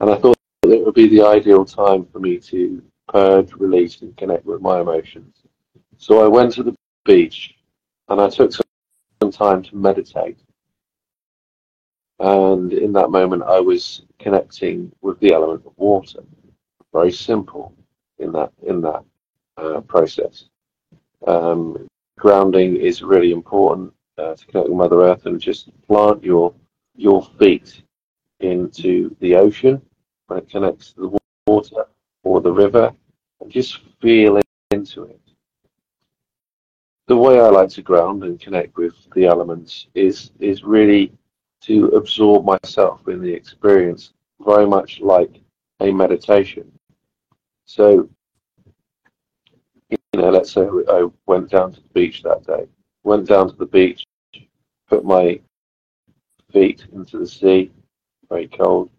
And 0.00 0.10
I 0.10 0.16
thought 0.16 0.36
it 0.64 0.84
would 0.84 0.94
be 0.94 1.08
the 1.08 1.24
ideal 1.24 1.64
time 1.64 2.06
for 2.06 2.18
me 2.18 2.38
to 2.38 2.82
purge, 3.08 3.52
release, 3.52 4.00
and 4.00 4.16
connect 4.16 4.44
with 4.44 4.60
my 4.60 4.80
emotions. 4.80 5.36
So 6.00 6.24
I 6.24 6.28
went 6.28 6.52
to 6.52 6.62
the 6.62 6.74
beach, 7.04 7.56
and 8.08 8.20
I 8.20 8.30
took 8.30 8.52
some 8.52 9.32
time 9.32 9.64
to 9.64 9.76
meditate. 9.76 10.38
And 12.20 12.72
in 12.72 12.92
that 12.92 13.10
moment, 13.10 13.42
I 13.42 13.58
was 13.58 14.02
connecting 14.20 14.92
with 15.02 15.18
the 15.18 15.32
element 15.32 15.66
of 15.66 15.72
water. 15.76 16.20
Very 16.92 17.10
simple 17.10 17.74
in 18.18 18.30
that 18.32 18.52
in 18.62 18.80
that 18.82 19.04
uh, 19.56 19.80
process. 19.82 20.44
Um, 21.26 21.88
grounding 22.16 22.76
is 22.76 23.02
really 23.02 23.32
important 23.32 23.92
uh, 24.18 24.34
to 24.34 24.46
connect 24.46 24.68
with 24.68 24.78
Mother 24.78 25.02
Earth, 25.02 25.26
and 25.26 25.40
just 25.40 25.68
plant 25.88 26.22
your 26.22 26.54
your 26.96 27.24
feet 27.40 27.82
into 28.38 29.14
the 29.18 29.34
ocean 29.34 29.82
when 30.28 30.38
it 30.38 30.48
connects 30.48 30.92
to 30.92 31.00
the 31.00 31.18
water 31.48 31.86
or 32.22 32.40
the 32.40 32.52
river, 32.52 32.92
and 33.40 33.50
just 33.50 33.80
feel 34.00 34.40
into 34.70 35.02
it. 35.04 35.27
The 37.08 37.16
way 37.16 37.40
I 37.40 37.48
like 37.48 37.70
to 37.70 37.82
ground 37.82 38.22
and 38.22 38.38
connect 38.38 38.76
with 38.76 38.94
the 39.14 39.24
elements 39.24 39.86
is 39.94 40.30
is 40.40 40.62
really 40.62 41.10
to 41.62 41.86
absorb 41.96 42.44
myself 42.44 43.08
in 43.08 43.22
the 43.22 43.32
experience, 43.32 44.12
very 44.44 44.66
much 44.66 45.00
like 45.00 45.40
a 45.80 45.90
meditation. 45.90 46.70
So, 47.64 48.10
you 49.88 49.96
know, 50.12 50.28
let's 50.28 50.52
say 50.52 50.68
I 50.90 51.08
went 51.24 51.48
down 51.48 51.72
to 51.72 51.80
the 51.80 51.88
beach 51.94 52.22
that 52.24 52.46
day, 52.46 52.66
went 53.04 53.26
down 53.26 53.48
to 53.48 53.56
the 53.56 53.66
beach, 53.66 54.04
put 54.86 55.02
my 55.02 55.40
feet 56.52 56.86
into 56.92 57.18
the 57.18 57.26
sea, 57.26 57.70
very 58.28 58.48
cold, 58.48 58.90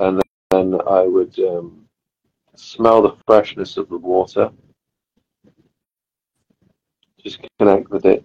and 0.00 0.20
then 0.50 0.80
I 0.84 1.02
would 1.02 1.38
um, 1.38 1.86
smell 2.56 3.02
the 3.02 3.16
freshness 3.24 3.76
of 3.76 3.88
the 3.88 3.98
water, 3.98 4.50
just 7.26 7.40
connect 7.58 7.90
with 7.90 8.06
it, 8.06 8.24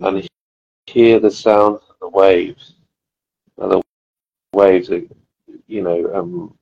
and 0.00 0.28
hear 0.86 1.20
the 1.20 1.30
sound 1.30 1.76
of 1.76 1.96
the 2.00 2.08
waves. 2.08 2.74
And 3.58 3.70
the 3.72 3.82
waves 4.52 4.90
are, 4.90 5.02
you 5.66 5.82
know, 5.82 6.12
um, 6.14 6.56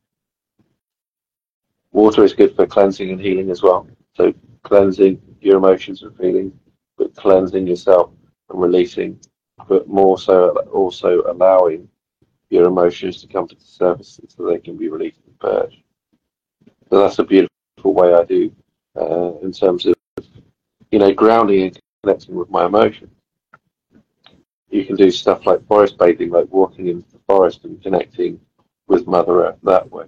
water 1.93 2.23
is 2.23 2.35
good 2.35 2.55
for 2.55 2.67
cleansing 2.67 3.11
and 3.11 3.21
healing 3.21 3.51
as 3.51 3.63
well. 3.63 3.89
So 4.15 4.35
cleansing 4.63 5.21
your 5.41 5.57
emotions 5.57 6.03
and 6.03 6.17
feelings, 6.17 6.53
but 6.99 7.15
cleansing 7.15 7.67
yourself 7.67 8.11
and 8.51 8.61
releasing, 8.61 9.19
but 9.69 9.89
more 9.89 10.19
so 10.19 10.51
also 10.73 11.23
allowing 11.27 11.89
your 12.51 12.67
emotions 12.67 13.21
to 13.23 13.27
come 13.27 13.49
to 13.49 13.55
the 13.55 13.65
surface 13.65 14.21
so 14.29 14.47
they 14.47 14.59
can 14.59 14.77
be 14.77 14.89
released 14.89 15.21
and 15.27 15.39
purged. 15.39 15.83
So 16.91 17.01
that's 17.01 17.19
a 17.19 17.25
beautiful 17.25 17.95
way 17.95 18.13
I 18.15 18.25
do 18.25 18.53
uh, 19.01 19.39
in 19.43 19.53
terms 19.53 19.87
of, 19.87 19.94
you 20.95 20.99
know, 20.99 21.13
grounding 21.13 21.63
and 21.63 21.81
connecting 22.03 22.35
with 22.35 22.49
my 22.49 22.65
emotions 22.65 23.11
you 24.75 24.85
can 24.85 24.97
do 24.97 25.11
stuff 25.11 25.47
like 25.47 25.65
forest 25.69 25.97
bathing, 25.99 26.31
like 26.31 26.49
walking 26.51 26.89
into 26.89 27.09
the 27.13 27.21
forest 27.29 27.65
and 27.65 27.81
connecting 27.81 28.41
with 28.89 29.07
Mother 29.07 29.47
Earth 29.47 29.59
that 29.63 29.89
way. 29.91 30.07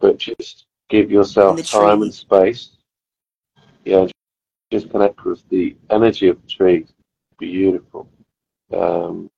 But 0.00 0.18
just 0.18 0.66
give 0.88 1.12
yourself 1.12 1.62
time 1.70 2.02
and 2.02 2.12
space. 2.12 2.70
Yeah, 3.84 4.06
just 4.72 4.90
connect 4.90 5.24
with 5.24 5.48
the 5.48 5.76
energy 5.90 6.26
of 6.26 6.42
the 6.42 6.48
trees. 6.48 6.92
Beautiful. 7.38 8.08
Um, 8.76 9.30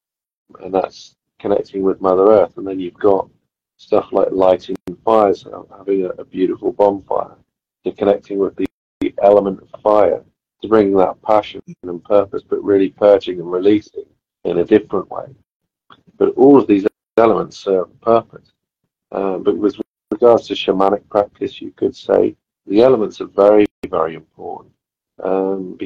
and 0.60 0.72
that's 0.72 1.16
connecting 1.38 1.82
with 1.82 2.00
Mother 2.00 2.30
Earth. 2.30 2.56
And 2.56 2.66
then 2.66 2.80
you've 2.80 2.94
got 2.94 3.28
stuff 3.76 4.08
like 4.10 4.28
lighting 4.30 4.76
fires, 5.04 5.46
having 5.76 6.06
a, 6.06 6.08
a 6.20 6.24
beautiful 6.24 6.72
bonfire, 6.72 7.36
to 7.84 7.92
connecting 7.92 8.38
with 8.38 8.56
the, 8.56 8.66
the 9.00 9.12
element 9.22 9.60
of 9.60 9.80
fire, 9.82 10.24
to 10.62 10.68
bring 10.68 10.96
that 10.96 11.20
passion 11.22 11.62
and 11.82 12.04
purpose, 12.04 12.42
but 12.42 12.62
really 12.62 12.90
purging 12.90 13.40
and 13.40 13.50
releasing 13.50 14.04
in 14.44 14.58
a 14.58 14.64
different 14.64 15.10
way. 15.10 15.26
But 16.16 16.34
all 16.36 16.58
of 16.58 16.66
these 16.66 16.86
elements 17.16 17.58
serve 17.58 17.90
a 17.90 18.04
purpose. 18.04 18.52
Um, 19.12 19.42
but 19.42 19.56
with 19.56 19.76
regards 20.10 20.48
to 20.48 20.54
shamanic 20.54 21.08
practice, 21.08 21.60
you 21.60 21.70
could 21.72 21.94
say 21.94 22.36
the 22.66 22.82
elements 22.82 23.20
are 23.20 23.26
very, 23.26 23.66
very 23.88 24.14
important. 24.14 24.72
Um, 25.22 25.78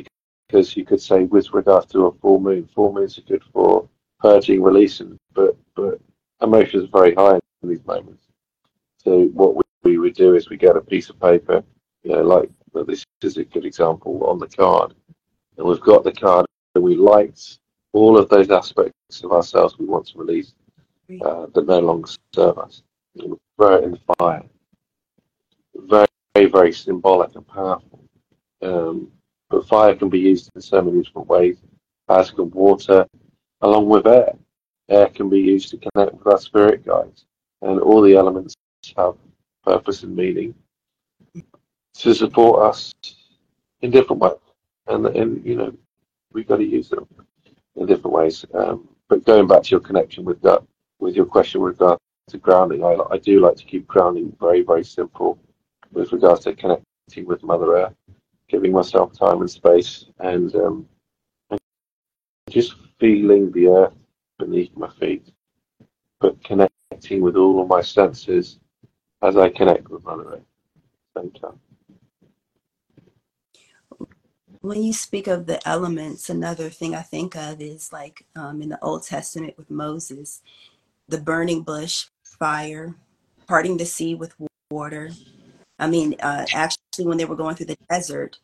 because 0.48 0.76
you 0.76 0.84
could 0.84 1.00
say, 1.00 1.24
with 1.24 1.52
regards 1.52 1.86
to 1.86 2.06
a 2.06 2.12
full 2.20 2.40
moon, 2.40 2.68
full 2.74 2.92
moons 2.92 3.18
are 3.18 3.22
good 3.22 3.42
for 3.52 3.88
purging, 4.20 4.62
releasing, 4.62 5.18
but, 5.34 5.56
but 5.74 6.00
emotions 6.40 6.84
are 6.84 7.00
very 7.00 7.14
high 7.14 7.38
in 7.62 7.68
these 7.68 7.84
moments. 7.84 8.24
So 8.96 9.24
what 9.34 9.56
we, 9.56 9.62
we 9.82 9.98
would 9.98 10.14
do 10.14 10.34
is 10.34 10.48
we 10.48 10.56
get 10.56 10.76
a 10.76 10.80
piece 10.80 11.10
of 11.10 11.20
paper, 11.20 11.62
you 12.02 12.12
know, 12.12 12.22
like 12.22 12.50
this 12.86 13.04
is 13.22 13.36
a 13.36 13.44
good 13.44 13.64
example 13.64 14.24
on 14.24 14.38
the 14.38 14.48
card, 14.48 14.94
and 15.56 15.66
we've 15.66 15.80
got 15.80 16.04
the 16.04 16.12
card 16.12 16.46
and 16.74 16.84
we 16.84 16.96
light 16.96 17.58
all 17.92 18.18
of 18.18 18.28
those 18.28 18.50
aspects 18.50 19.22
of 19.24 19.32
ourselves 19.32 19.78
we 19.78 19.86
want 19.86 20.06
to 20.06 20.18
release 20.18 20.54
uh, 21.24 21.46
that 21.54 21.66
no 21.66 21.80
longer 21.80 22.08
serve 22.34 22.58
us. 22.58 22.82
Throw 23.56 23.76
it 23.76 23.84
in 23.84 23.92
the 23.92 24.14
fire. 24.18 24.44
Very, 25.74 26.06
very, 26.34 26.46
very 26.46 26.72
symbolic 26.72 27.34
and 27.34 27.46
powerful. 27.46 28.04
Um, 28.62 29.10
but 29.50 29.66
fire 29.66 29.94
can 29.94 30.08
be 30.08 30.18
used 30.18 30.50
in 30.54 30.60
so 30.60 30.82
many 30.82 31.02
different 31.02 31.28
ways, 31.28 31.56
as 32.08 32.30
can 32.30 32.50
water, 32.50 33.06
along 33.62 33.88
with 33.88 34.06
air. 34.06 34.34
Air 34.88 35.08
can 35.08 35.28
be 35.28 35.40
used 35.40 35.70
to 35.70 35.78
connect 35.78 36.14
with 36.14 36.26
our 36.26 36.38
spirit 36.38 36.84
guides, 36.84 37.24
and 37.62 37.80
all 37.80 38.02
the 38.02 38.14
elements 38.14 38.54
have 38.96 39.14
purpose 39.64 40.02
and 40.02 40.14
meaning 40.14 40.54
to 41.98 42.14
support 42.14 42.62
us 42.62 42.94
in 43.82 43.90
different 43.90 44.22
ways. 44.22 44.34
And, 44.86 45.06
and 45.06 45.44
you 45.44 45.56
know, 45.56 45.74
we've 46.32 46.46
got 46.46 46.56
to 46.56 46.64
use 46.64 46.88
them 46.88 47.06
in 47.76 47.86
different 47.86 48.14
ways. 48.14 48.44
Um, 48.54 48.88
but 49.08 49.24
going 49.24 49.46
back 49.46 49.64
to 49.64 49.70
your 49.70 49.80
connection 49.80 50.24
with 50.24 50.40
that, 50.42 50.62
with 51.00 51.16
your 51.16 51.26
question 51.26 51.60
with 51.60 51.74
regard 51.74 51.98
to 52.28 52.38
grounding, 52.38 52.84
I, 52.84 52.96
I 53.10 53.18
do 53.18 53.40
like 53.40 53.56
to 53.56 53.64
keep 53.64 53.86
grounding 53.86 54.34
very, 54.40 54.62
very 54.62 54.84
simple 54.84 55.38
with 55.92 56.12
regards 56.12 56.44
to 56.44 56.54
connecting 56.54 57.26
with 57.26 57.42
Mother 57.42 57.74
Earth, 57.76 57.94
giving 58.48 58.72
myself 58.72 59.12
time 59.12 59.40
and 59.40 59.50
space, 59.50 60.06
and, 60.20 60.54
um, 60.54 60.88
and 61.50 61.58
just 62.48 62.76
feeling 63.00 63.50
the 63.52 63.66
earth 63.68 63.94
beneath 64.38 64.70
my 64.76 64.90
feet, 65.00 65.32
but 66.20 66.42
connecting 66.44 67.22
with 67.22 67.36
all 67.36 67.60
of 67.60 67.68
my 67.68 67.80
senses 67.80 68.58
as 69.22 69.36
I 69.36 69.48
connect 69.48 69.88
with 69.88 70.04
Mother 70.04 70.34
Earth 70.34 70.42
at 71.14 71.14
the 71.14 71.20
same 71.22 71.30
time 71.32 71.60
when 74.60 74.82
you 74.82 74.92
speak 74.92 75.26
of 75.26 75.46
the 75.46 75.66
elements, 75.68 76.30
another 76.30 76.68
thing 76.68 76.94
I 76.94 77.02
think 77.02 77.36
of 77.36 77.60
is 77.60 77.92
like 77.92 78.24
um, 78.34 78.62
in 78.62 78.68
the 78.68 78.82
Old 78.82 79.04
Testament 79.04 79.56
with 79.56 79.70
Moses, 79.70 80.42
the 81.08 81.18
burning 81.18 81.62
bush, 81.62 82.06
fire, 82.24 82.94
parting 83.46 83.76
the 83.76 83.86
sea 83.86 84.14
with 84.14 84.34
water. 84.70 85.10
I 85.78 85.88
mean, 85.88 86.16
uh, 86.20 86.46
actually, 86.52 87.06
when 87.06 87.18
they 87.18 87.24
were 87.24 87.36
going 87.36 87.54
through 87.54 87.66
the 87.66 87.78
desert, 87.88 88.38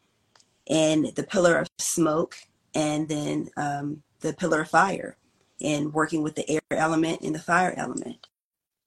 and 0.68 1.06
the 1.14 1.24
pillar 1.24 1.56
of 1.56 1.68
smoke, 1.78 2.36
and 2.74 3.08
then 3.08 3.50
um, 3.56 4.02
the 4.20 4.32
pillar 4.32 4.62
of 4.62 4.70
fire, 4.70 5.16
and 5.60 5.92
working 5.92 6.22
with 6.22 6.36
the 6.36 6.48
air 6.48 6.60
element 6.70 7.20
and 7.22 7.34
the 7.34 7.40
fire 7.40 7.74
element, 7.76 8.26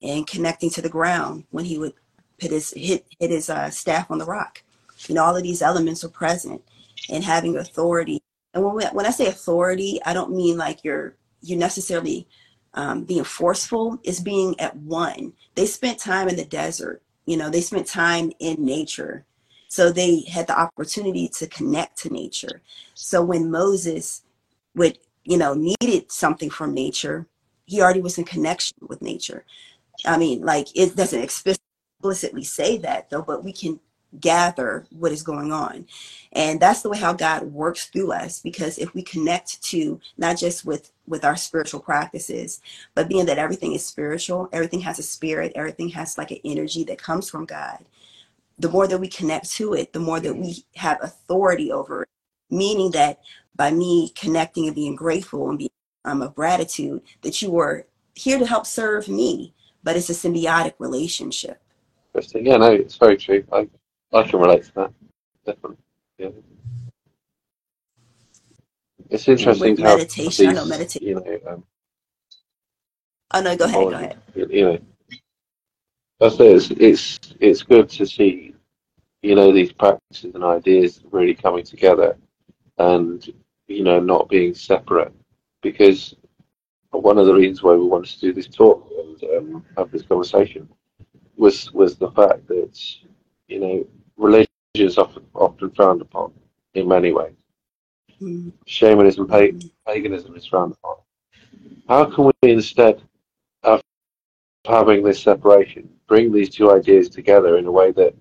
and 0.01 0.25
connecting 0.27 0.69
to 0.71 0.81
the 0.81 0.89
ground 0.89 1.43
when 1.51 1.65
he 1.65 1.77
would 1.77 1.93
put 2.39 2.51
his 2.51 2.71
hit 2.71 3.05
hit 3.19 3.31
his 3.31 3.49
uh, 3.49 3.69
staff 3.69 4.09
on 4.09 4.17
the 4.17 4.25
rock. 4.25 4.63
You 5.07 5.15
know, 5.15 5.23
all 5.23 5.35
of 5.35 5.43
these 5.43 5.61
elements 5.61 6.03
are 6.03 6.09
present 6.09 6.63
and 7.09 7.23
having 7.23 7.57
authority. 7.57 8.21
And 8.53 8.63
when, 8.63 8.75
we, 8.75 8.85
when 8.85 9.05
I 9.05 9.11
say 9.11 9.27
authority, 9.27 9.99
I 10.05 10.13
don't 10.13 10.35
mean 10.35 10.57
like 10.57 10.83
you're 10.83 11.15
you 11.41 11.55
necessarily 11.55 12.27
um, 12.73 13.03
being 13.03 13.23
forceful. 13.23 13.99
It's 14.03 14.19
being 14.19 14.59
at 14.59 14.75
one. 14.75 15.33
They 15.55 15.65
spent 15.65 15.99
time 15.99 16.29
in 16.29 16.35
the 16.35 16.45
desert. 16.45 17.01
You 17.25 17.37
know, 17.37 17.49
they 17.49 17.61
spent 17.61 17.87
time 17.87 18.31
in 18.39 18.63
nature. 18.63 19.25
So 19.67 19.91
they 19.91 20.21
had 20.21 20.47
the 20.47 20.57
opportunity 20.57 21.27
to 21.35 21.47
connect 21.47 21.97
to 21.99 22.09
nature. 22.09 22.61
So 22.93 23.21
when 23.21 23.51
Moses 23.51 24.23
would, 24.75 24.97
you 25.23 25.37
know, 25.37 25.53
needed 25.53 26.11
something 26.11 26.49
from 26.49 26.73
nature, 26.73 27.27
he 27.65 27.81
already 27.81 27.99
was 27.99 28.17
in 28.17 28.23
connection 28.23 28.77
with 28.81 29.01
nature. 29.01 29.43
I 30.05 30.17
mean, 30.17 30.41
like 30.41 30.67
it 30.75 30.95
doesn't 30.95 31.21
explicitly 31.21 32.43
say 32.43 32.77
that 32.77 33.09
though, 33.09 33.23
but 33.23 33.43
we 33.43 33.51
can 33.51 33.79
gather 34.19 34.85
what 34.91 35.11
is 35.11 35.23
going 35.23 35.51
on. 35.51 35.85
And 36.33 36.59
that's 36.59 36.81
the 36.81 36.89
way 36.89 36.97
how 36.97 37.13
God 37.13 37.43
works 37.43 37.85
through 37.85 38.11
us 38.11 38.39
because 38.39 38.77
if 38.77 38.93
we 38.93 39.01
connect 39.01 39.61
to 39.63 39.99
not 40.17 40.37
just 40.37 40.65
with 40.65 40.91
with 41.07 41.23
our 41.23 41.37
spiritual 41.37 41.79
practices, 41.79 42.61
but 42.93 43.07
being 43.07 43.25
that 43.25 43.37
everything 43.37 43.73
is 43.73 43.85
spiritual, 43.85 44.49
everything 44.51 44.81
has 44.81 44.99
a 44.99 45.03
spirit, 45.03 45.53
everything 45.55 45.89
has 45.89 46.17
like 46.17 46.31
an 46.31 46.39
energy 46.43 46.83
that 46.83 47.01
comes 47.01 47.29
from 47.29 47.45
God. 47.45 47.85
The 48.59 48.69
more 48.69 48.87
that 48.87 48.99
we 48.99 49.07
connect 49.07 49.51
to 49.51 49.73
it, 49.73 49.93
the 49.93 49.99
more 49.99 50.19
that 50.19 50.35
we 50.35 50.65
have 50.75 50.97
authority 51.01 51.71
over 51.71 52.03
it. 52.03 52.09
Meaning 52.49 52.91
that 52.91 53.19
by 53.55 53.71
me 53.71 54.09
connecting 54.15 54.67
and 54.67 54.75
being 54.75 54.95
grateful 54.95 55.49
and 55.49 55.57
being 55.57 55.69
um, 56.05 56.21
of 56.21 56.35
gratitude, 56.35 57.01
that 57.21 57.41
you 57.41 57.51
were 57.51 57.85
here 58.15 58.39
to 58.39 58.45
help 58.45 58.65
serve 58.65 59.07
me, 59.07 59.53
but 59.83 59.95
it's 59.95 60.09
a 60.09 60.13
symbiotic 60.13 60.73
relationship. 60.79 61.61
Interesting. 62.13 62.45
Yeah, 62.45 62.57
no, 62.57 62.71
it's 62.71 62.95
very 62.95 63.17
true. 63.17 63.43
I 63.51 63.67
I 64.13 64.23
can 64.23 64.39
relate 64.39 64.63
to 64.65 64.73
that. 64.75 64.93
Definitely. 65.45 65.77
Yeah. 66.17 66.29
it's 69.09 69.27
interesting 69.27 69.71
with 69.71 69.79
have 69.79 69.97
meditation. 69.99 70.47
I 70.47 70.53
these, 70.53 70.65
meditation. 70.65 71.07
you 71.07 71.15
know, 71.15 71.39
um, 71.53 71.63
Oh 73.33 73.41
no, 73.41 73.55
go 73.57 73.65
ahead, 73.65 73.83
go 73.83 73.89
ahead. 73.89 74.17
you 74.35 74.47
you 74.49 74.65
know, 74.65 74.79
I 76.21 76.29
say 76.29 76.53
it's 76.53 76.71
it's 76.71 77.19
it's 77.41 77.63
good 77.63 77.89
to 77.89 78.05
see, 78.05 78.55
you 79.21 79.35
know, 79.35 79.51
these 79.51 79.73
practices 79.73 80.33
and 80.33 80.43
ideas 80.43 81.03
really 81.11 81.35
coming 81.35 81.65
together, 81.65 82.17
and 82.77 83.27
you 83.67 83.83
know, 83.83 83.99
not 83.99 84.29
being 84.29 84.53
separate, 84.53 85.13
because 85.61 86.15
one 86.91 87.17
of 87.17 87.25
the 87.25 87.33
reasons 87.33 87.61
why 87.61 87.73
we 87.73 87.85
wanted 87.85 88.09
to 88.11 88.19
do 88.21 88.33
this 88.33 88.47
talk 88.47 88.89
and 88.97 89.23
um, 89.37 89.65
have 89.77 89.91
this 89.91 90.03
conversation 90.03 90.69
was 91.35 91.71
was 91.73 91.97
the 91.97 92.11
fact 92.11 92.47
that 92.47 92.79
you 93.47 93.59
know 93.59 93.87
religion 94.17 94.47
is 94.75 94.97
often 94.97 95.25
often 95.33 95.69
frowned 95.71 96.01
upon 96.01 96.33
in 96.73 96.87
many 96.87 97.11
ways. 97.11 97.33
Mm, 98.21 98.51
Shamanism, 98.65 99.27
mm, 99.27 99.69
paganism 99.85 100.35
is 100.35 100.45
frowned 100.45 100.73
upon. 100.73 100.97
How 101.87 102.05
can 102.05 102.25
we 102.25 102.51
instead 102.51 103.01
of 103.63 103.81
having 104.65 105.03
this 105.03 105.21
separation 105.21 105.89
bring 106.07 106.31
these 106.31 106.49
two 106.49 106.71
ideas 106.71 107.09
together 107.09 107.57
in 107.57 107.65
a 107.65 107.71
way 107.71 107.91
that 107.91 108.15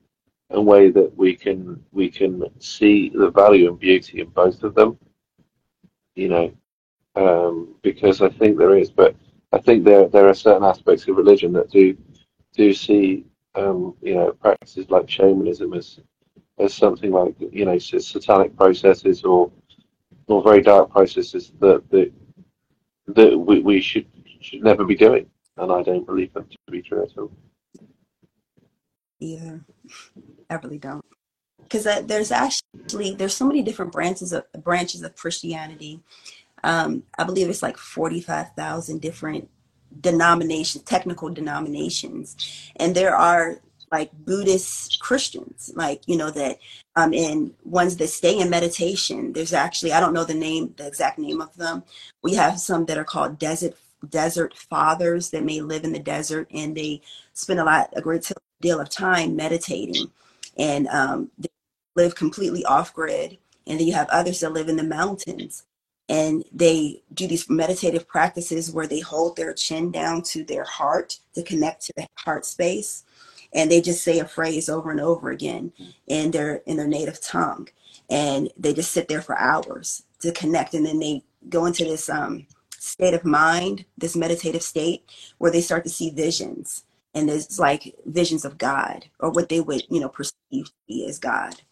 a 0.50 0.60
way 0.60 0.90
that 0.90 1.16
we 1.16 1.34
can 1.34 1.82
we 1.92 2.08
can 2.08 2.44
see 2.60 3.10
the 3.10 3.30
value 3.30 3.68
and 3.68 3.78
beauty 3.78 4.20
in 4.20 4.28
both 4.28 4.62
of 4.62 4.74
them? 4.74 4.98
You 6.14 6.28
know, 6.28 6.52
um, 7.16 7.74
because 7.82 8.22
I 8.22 8.28
think 8.28 8.56
there 8.56 8.76
is, 8.76 8.90
but 8.90 9.16
I 9.52 9.58
think 9.58 9.84
there 9.84 10.08
there 10.08 10.28
are 10.28 10.34
certain 10.34 10.64
aspects 10.64 11.08
of 11.08 11.16
religion 11.16 11.52
that 11.54 11.70
do 11.70 11.96
do 12.54 12.72
see 12.72 13.24
um, 13.56 13.94
you 14.02 14.14
know 14.14 14.32
practices 14.32 14.90
like 14.90 15.08
shamanism 15.08 15.72
as 15.74 16.00
as 16.58 16.74
something 16.74 17.10
like 17.10 17.34
you 17.50 17.64
know 17.64 17.78
satanic 17.78 18.56
processes 18.56 19.24
or 19.24 19.50
or 20.26 20.42
very 20.42 20.62
dark 20.62 20.90
processes 20.90 21.52
that 21.60 21.88
that 21.90 22.12
that 23.08 23.36
we, 23.36 23.60
we 23.60 23.80
should 23.80 24.06
should 24.40 24.62
never 24.62 24.84
be 24.84 24.96
doing, 24.96 25.26
and 25.56 25.72
I 25.72 25.82
don't 25.82 26.06
believe 26.06 26.32
them 26.32 26.46
to 26.48 26.72
be 26.72 26.82
true 26.82 27.02
at 27.02 27.16
all. 27.18 27.32
either. 29.20 29.64
I 30.50 30.54
really 30.54 30.78
don't. 30.78 31.04
Because 31.62 31.84
there's 32.06 32.30
actually 32.30 33.14
there's 33.14 33.36
so 33.36 33.46
many 33.46 33.62
different 33.62 33.92
branches 33.92 34.32
of 34.32 34.44
branches 34.62 35.02
of 35.02 35.16
Christianity. 35.16 36.00
Um, 36.62 37.04
I 37.18 37.24
believe 37.24 37.48
it's 37.48 37.62
like 37.62 37.76
forty 37.76 38.20
five 38.20 38.52
thousand 38.54 39.00
different 39.00 39.48
denominations, 40.00 40.84
technical 40.84 41.28
denominations, 41.28 42.36
and 42.76 42.94
there 42.94 43.16
are 43.16 43.60
like 43.92 44.10
Buddhist 44.12 44.98
Christians, 45.00 45.72
like 45.74 46.02
you 46.06 46.16
know 46.16 46.30
that, 46.30 46.58
um, 46.96 47.12
and 47.14 47.52
ones 47.64 47.96
that 47.96 48.08
stay 48.08 48.38
in 48.38 48.50
meditation. 48.50 49.32
There's 49.32 49.52
actually 49.52 49.92
I 49.92 50.00
don't 50.00 50.12
know 50.12 50.24
the 50.24 50.34
name, 50.34 50.74
the 50.76 50.86
exact 50.86 51.18
name 51.18 51.40
of 51.40 51.54
them. 51.56 51.84
We 52.22 52.34
have 52.34 52.58
some 52.60 52.86
that 52.86 52.98
are 52.98 53.04
called 53.04 53.38
desert 53.38 53.74
desert 54.10 54.56
fathers 54.56 55.30
that 55.30 55.44
may 55.44 55.60
live 55.60 55.84
in 55.84 55.92
the 55.92 55.98
desert 55.98 56.46
and 56.52 56.76
they 56.76 57.00
spend 57.32 57.60
a 57.60 57.64
lot 57.64 57.90
a 57.96 58.02
great 58.02 58.30
deal 58.60 58.80
of 58.80 58.88
time 58.88 59.34
meditating 59.34 60.10
and 60.58 60.86
um, 60.88 61.30
they 61.38 61.48
live 61.96 62.14
completely 62.14 62.64
off 62.66 62.94
grid 62.94 63.38
and 63.66 63.80
then 63.80 63.86
you 63.86 63.94
have 63.94 64.08
others 64.10 64.40
that 64.40 64.52
live 64.52 64.68
in 64.68 64.76
the 64.76 64.84
mountains 64.84 65.64
and 66.08 66.44
they 66.52 67.02
do 67.14 67.26
these 67.26 67.50
meditative 67.50 68.08
practices 68.08 68.70
where 68.72 68.86
they 68.86 69.00
hold 69.00 69.36
their 69.36 69.54
chin 69.54 69.90
down 69.90 70.22
to 70.22 70.44
their 70.44 70.64
heart 70.64 71.18
to 71.34 71.42
connect 71.42 71.86
to 71.86 71.92
the 71.96 72.06
heart 72.16 72.46
space 72.46 73.04
and 73.54 73.70
they 73.70 73.80
just 73.80 74.04
say 74.04 74.18
a 74.20 74.26
phrase 74.26 74.68
over 74.68 74.90
and 74.90 75.00
over 75.00 75.30
again 75.30 75.72
in 76.08 76.30
their 76.32 76.56
in 76.66 76.78
their 76.78 76.88
native 76.88 77.20
tongue. 77.22 77.68
And 78.10 78.50
they 78.58 78.74
just 78.74 78.92
sit 78.92 79.08
there 79.08 79.22
for 79.22 79.38
hours 79.38 80.04
to 80.20 80.32
connect 80.32 80.74
and 80.74 80.86
then 80.86 81.00
they 81.00 81.24
go 81.48 81.66
into 81.66 81.84
this 81.84 82.08
um, 82.10 82.46
state 82.78 83.14
of 83.14 83.24
mind 83.24 83.84
this 83.98 84.16
meditative 84.16 84.62
state 84.62 85.04
where 85.38 85.52
they 85.52 85.60
start 85.62 85.84
to 85.84 85.90
see 85.90 86.10
visions 86.10 86.84
and 87.14 87.28
there's 87.28 87.58
like 87.58 87.94
visions 88.06 88.44
of 88.44 88.58
god 88.58 89.06
or 89.20 89.30
what 89.30 89.48
they 89.48 89.60
would 89.60 89.82
you 89.90 90.00
know 90.00 90.08
perceive 90.08 90.66
to 90.66 90.72
be 90.88 91.06
as 91.08 91.18
god. 91.18 91.62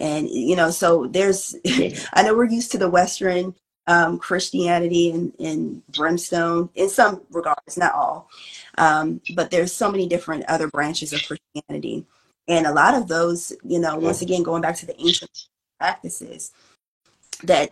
And 0.00 0.28
you 0.30 0.56
know 0.56 0.70
so 0.70 1.08
there's 1.08 1.56
i 2.14 2.22
know 2.22 2.34
we're 2.34 2.46
used 2.46 2.72
to 2.72 2.78
the 2.78 2.90
western 2.90 3.54
um, 3.86 4.18
christianity 4.18 5.10
and, 5.10 5.32
and 5.40 5.86
brimstone 5.88 6.68
in 6.74 6.88
some 6.88 7.20
regards 7.30 7.76
not 7.76 7.94
all 7.94 8.28
um, 8.78 9.20
but 9.34 9.50
there's 9.50 9.72
so 9.72 9.90
many 9.90 10.08
different 10.08 10.44
other 10.46 10.68
branches 10.68 11.12
of 11.12 11.22
christianity. 11.22 12.06
And 12.48 12.66
a 12.66 12.72
lot 12.72 12.94
of 12.94 13.08
those 13.08 13.52
you 13.64 13.78
know 13.78 13.96
once 13.96 14.22
again 14.22 14.42
going 14.42 14.62
back 14.62 14.76
to 14.76 14.86
the 14.86 15.00
ancient 15.00 15.30
practices 15.78 16.52
that 17.44 17.70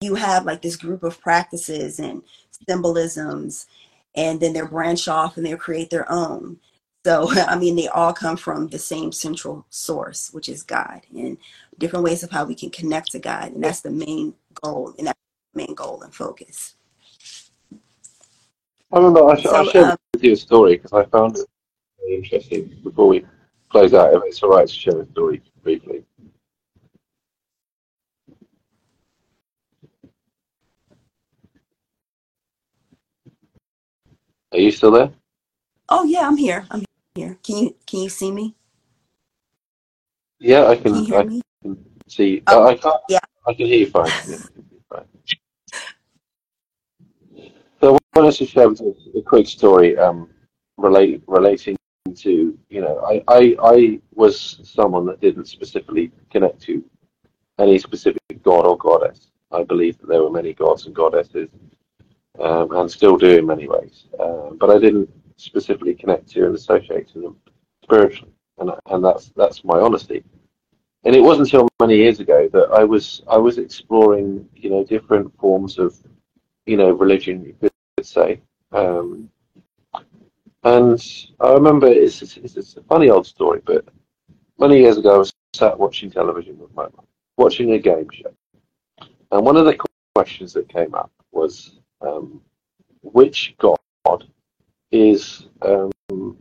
you 0.00 0.14
have 0.14 0.44
like 0.44 0.62
this 0.62 0.76
group 0.76 1.02
of 1.02 1.20
practices 1.20 1.98
and 1.98 2.22
symbolisms 2.68 3.66
and 4.14 4.40
then 4.40 4.52
they're 4.52 4.68
branch 4.68 5.08
off 5.08 5.36
and 5.36 5.46
they 5.46 5.56
create 5.56 5.90
their 5.90 6.10
own. 6.10 6.58
So 7.04 7.28
i 7.48 7.56
mean 7.56 7.76
they 7.76 7.88
all 7.88 8.12
come 8.12 8.36
from 8.36 8.68
the 8.68 8.78
same 8.78 9.12
central 9.12 9.66
source 9.70 10.32
which 10.32 10.48
is 10.48 10.62
god 10.62 11.02
and 11.14 11.36
different 11.78 12.04
ways 12.04 12.22
of 12.22 12.30
how 12.30 12.44
we 12.44 12.54
can 12.54 12.70
connect 12.70 13.12
to 13.12 13.18
god 13.18 13.52
and 13.52 13.64
that's 13.64 13.80
the 13.80 13.90
main 13.90 14.34
goal 14.54 14.94
and 14.98 15.06
that's 15.08 15.18
the 15.54 15.64
main 15.66 15.74
goal 15.74 16.02
and 16.02 16.14
focus 16.14 16.76
I 18.92 18.98
remember 18.98 19.26
I, 19.26 19.40
sh- 19.40 19.46
I 19.46 19.64
so 19.64 19.64
shared 19.64 19.86
um, 19.86 19.96
with 20.14 20.24
you 20.24 20.32
a 20.32 20.36
story 20.36 20.76
because 20.76 20.92
I 20.92 21.04
found 21.06 21.36
it 21.38 21.46
very 22.00 22.16
interesting. 22.16 22.78
Before 22.84 23.08
we 23.08 23.24
close 23.70 23.94
out, 23.94 24.12
if 24.12 24.22
it's 24.26 24.42
all 24.42 24.50
right 24.50 24.66
to 24.68 24.72
share 24.72 25.00
a 25.00 25.06
story 25.12 25.42
briefly. 25.62 26.04
Are 34.52 34.58
you 34.58 34.70
still 34.70 34.90
there? 34.90 35.10
oh 35.88 36.04
yeah 36.04 36.26
i'm 36.26 36.36
here 36.36 36.66
i'm 36.70 36.84
here 37.14 37.38
can 37.42 37.56
you 37.56 37.74
can 37.86 38.00
you 38.00 38.08
see 38.08 38.30
me 38.30 38.54
Yeah, 40.38 40.66
I 40.66 40.76
can 40.76 40.94
you 40.94 41.04
can. 41.06 41.12
hear 41.12 41.20
I 41.20 41.24
me 41.24 41.40
can 41.62 41.84
see. 42.08 42.42
oh 42.48 42.66
I 42.66 42.74
can't. 42.76 42.96
yeah 43.08 43.18
I 43.46 43.54
can 43.54 43.66
hear 43.66 43.78
you 43.80 43.90
fine. 43.90 44.10
Yeah, 44.28 44.36
fine. 44.88 45.04
So 47.80 47.96
I 47.96 47.98
wanted 48.20 48.36
to 48.36 48.46
share 48.46 48.68
with 48.68 48.80
you 48.80 48.94
a 49.16 49.22
quick 49.22 49.46
story 49.46 49.98
um, 49.98 50.30
relate, 50.76 51.22
relating 51.26 51.76
to, 52.14 52.58
you 52.68 52.80
know, 52.80 52.98
I, 53.04 53.22
I, 53.28 53.56
I 53.62 54.00
was 54.14 54.60
someone 54.62 55.06
that 55.06 55.20
didn't 55.20 55.46
specifically 55.46 56.12
connect 56.30 56.60
to 56.62 56.84
any 57.58 57.78
specific 57.78 58.20
god 58.42 58.66
or 58.66 58.76
goddess. 58.78 59.28
I 59.50 59.64
believe 59.64 59.98
that 59.98 60.08
there 60.08 60.22
were 60.22 60.30
many 60.30 60.54
gods 60.54 60.86
and 60.86 60.94
goddesses 60.94 61.48
um, 62.40 62.70
and 62.72 62.90
still 62.90 63.16
do 63.16 63.38
in 63.38 63.46
many 63.46 63.68
ways. 63.68 64.04
Um, 64.20 64.56
but 64.58 64.70
I 64.70 64.78
didn't 64.78 65.10
specifically 65.36 65.94
connect 65.94 66.28
to 66.30 66.46
and 66.46 66.54
associate 66.54 67.08
to 67.12 67.20
them 67.20 67.36
spiritually. 67.82 68.32
And, 68.58 68.70
and 68.86 69.04
that's, 69.04 69.32
that's 69.36 69.64
my 69.64 69.78
honesty. 69.80 70.22
And 71.04 71.16
it 71.16 71.20
wasn't 71.20 71.48
until 71.48 71.68
many 71.80 71.96
years 71.96 72.20
ago 72.20 72.48
that 72.52 72.68
I 72.70 72.84
was 72.84 73.22
I 73.28 73.36
was 73.36 73.58
exploring 73.58 74.48
you 74.54 74.70
know 74.70 74.84
different 74.84 75.36
forms 75.38 75.78
of 75.78 75.96
you 76.66 76.76
know 76.76 76.92
religion 76.92 77.44
you 77.44 77.56
could 77.60 78.06
say, 78.06 78.40
um, 78.70 79.28
and 80.62 81.00
I 81.40 81.52
remember 81.52 81.88
it's, 81.88 82.22
it's 82.22 82.36
it's 82.36 82.76
a 82.76 82.82
funny 82.84 83.10
old 83.10 83.26
story, 83.26 83.60
but 83.64 83.84
many 84.58 84.78
years 84.78 84.96
ago 84.96 85.14
I 85.14 85.18
was 85.18 85.32
sat 85.54 85.78
watching 85.78 86.10
television 86.10 86.56
with 86.58 86.72
my 86.74 86.86
watching 87.36 87.72
a 87.72 87.78
game 87.78 88.08
show, 88.12 88.32
and 89.32 89.44
one 89.44 89.56
of 89.56 89.66
the 89.66 89.76
questions 90.14 90.52
that 90.52 90.68
came 90.68 90.94
up 90.94 91.10
was 91.32 91.80
um, 92.00 92.40
which 93.02 93.54
god 93.58 93.78
is 94.92 95.48
um, 95.62 96.36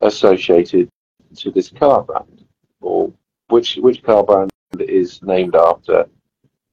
associated 0.00 0.88
to 1.36 1.50
this 1.50 1.70
car 1.70 2.02
brand, 2.02 2.44
or 2.80 3.12
which 3.50 3.76
which 3.76 4.02
car 4.02 4.24
brand 4.24 4.50
is 4.78 5.22
named 5.22 5.54
after 5.54 6.06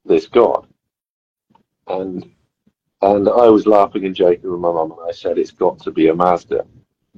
this 0.05 0.27
god. 0.27 0.67
And 1.87 2.29
and 3.01 3.29
I 3.29 3.47
was 3.49 3.67
laughing 3.67 4.05
and 4.05 4.15
joking 4.15 4.51
with 4.51 4.59
my 4.59 4.71
mum, 4.71 4.91
and 4.91 5.07
I 5.07 5.11
said 5.11 5.37
it's 5.37 5.51
got 5.51 5.79
to 5.79 5.91
be 5.91 6.07
a 6.07 6.15
Mazda 6.15 6.65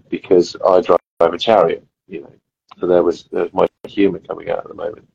because 0.09 0.55
I 0.67 0.81
drive 0.81 0.99
a 1.21 1.37
chariot, 1.37 1.85
you 2.07 2.21
know. 2.21 2.33
So 2.79 2.87
there 2.87 3.03
was 3.03 3.25
there 3.31 3.43
was 3.43 3.53
my 3.53 3.67
humour 3.87 4.19
coming 4.19 4.49
out 4.49 4.59
at 4.59 4.67
the 4.67 4.73
moment. 4.73 5.07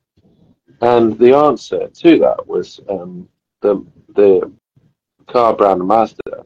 And 0.81 1.17
the 1.17 1.35
answer 1.35 1.87
to 1.87 2.19
that 2.19 2.47
was 2.47 2.79
um, 2.89 3.29
the 3.61 3.85
the 4.15 4.51
car 5.27 5.55
brand 5.55 5.81
Mazda 5.85 6.45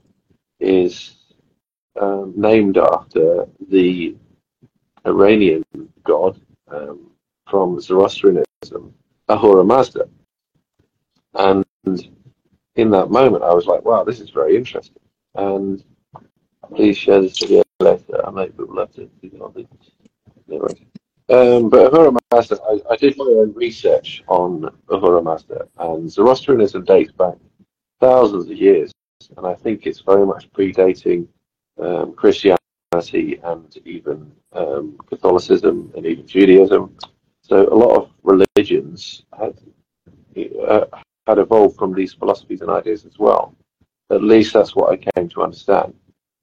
is 0.60 1.16
um, 2.00 2.34
named 2.36 2.78
after 2.78 3.48
the 3.70 4.16
Iranian 5.06 5.64
god 6.04 6.40
um, 6.70 7.09
from 7.50 7.80
Zoroastrianism, 7.80 8.94
Ahura 9.28 9.64
Mazda. 9.64 10.08
And 11.34 11.66
in 12.76 12.90
that 12.92 13.12
moment, 13.12 13.44
I 13.44 13.54
was 13.54 13.66
like, 13.66 13.84
wow, 13.84 14.04
this 14.04 14.20
is 14.20 14.30
very 14.30 14.56
interesting. 14.56 15.02
And 15.36 15.84
please 16.76 16.98
share 16.98 17.22
this 17.22 17.40
video 17.40 17.64
later. 17.80 18.26
I 18.26 18.30
might 18.30 18.56
would 18.58 18.70
love 18.70 18.94
to 18.96 19.10
see 19.22 19.32
all 19.40 19.54
lyrics. 20.48 20.82
Um, 21.30 21.70
but 21.70 21.94
Ahura 21.94 22.18
Mazda, 22.32 22.58
I, 22.64 22.80
I, 22.92 22.96
did 22.96 23.16
my 23.16 23.26
own 23.26 23.54
research 23.54 24.24
on 24.28 24.68
Ahura 24.90 25.22
Mazda, 25.22 25.68
and 25.78 26.12
Zoroastrianism 26.12 26.86
dates 26.86 27.12
back 27.12 27.36
thousands 28.00 28.50
of 28.50 28.58
years, 28.58 28.92
and 29.38 29.46
I 29.46 29.54
think 29.54 29.86
it's 29.86 30.02
very 30.02 30.26
much 30.26 30.52
predating 30.54 31.28
um, 31.80 32.14
Christianity 32.14 33.40
and 33.44 33.78
even 33.86 34.32
um, 34.54 34.98
Catholicism 35.08 35.92
and 35.96 36.06
even 36.08 36.26
Judaism. 36.26 36.96
So 37.50 37.68
a 37.68 37.74
lot 37.74 37.96
of 37.96 38.12
religions 38.22 39.24
had 39.38 39.58
uh, 40.68 40.86
had 41.26 41.40
evolved 41.40 41.78
from 41.78 41.94
these 41.94 42.14
philosophies 42.14 42.62
and 42.62 42.70
ideas 42.70 43.06
as 43.06 43.18
well. 43.18 43.56
At 44.12 44.24
least 44.24 44.54
that's 44.54 44.76
what 44.76 44.92
I 44.92 44.98
came 44.98 45.30
to 45.30 45.42
understand. 45.42 45.96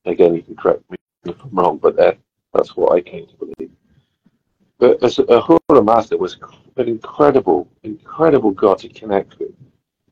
Again, 0.05 0.35
you 0.35 0.43
can 0.43 0.57
correct 0.57 0.83
me 0.91 0.97
if 1.25 1.41
I'm 1.43 1.51
wrong, 1.51 1.79
but 1.79 1.97
that, 1.97 2.19
that's 2.53 2.77
what 2.77 2.93
I 2.93 3.01
came 3.01 3.27
to 3.27 3.35
believe. 3.37 3.71
But 4.79 5.03
as 5.03 5.19
Ahura 5.19 5.83
Mazda 5.83 6.17
was 6.17 6.39
an 6.77 6.89
incredible, 6.89 7.69
incredible 7.85 8.51
God 8.51 8.79
to 8.79 8.89
connect 8.89 9.39
with. 9.39 9.55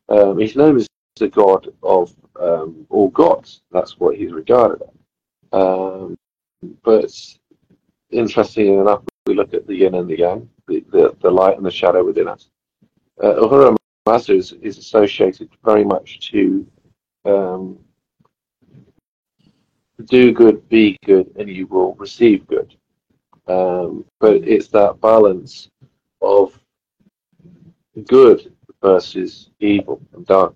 Um, 0.09 0.39
he's 0.39 0.55
known 0.55 0.77
as 0.77 0.87
the 1.17 1.27
God 1.27 1.67
of 1.83 2.15
um, 2.39 2.85
all 2.89 3.09
gods. 3.09 3.61
That's 3.71 3.99
what 3.99 4.15
he's 4.15 4.31
regarded 4.31 4.81
as. 4.81 5.59
Um, 5.59 6.17
but 6.83 7.11
interestingly 8.11 8.79
enough, 8.79 9.03
we 9.27 9.35
look 9.35 9.53
at 9.53 9.67
the 9.67 9.75
yin 9.75 9.95
and 9.95 10.09
the 10.09 10.19
yang, 10.19 10.49
the, 10.67 11.15
the, 11.21 11.31
light 11.31 11.57
and 11.57 11.65
the 11.65 11.71
shadow 11.71 12.03
within 12.03 12.27
us. 12.27 12.49
Uh, 13.21 13.75
Mazda 14.05 14.33
is, 14.33 14.53
is 14.61 14.77
associated 14.77 15.49
very 15.63 15.83
much 15.83 16.31
to 16.31 16.67
um, 17.25 17.79
do 20.05 20.31
good, 20.31 20.67
be 20.69 20.97
good, 21.05 21.31
and 21.37 21.49
you 21.49 21.67
will 21.67 21.95
receive 21.95 22.45
good. 22.47 22.75
Um, 23.47 24.05
but 24.19 24.35
it's 24.35 24.67
that 24.69 24.99
balance 25.01 25.69
of 26.21 26.59
good 28.07 28.53
versus 28.81 29.49
evil 29.59 30.01
and 30.13 30.25
dark. 30.25 30.55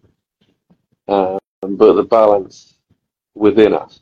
Um, 1.07 1.39
but 1.61 1.93
the 1.93 2.03
balance 2.03 2.75
within 3.35 3.73
us, 3.73 4.01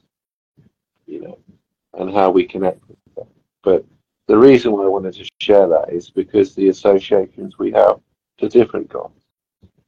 you 1.06 1.22
know, 1.22 1.40
and 1.94 2.14
how 2.14 2.30
we 2.32 2.46
connect 2.46 2.82
with 2.88 2.98
that. 3.16 3.28
But 3.64 3.86
the 4.28 4.38
reason 4.38 4.72
why 4.72 4.84
I 4.84 4.88
wanted 4.88 5.14
to 5.14 5.30
share 5.48 5.68
that 5.68 5.90
is 5.90 6.10
because 6.10 6.54
the 6.54 6.68
associations 6.70 7.58
we 7.58 7.72
have 7.72 8.00
to 8.38 8.50
different 8.50 8.90
gods 8.90 9.24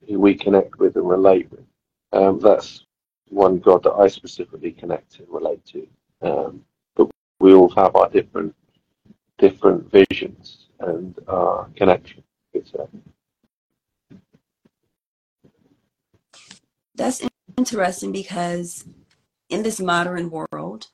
who 0.07 0.19
we 0.19 0.33
connect 0.33 0.79
with 0.79 0.95
and 0.95 1.07
relate 1.07 1.51
with. 1.51 1.65
Um, 2.13 2.39
that's 2.39 2.85
one 3.27 3.59
God 3.59 3.83
that 3.83 3.91
I 3.93 4.07
specifically 4.07 4.71
connect 4.71 5.19
and 5.19 5.27
relate 5.29 5.63
to. 5.73 5.87
Um, 6.21 6.65
but 6.95 7.09
we 7.39 7.53
all 7.53 7.69
have 7.81 7.95
our 7.95 8.09
different 8.09 8.55
different 9.37 9.81
visions 9.91 10.67
and 10.79 11.17
uh, 11.27 11.65
connection. 11.75 12.23
That's 16.95 17.21
interesting 17.57 18.11
because 18.11 18.85
in 19.49 19.63
this 19.63 19.79
modern 19.79 20.29
world, 20.29 20.87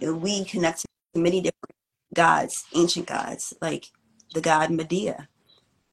we 0.00 0.44
connect 0.44 0.80
to 0.80 1.20
many 1.20 1.40
different 1.40 1.76
gods, 2.14 2.64
ancient 2.74 3.06
gods, 3.06 3.54
like 3.60 3.84
the 4.34 4.40
god 4.40 4.70
Medea, 4.70 5.28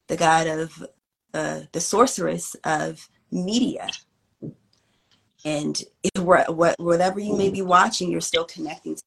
the 0.08 0.18
god 0.18 0.48
of 0.48 0.86
uh, 1.34 1.62
the 1.72 1.80
sorceress 1.80 2.56
of 2.64 3.08
media. 3.32 3.88
And 5.46 5.82
if 6.04 6.22
whatever 6.22 7.20
you 7.20 7.36
may 7.36 7.50
be 7.50 7.62
watching, 7.62 8.10
you're 8.10 8.22
still 8.22 8.46
connecting 8.46 8.96
to 8.96 9.04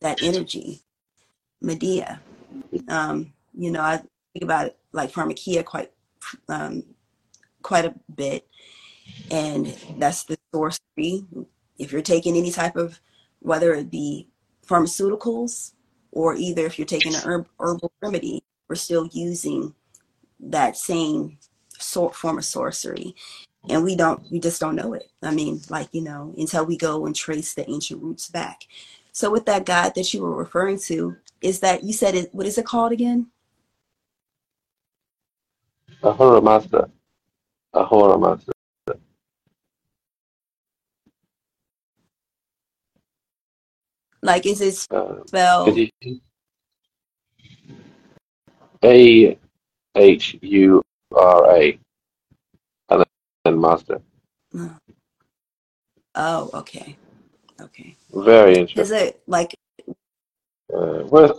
that 0.00 0.22
energy. 0.22 0.82
Medea. 1.60 2.20
Um, 2.88 3.32
you 3.56 3.70
know, 3.70 3.80
I 3.80 3.96
think 3.96 4.42
about 4.42 4.66
it 4.66 4.78
like 4.92 5.12
pharmakeia 5.12 5.64
quite 5.64 5.90
um, 6.48 6.84
quite 7.62 7.84
a 7.84 7.94
bit, 8.14 8.46
and 9.30 9.66
that's 9.98 10.24
the 10.24 10.38
sorcery. 10.54 11.24
If 11.78 11.92
you're 11.92 12.02
taking 12.02 12.36
any 12.36 12.50
type 12.50 12.76
of, 12.76 13.00
whether 13.40 13.74
it 13.74 13.90
be 13.90 14.28
pharmaceuticals 14.66 15.72
or 16.16 16.34
either 16.34 16.64
if 16.64 16.78
you're 16.78 16.86
taking 16.86 17.14
an 17.14 17.20
herb, 17.26 17.46
herbal 17.60 17.92
remedy, 18.00 18.42
we're 18.68 18.74
still 18.74 19.06
using 19.12 19.74
that 20.40 20.74
same 20.74 21.36
sort 21.78 22.16
form 22.16 22.38
of 22.38 22.44
sorcery. 22.44 23.14
And 23.68 23.84
we 23.84 23.96
don't 23.96 24.22
we 24.30 24.40
just 24.40 24.58
don't 24.58 24.76
know 24.76 24.94
it. 24.94 25.10
I 25.22 25.30
mean 25.30 25.60
like 25.68 25.88
you 25.92 26.00
know 26.00 26.34
until 26.38 26.64
we 26.64 26.78
go 26.78 27.04
and 27.04 27.14
trace 27.14 27.52
the 27.52 27.68
ancient 27.68 28.02
roots 28.02 28.30
back. 28.30 28.62
So 29.12 29.30
with 29.30 29.44
that 29.44 29.66
god 29.66 29.92
that 29.94 30.14
you 30.14 30.22
were 30.22 30.34
referring 30.34 30.78
to 30.86 31.16
is 31.42 31.60
that 31.60 31.84
you 31.84 31.92
said 31.92 32.14
it 32.14 32.34
what 32.34 32.46
is 32.46 32.56
it 32.56 32.64
called 32.64 32.92
again? 32.92 33.26
Ahura 36.02 36.40
Mazda. 36.40 36.88
Ahura 37.74 38.16
Mazda. 38.16 38.55
Like 44.26 44.44
is 44.44 44.60
it 44.60 44.74
spelled 44.74 45.78
A 48.82 49.38
H 49.94 50.36
U 50.42 50.82
R 51.14 51.56
A 51.56 51.78
and 52.88 53.04
then 53.44 53.56
Mazda. 53.56 54.02
Oh, 56.16 56.50
okay. 56.54 56.96
Okay. 57.60 57.96
Very 58.12 58.56
interesting. 58.56 58.82
Is 58.82 58.90
it 58.90 59.22
like 59.28 59.54
uh, 60.74 61.04
worth 61.06 61.38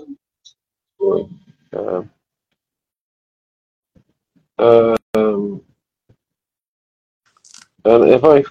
um, 1.03 2.09
um, 5.13 5.61
and 7.83 8.09
if 8.09 8.23
I, 8.23 8.43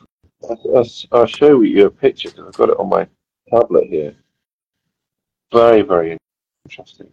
I'll 1.13 1.27
show 1.27 1.63
you 1.63 1.87
a 1.87 1.91
picture 1.91 2.29
because 2.29 2.47
I've 2.49 2.57
got 2.59 2.69
it 2.69 2.79
on 2.79 2.91
my 2.91 3.09
tablet 3.51 3.87
here. 3.89 4.15
Very, 5.53 5.83
very 5.83 6.17
interesting. 6.65 7.11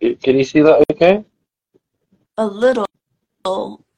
Can 0.00 0.38
you 0.38 0.44
see 0.44 0.60
that 0.62 0.84
okay? 0.92 1.24
A 2.38 2.46
little, 2.46 2.86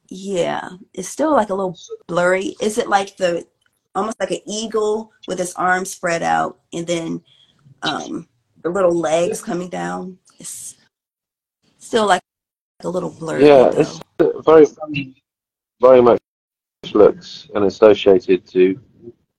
yeah. 0.08 0.70
It's 0.94 1.08
still 1.08 1.32
like 1.32 1.50
a 1.50 1.54
little 1.54 1.76
blurry. 2.06 2.54
Is 2.60 2.78
it 2.78 2.88
like 2.88 3.16
the, 3.16 3.46
almost 3.94 4.20
like 4.20 4.30
an 4.30 4.40
eagle 4.46 5.12
with 5.26 5.40
its 5.40 5.54
arms 5.54 5.90
spread 5.90 6.22
out 6.22 6.58
and 6.72 6.86
then 6.86 7.22
um, 7.82 8.28
the 8.62 8.70
little 8.70 8.94
legs 8.94 9.42
coming 9.42 9.68
down. 9.68 10.18
It's 10.38 10.76
still 11.78 12.06
like 12.06 12.22
a 12.80 12.88
little 12.88 13.10
blurry. 13.10 13.46
Yeah, 13.46 13.70
though. 13.70 13.80
it's 13.80 14.00
very, 14.44 14.66
very 15.80 16.02
much 16.02 16.20
looks 16.92 17.48
and 17.54 17.64
associated 17.64 18.46
to. 18.48 18.80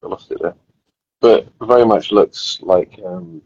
I 0.04 0.08
lost 0.08 0.32
it 0.32 0.40
there, 0.42 0.56
but 1.22 1.48
very 1.62 1.86
much 1.86 2.12
looks 2.12 2.60
like 2.62 3.00
um, 3.06 3.42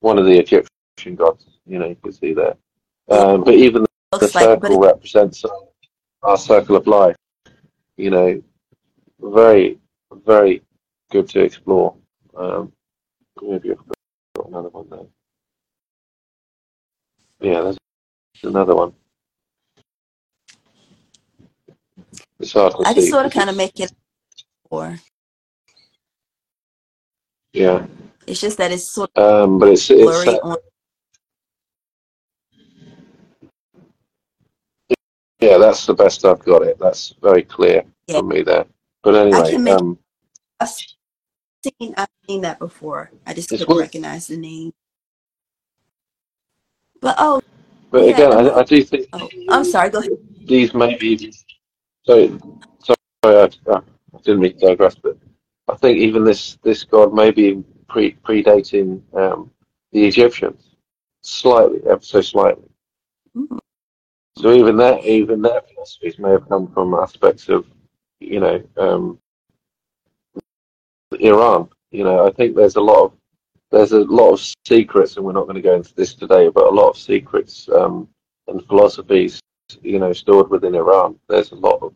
one 0.00 0.18
of 0.18 0.24
the 0.24 0.38
Egyptian 0.38 1.14
gods. 1.14 1.46
You 1.66 1.78
know, 1.78 1.86
you 1.86 1.96
can 1.96 2.12
see 2.12 2.32
there. 2.32 2.56
Um, 3.08 3.44
but 3.44 3.54
even 3.54 3.84
the, 4.12 4.18
the 4.18 4.28
circle 4.28 4.80
like, 4.80 4.94
represents 4.94 5.44
our 6.22 6.36
circle 6.36 6.76
of 6.76 6.86
life. 6.86 7.16
You 7.96 8.10
know, 8.10 8.42
very, 9.20 9.78
very 10.24 10.62
good 11.10 11.28
to 11.30 11.40
explore. 11.40 11.94
Um, 12.36 12.72
maybe 13.42 13.70
I've 13.70 13.78
got 14.36 14.48
another 14.48 14.68
one 14.68 14.88
there. 14.90 15.06
Yeah, 17.40 17.60
there's 17.62 17.78
another 18.42 18.74
one. 18.74 18.92
It's 22.40 22.52
hard 22.52 22.72
to 22.72 22.82
I 22.84 22.90
see. 22.90 23.00
just 23.00 23.10
sort 23.10 23.26
of 23.26 23.32
kind 23.32 23.50
of 23.50 23.56
make 23.56 23.80
it 23.80 23.92
or 24.70 24.98
yeah. 27.58 27.86
It's 28.26 28.40
just 28.40 28.58
that 28.58 28.70
it's 28.70 28.90
sort 28.92 29.10
of 29.16 29.44
um, 29.44 29.58
but 29.58 29.70
it's, 29.70 29.88
blurry 29.88 30.28
it's, 30.28 30.28
uh, 30.28 30.38
on. 30.42 30.56
Yeah, 35.40 35.58
that's 35.58 35.86
the 35.86 35.94
best 35.94 36.24
I've 36.24 36.44
got 36.44 36.62
it. 36.62 36.78
That's 36.78 37.14
very 37.22 37.42
clear 37.42 37.84
yeah. 38.06 38.18
for 38.18 38.24
me 38.24 38.42
there. 38.42 38.66
But 39.02 39.14
anyway, 39.14 39.38
I 39.38 39.50
can 39.50 39.64
make 39.64 39.74
um, 39.74 39.98
I've 40.60 40.68
seen 40.68 41.94
I've 41.96 42.08
seen 42.26 42.42
that 42.42 42.58
before. 42.58 43.10
I 43.26 43.34
just 43.34 43.48
couldn't 43.48 43.78
recognize 43.78 44.26
the 44.26 44.36
name. 44.36 44.72
But 47.00 47.16
oh. 47.18 47.40
But 47.90 48.04
yeah, 48.04 48.10
again, 48.10 48.32
I, 48.32 48.50
I, 48.58 48.64
do 48.64 48.82
think. 48.84 49.08
Oh, 49.14 49.28
I'm 49.48 49.64
sorry. 49.64 49.88
Go 49.88 50.00
ahead. 50.00 50.10
These 50.44 50.74
may 50.74 50.96
be. 50.96 51.32
So, 52.04 52.38
sorry, 52.82 52.98
I, 53.24 53.48
I 53.72 53.80
didn't 54.24 54.40
mean 54.40 54.58
to 54.58 54.66
digress, 54.66 54.94
but 54.96 55.16
I 55.68 55.76
think 55.76 55.98
even 55.98 56.24
this 56.24 56.58
this 56.62 56.84
god 56.84 57.12
may 57.12 57.30
be 57.30 57.62
pre 57.88 58.14
predating 58.26 59.02
um, 59.14 59.50
the 59.92 60.06
Egyptians 60.06 60.76
slightly, 61.22 61.80
ever 61.88 62.02
so 62.02 62.20
slightly. 62.20 62.68
Mm. 63.36 63.58
So 64.36 64.52
even 64.52 64.76
that, 64.76 65.04
even 65.04 65.42
their 65.42 65.62
philosophies 65.62 66.18
may 66.18 66.30
have 66.30 66.48
come 66.48 66.72
from 66.72 66.94
aspects 66.94 67.48
of, 67.48 67.66
you 68.20 68.40
know, 68.40 68.62
um, 68.76 69.18
Iran. 71.18 71.68
You 71.90 72.04
know, 72.04 72.26
I 72.26 72.30
think 72.32 72.54
there's 72.54 72.76
a 72.76 72.80
lot 72.80 73.04
of 73.04 73.12
there's 73.70 73.92
a 73.92 74.00
lot 74.00 74.32
of 74.32 74.54
secrets, 74.66 75.16
and 75.16 75.24
we're 75.24 75.32
not 75.32 75.44
going 75.44 75.56
to 75.56 75.62
go 75.62 75.74
into 75.74 75.94
this 75.94 76.14
today, 76.14 76.48
but 76.48 76.66
a 76.66 76.70
lot 76.70 76.90
of 76.90 76.98
secrets 76.98 77.68
um, 77.74 78.08
and 78.46 78.64
philosophies, 78.66 79.40
you 79.82 79.98
know, 79.98 80.12
stored 80.12 80.50
within 80.50 80.74
Iran. 80.74 81.18
There's 81.28 81.52
a 81.52 81.56
lot 81.56 81.82
of 81.82 81.94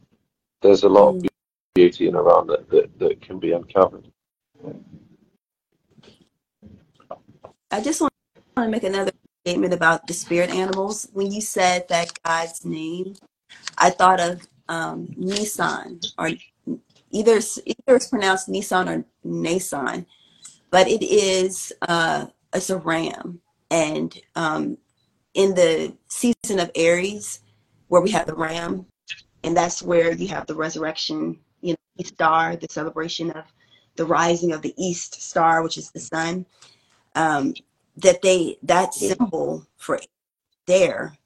there's 0.60 0.82
a 0.82 0.88
lot 0.88 1.14
mm. 1.14 1.24
of 1.24 1.31
beauty 1.74 2.08
in 2.08 2.16
Iran 2.16 2.46
that, 2.48 2.98
that, 2.98 3.20
can 3.20 3.38
be 3.38 3.52
uncovered. 3.52 4.06
I 7.70 7.80
just 7.80 8.00
want 8.00 8.12
to 8.56 8.68
make 8.68 8.82
another 8.82 9.12
statement 9.44 9.72
about 9.72 10.06
the 10.06 10.12
spirit 10.12 10.50
animals. 10.50 11.08
When 11.12 11.32
you 11.32 11.40
said 11.40 11.88
that 11.88 12.12
God's 12.22 12.64
name, 12.64 13.14
I 13.78 13.90
thought 13.90 14.20
of 14.20 14.46
um, 14.68 15.08
Nissan, 15.18 16.04
or 16.18 16.30
either 17.10 17.40
either 17.64 17.96
it's 17.96 18.08
pronounced 18.08 18.48
Nissan 18.48 18.88
or 18.88 19.04
Nason, 19.24 20.06
but 20.70 20.88
it 20.88 21.02
is 21.02 21.72
uh, 21.82 22.26
it's 22.52 22.70
a 22.70 22.76
ram, 22.76 23.40
and 23.70 24.18
um, 24.36 24.76
in 25.34 25.54
the 25.54 25.94
season 26.08 26.60
of 26.60 26.70
Aries, 26.74 27.40
where 27.88 28.02
we 28.02 28.10
have 28.10 28.26
the 28.26 28.34
ram, 28.34 28.86
and 29.42 29.56
that's 29.56 29.82
where 29.82 30.12
you 30.12 30.28
have 30.28 30.46
the 30.46 30.54
resurrection, 30.54 31.38
star, 32.04 32.56
the 32.56 32.68
celebration 32.70 33.30
of 33.30 33.44
the 33.96 34.04
rising 34.04 34.52
of 34.52 34.62
the 34.62 34.74
east 34.76 35.20
star, 35.22 35.62
which 35.62 35.76
is 35.76 35.90
the 35.90 36.00
sun. 36.00 36.46
Um, 37.14 37.54
that 37.96 38.22
they 38.22 38.56
that 38.62 38.94
symbol 38.94 39.66
for 39.76 40.00
there 40.66 41.16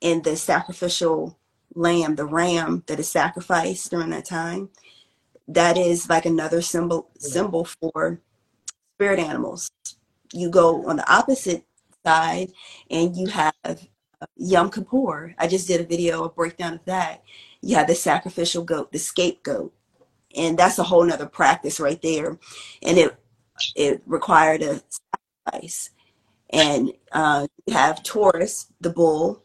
in 0.00 0.22
the 0.22 0.36
sacrificial 0.36 1.38
lamb, 1.74 2.16
the 2.16 2.26
ram 2.26 2.84
that 2.86 3.00
is 3.00 3.08
sacrificed 3.08 3.90
during 3.90 4.10
that 4.10 4.26
time, 4.26 4.68
that 5.46 5.78
is 5.78 6.08
like 6.08 6.26
another 6.26 6.60
symbol 6.60 7.08
symbol 7.18 7.64
for 7.64 8.20
spirit 8.96 9.18
animals. 9.18 9.70
You 10.32 10.50
go 10.50 10.86
on 10.86 10.96
the 10.96 11.10
opposite 11.10 11.64
side 12.04 12.52
and 12.90 13.16
you 13.16 13.28
have 13.28 13.54
Yom 14.36 14.70
Kippur. 14.70 15.34
I 15.38 15.46
just 15.46 15.68
did 15.68 15.80
a 15.80 15.84
video, 15.84 16.24
a 16.24 16.28
breakdown 16.28 16.74
of 16.74 16.84
that. 16.84 17.22
You 17.62 17.76
have 17.76 17.86
the 17.86 17.94
sacrificial 17.94 18.62
goat, 18.62 18.92
the 18.92 18.98
scapegoat. 18.98 19.72
And 20.36 20.58
that's 20.58 20.78
a 20.78 20.82
whole 20.82 21.04
nother 21.04 21.26
practice 21.26 21.80
right 21.80 22.00
there. 22.02 22.38
And 22.82 22.98
it 22.98 23.16
it 23.76 24.02
required 24.06 24.62
a 24.62 24.80
sacrifice. 25.46 25.90
And 26.50 26.92
uh, 27.12 27.46
you 27.66 27.74
have 27.74 28.02
Taurus, 28.02 28.66
the 28.80 28.90
bull. 28.90 29.42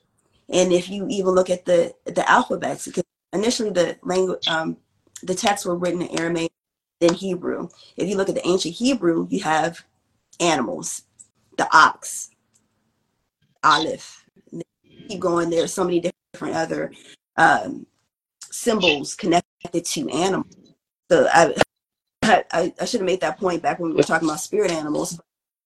And 0.50 0.72
if 0.72 0.90
you 0.90 1.08
even 1.10 1.32
look 1.32 1.50
at 1.50 1.66
the 1.66 1.94
the 2.06 2.30
alphabets, 2.30 2.86
because 2.88 3.04
initially 3.34 3.72
the 3.72 3.98
language 4.04 4.48
um, 4.48 4.78
the 5.24 5.36
texts 5.36 5.66
were 5.66 5.78
written 5.78 6.02
in 6.02 6.20
Aramaic, 6.20 6.52
then 7.00 7.14
Hebrew. 7.14 7.70
If 7.98 8.08
you 8.08 8.18
look 8.18 8.30
at 8.30 8.36
the 8.36 8.48
ancient 8.48 8.76
Hebrew, 8.76 9.28
you 9.30 9.42
have 9.42 9.84
animals, 10.40 11.04
the 11.58 11.68
ox, 11.76 12.30
Aleph. 13.64 14.26
Keep 15.10 15.20
going. 15.20 15.50
There 15.50 15.64
are 15.64 15.68
so 15.68 15.84
many 15.84 16.00
different 16.34 16.56
other 16.56 16.92
um, 17.38 17.86
symbols 18.42 19.16
connected 19.16 19.86
to 19.86 20.10
animals. 20.10 20.56
So 21.14 21.28
I, 21.32 21.54
I, 22.24 22.74
I 22.82 22.86
should 22.86 23.02
have 23.02 23.06
made 23.06 23.22
that 23.22 23.38
point 23.38 23.62
back 23.62 23.78
when 23.78 23.92
we 23.92 23.98
were 23.98 24.02
talking 24.02 24.28
about 24.28 24.40
spirit 24.40 24.72
animals. 24.72 25.22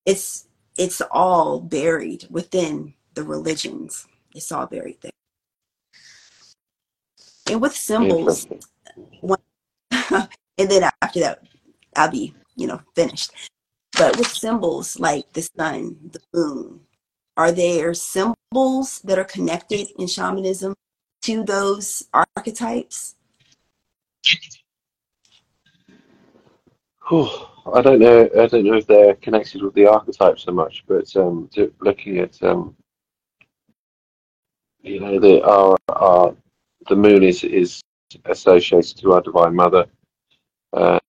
It's 0.06 0.46
it's 0.78 1.00
all 1.10 1.62
buried 1.62 2.28
within 2.30 2.96
the 3.14 3.24
religions. 3.24 4.06
It's 4.36 4.52
all 4.52 4.68
buried 4.68 4.98
there. 5.00 5.12
And 7.50 7.62
with 7.62 7.78
symbols, 7.78 8.46
one, 9.22 9.40
and 10.12 10.30
then 10.58 10.90
after 11.02 11.22
that, 11.22 11.44
I'll 11.96 12.12
be, 12.12 12.36
you 12.58 12.68
know, 12.68 12.82
finished. 12.94 13.32
But 13.98 14.18
with 14.18 14.28
symbols 14.28 15.00
like 15.00 15.32
the 15.32 15.44
sun, 15.58 15.96
the 16.12 16.20
moon, 16.34 16.82
are 17.38 17.54
there 17.54 17.94
symbols 17.94 19.00
that 19.06 19.18
are 19.18 19.24
connected 19.24 19.88
in 19.98 20.08
shamanism 20.08 20.76
to 21.22 21.46
those 21.46 22.04
archetypes? 22.14 23.16
Oh, 27.10 27.50
I 27.74 27.82
don't 27.82 28.00
know. 28.00 28.30
I 28.38 28.48
don't 28.48 28.66
know 28.66 28.74
if 28.74 28.86
they're 28.86 29.16
connected 29.16 29.62
with 29.62 29.74
the 29.74 29.88
archetypes 29.88 30.44
so 30.44 30.52
much, 30.52 30.84
but 30.88 31.16
um, 31.16 31.50
looking 31.80 32.20
at 32.20 32.42
um, 32.44 32.76
you 34.82 35.00
know 35.00 35.18
the 35.18 35.42
our, 35.44 35.78
our 35.88 36.36
the 36.90 36.96
moon 36.98 37.24
is 37.24 37.46
is 37.46 37.82
associated 38.26 38.98
to 38.98 39.14
our 39.14 39.22
divine 39.22 39.56
mother, 39.56 39.86
uh, 40.74 41.00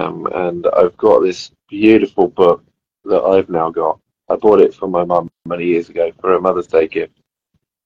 um, 0.00 0.26
and 0.34 0.66
I've 0.76 0.96
got 0.96 1.20
this 1.20 1.52
beautiful 1.68 2.26
book 2.26 2.64
that 3.04 3.22
I've 3.22 3.48
now 3.48 3.70
got 3.70 4.00
I 4.28 4.34
bought 4.34 4.60
it 4.60 4.74
for 4.74 4.88
my 4.88 5.04
mum 5.04 5.30
many 5.46 5.66
years 5.66 5.88
ago 5.88 6.10
for 6.20 6.34
a 6.34 6.40
Mother's 6.40 6.66
Day 6.66 6.88
gift. 6.88 7.16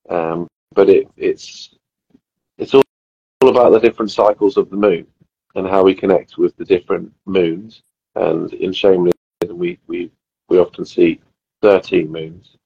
Um, 0.08 0.48
but 0.74 0.88
it, 0.88 1.06
it's 1.18 1.74
it's 2.56 2.72
all, 2.72 2.82
all 3.42 3.50
about 3.50 3.70
the 3.72 3.80
different 3.80 4.10
cycles 4.10 4.56
of 4.56 4.70
the 4.70 4.76
moon 4.76 5.06
and 5.58 5.66
how 5.66 5.82
we 5.82 5.92
connect 5.92 6.38
with 6.38 6.56
the 6.56 6.64
different 6.64 7.12
moons. 7.26 7.82
And 8.14 8.52
in 8.54 8.72
shamanism, 8.72 9.12
we, 9.42 9.78
we, 9.88 10.10
we 10.48 10.58
often 10.58 10.84
see 10.84 11.20
13 11.62 12.10
moons 12.10 12.56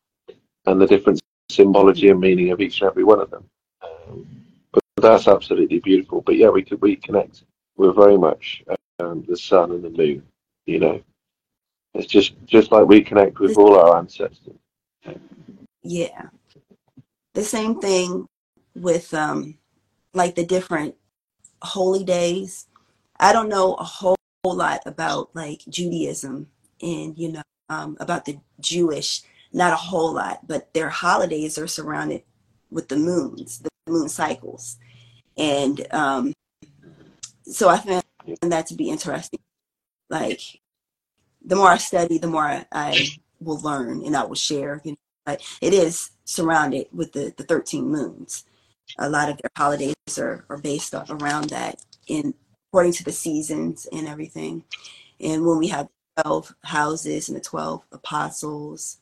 and 0.66 0.80
the 0.80 0.86
different 0.86 1.20
symbology 1.50 2.10
and 2.10 2.20
meaning 2.20 2.50
of 2.50 2.60
each 2.60 2.82
and 2.82 2.90
every 2.90 3.02
one 3.02 3.18
of 3.18 3.30
them. 3.30 3.44
Um, 3.82 4.26
but 4.72 4.82
that's 4.98 5.26
absolutely 5.26 5.80
beautiful. 5.80 6.20
But 6.20 6.36
yeah, 6.36 6.50
we 6.50 6.62
could 6.62 6.80
reconnect. 6.80 7.44
We're 7.76 7.92
very 7.92 8.18
much 8.18 8.62
um, 9.00 9.24
the 9.26 9.38
sun 9.38 9.70
and 9.72 9.82
the 9.82 9.90
moon, 9.90 10.22
you 10.66 10.78
know. 10.78 11.02
It's 11.94 12.06
just 12.06 12.34
just 12.46 12.72
like 12.72 12.86
we 12.86 13.02
connect 13.02 13.38
with 13.38 13.56
all 13.58 13.78
our 13.78 13.98
ancestors. 13.98 14.56
Yeah. 15.82 16.28
The 17.34 17.44
same 17.44 17.80
thing 17.80 18.26
with 18.74 19.12
um 19.12 19.58
like 20.14 20.34
the 20.34 20.46
different 20.46 20.94
holy 21.62 22.04
days. 22.04 22.66
I 23.22 23.32
don't 23.32 23.48
know 23.48 23.74
a 23.74 23.84
whole, 23.84 24.16
whole 24.44 24.56
lot 24.56 24.80
about 24.84 25.30
like 25.32 25.62
Judaism 25.68 26.48
and 26.82 27.16
you 27.16 27.30
know 27.30 27.42
um, 27.68 27.96
about 28.00 28.24
the 28.24 28.40
Jewish, 28.58 29.22
not 29.52 29.72
a 29.72 29.76
whole 29.76 30.14
lot, 30.14 30.46
but 30.48 30.74
their 30.74 30.88
holidays 30.88 31.56
are 31.56 31.68
surrounded 31.68 32.24
with 32.68 32.88
the 32.88 32.96
moons, 32.96 33.60
the 33.60 33.70
moon 33.86 34.08
cycles, 34.08 34.76
and 35.36 35.86
um, 35.94 36.32
so 37.44 37.68
I 37.68 37.78
found 37.78 38.02
that 38.42 38.66
to 38.66 38.74
be 38.74 38.90
interesting. 38.90 39.38
Like 40.10 40.40
the 41.44 41.54
more 41.54 41.68
I 41.68 41.76
study, 41.76 42.18
the 42.18 42.26
more 42.26 42.64
I, 42.72 43.08
will 43.40 43.60
learn 43.60 44.04
and 44.04 44.16
I 44.16 44.24
will 44.24 44.36
share. 44.36 44.80
You 44.84 44.92
know, 44.92 44.96
but 45.26 45.42
it 45.60 45.72
is 45.72 46.10
surrounded 46.24 46.86
with 46.92 47.12
the, 47.12 47.32
the 47.36 47.44
13 47.44 47.88
moons. 47.88 48.44
A 48.98 49.08
lot 49.08 49.28
of 49.28 49.38
their 49.38 49.50
holidays 49.56 49.94
are, 50.18 50.44
are 50.48 50.58
based 50.58 50.94
around 50.94 51.50
that 51.50 51.84
in 52.06 52.34
according 52.72 52.92
to 52.92 53.04
the 53.04 53.12
seasons 53.12 53.86
and 53.92 54.08
everything. 54.08 54.64
And 55.20 55.44
when 55.44 55.58
we 55.58 55.68
have 55.68 55.88
12 56.22 56.54
houses 56.64 57.28
and 57.28 57.36
the 57.36 57.42
12 57.42 57.82
apostles, 57.92 58.96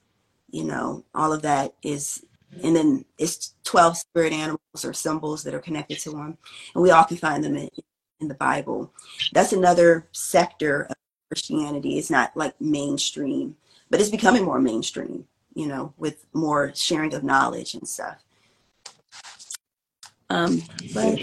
you 0.50 0.64
know, 0.64 1.04
all 1.14 1.32
of 1.32 1.42
that 1.42 1.74
is, 1.84 2.24
and 2.64 2.74
then 2.74 3.04
it's 3.16 3.54
12 3.62 3.96
spirit 3.96 4.32
animals 4.32 4.84
or 4.84 4.92
symbols 4.92 5.44
that 5.44 5.54
are 5.54 5.60
connected 5.60 6.00
to 6.00 6.10
them. 6.10 6.36
And 6.74 6.82
we 6.82 6.90
all 6.90 7.04
can 7.04 7.16
find 7.16 7.44
them 7.44 7.56
in, 7.56 7.70
in 8.20 8.26
the 8.26 8.34
Bible. 8.34 8.92
That's 9.32 9.52
another 9.52 10.08
sector 10.10 10.88
of 10.90 10.96
Christianity 11.28 11.96
is 11.96 12.10
not 12.10 12.36
like 12.36 12.60
mainstream, 12.60 13.56
but 13.88 14.00
it's 14.00 14.10
becoming 14.10 14.44
more 14.44 14.60
mainstream, 14.60 15.28
you 15.54 15.68
know, 15.68 15.94
with 15.96 16.26
more 16.32 16.72
sharing 16.74 17.14
of 17.14 17.22
knowledge 17.22 17.74
and 17.74 17.86
stuff. 17.86 18.16
Um, 20.28 20.60
but 20.92 21.20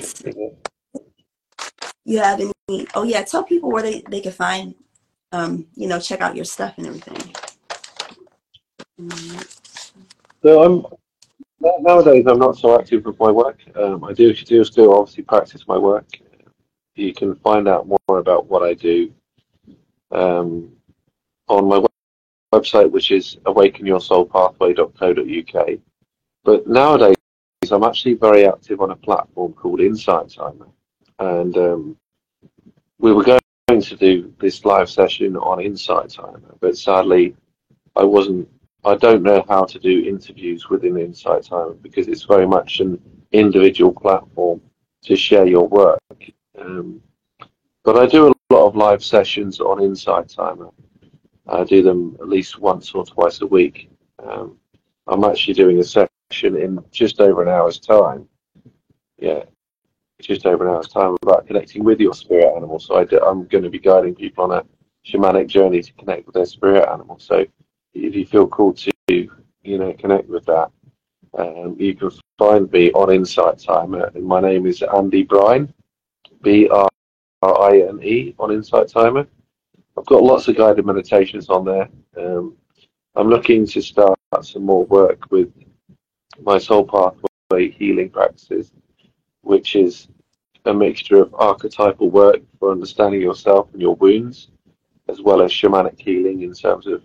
you 2.07 2.17
have 2.19 2.39
any, 2.39 2.53
oh 2.95 3.03
yeah, 3.03 3.21
tell 3.21 3.43
people 3.43 3.69
where 3.69 3.83
they, 3.83 4.01
they 4.09 4.21
can 4.21 4.31
find, 4.31 4.73
um, 5.33 5.67
you 5.75 5.89
know, 5.89 5.99
check 5.99 6.21
out 6.21 6.37
your 6.37 6.45
stuff 6.45 6.73
and 6.77 6.87
everything. 6.87 7.35
So 10.41 10.63
I'm, 10.63 10.85
nowadays 11.81 12.25
I'm 12.25 12.39
not 12.39 12.57
so 12.57 12.79
active 12.79 13.03
with 13.03 13.19
my 13.19 13.29
work. 13.29 13.59
Um, 13.75 14.05
I 14.05 14.13
do, 14.13 14.33
do 14.33 14.63
still 14.63 14.93
obviously 14.93 15.23
practice 15.23 15.67
my 15.67 15.77
work. 15.77 16.07
You 16.95 17.13
can 17.13 17.35
find 17.35 17.67
out 17.67 17.87
more 17.87 18.19
about 18.19 18.47
what 18.47 18.63
I 18.63 18.73
do 18.73 19.13
um, 20.11 20.71
on 21.49 21.67
my 21.67 21.83
website, 22.53 22.89
which 22.89 23.11
is 23.11 23.35
awakenyoursoulpathway.co.uk. 23.45 25.69
But 26.45 26.67
nowadays, 26.67 27.17
I'm 27.69 27.83
actually 27.83 28.13
very 28.13 28.47
active 28.47 28.79
on 28.79 28.91
a 28.91 28.95
platform 28.95 29.51
called 29.51 29.81
Insight 29.81 30.29
Timer, 30.29 30.67
and 31.19 31.57
um, 31.57 31.97
we 32.99 33.13
were 33.13 33.23
going 33.23 33.39
to 33.69 33.95
do 33.95 34.33
this 34.39 34.65
live 34.65 34.89
session 34.89 35.35
on 35.37 35.61
Insight 35.61 36.09
Timer, 36.09 36.55
but 36.59 36.77
sadly, 36.77 37.35
I 37.95 38.03
wasn't. 38.03 38.47
I 38.85 38.95
don't 38.95 39.23
know 39.23 39.43
how 39.49 39.65
to 39.65 39.79
do 39.79 40.05
interviews 40.05 40.69
within 40.69 40.97
Insight 40.97 41.43
Timer 41.43 41.73
because 41.73 42.07
it's 42.07 42.23
very 42.23 42.47
much 42.47 42.79
an 42.79 43.01
individual 43.31 43.91
platform 43.91 44.61
to 45.03 45.15
share 45.15 45.45
your 45.45 45.67
work. 45.67 45.99
Um, 46.57 47.01
but 47.83 47.97
I 47.97 48.05
do 48.05 48.27
a 48.27 48.53
lot 48.53 48.67
of 48.67 48.75
live 48.75 49.03
sessions 49.03 49.59
on 49.59 49.83
Insight 49.83 50.29
Timer. 50.29 50.69
I 51.47 51.63
do 51.63 51.81
them 51.81 52.17
at 52.19 52.27
least 52.27 52.59
once 52.59 52.91
or 52.93 53.05
twice 53.05 53.41
a 53.41 53.47
week. 53.47 53.89
Um, 54.23 54.57
I'm 55.07 55.23
actually 55.23 55.53
doing 55.53 55.79
a 55.79 55.83
session 55.83 56.57
in 56.57 56.83
just 56.91 57.19
over 57.19 57.41
an 57.41 57.49
hour's 57.49 57.79
time. 57.79 58.27
Yeah, 59.17 59.43
just 60.21 60.45
over 60.45 60.67
an 60.67 60.73
hour's 60.73 60.87
time 60.87 61.15
about 61.21 61.47
connecting 61.47 61.83
with 61.83 61.99
your 61.99 62.13
spirit 62.13 62.53
animal. 62.55 62.79
So 62.79 62.95
I 62.95 63.01
am 63.29 63.45
going 63.47 63.63
to 63.63 63.69
be 63.69 63.79
guiding 63.79 64.15
people 64.15 64.45
on 64.45 64.51
a 64.51 64.65
shamanic 65.05 65.47
journey 65.47 65.81
to 65.81 65.93
connect 65.93 66.25
with 66.25 66.35
their 66.35 66.45
spirit 66.45 66.87
animal. 66.89 67.19
So 67.19 67.45
if 67.93 68.15
you 68.15 68.25
feel 68.25 68.47
called 68.47 68.77
to, 68.77 68.91
you 69.09 69.29
know, 69.63 69.93
connect 69.93 70.27
with 70.27 70.45
that, 70.45 70.71
um, 71.37 71.75
you 71.79 71.93
can 71.93 72.11
find 72.37 72.71
me 72.71 72.91
on 72.93 73.13
Insight 73.13 73.59
Timer. 73.59 74.11
And 74.15 74.25
my 74.25 74.41
name 74.41 74.65
is 74.65 74.81
Andy 74.81 75.23
Brine, 75.23 75.71
B 76.41 76.67
R 76.69 76.89
I 77.43 77.83
N 77.87 77.99
E 78.01 78.33
on 78.39 78.51
Insight 78.51 78.89
Timer. 78.89 79.27
I've 79.97 80.05
got 80.05 80.23
lots 80.23 80.47
of 80.47 80.57
guided 80.57 80.85
meditations 80.85 81.49
on 81.49 81.65
there. 81.65 81.89
Um, 82.17 82.55
I'm 83.15 83.29
looking 83.29 83.65
to 83.67 83.81
start 83.81 84.17
some 84.41 84.63
more 84.63 84.85
work 84.85 85.31
with 85.31 85.51
my 86.41 86.57
soul 86.57 86.85
pathway 86.85 87.71
healing 87.71 88.09
practices, 88.09 88.71
which 89.47 89.75
is 89.75 90.09
a 90.65 90.73
mixture 90.73 91.21
of 91.21 91.33
archetypal 91.35 92.09
work 92.09 92.41
for 92.59 92.71
understanding 92.71 93.21
yourself 93.21 93.69
and 93.71 93.81
your 93.81 93.95
wounds, 93.95 94.49
as 95.07 95.21
well 95.21 95.41
as 95.41 95.51
shamanic 95.51 95.97
healing 95.99 96.41
in 96.41 96.53
terms 96.53 96.85
of 96.85 97.01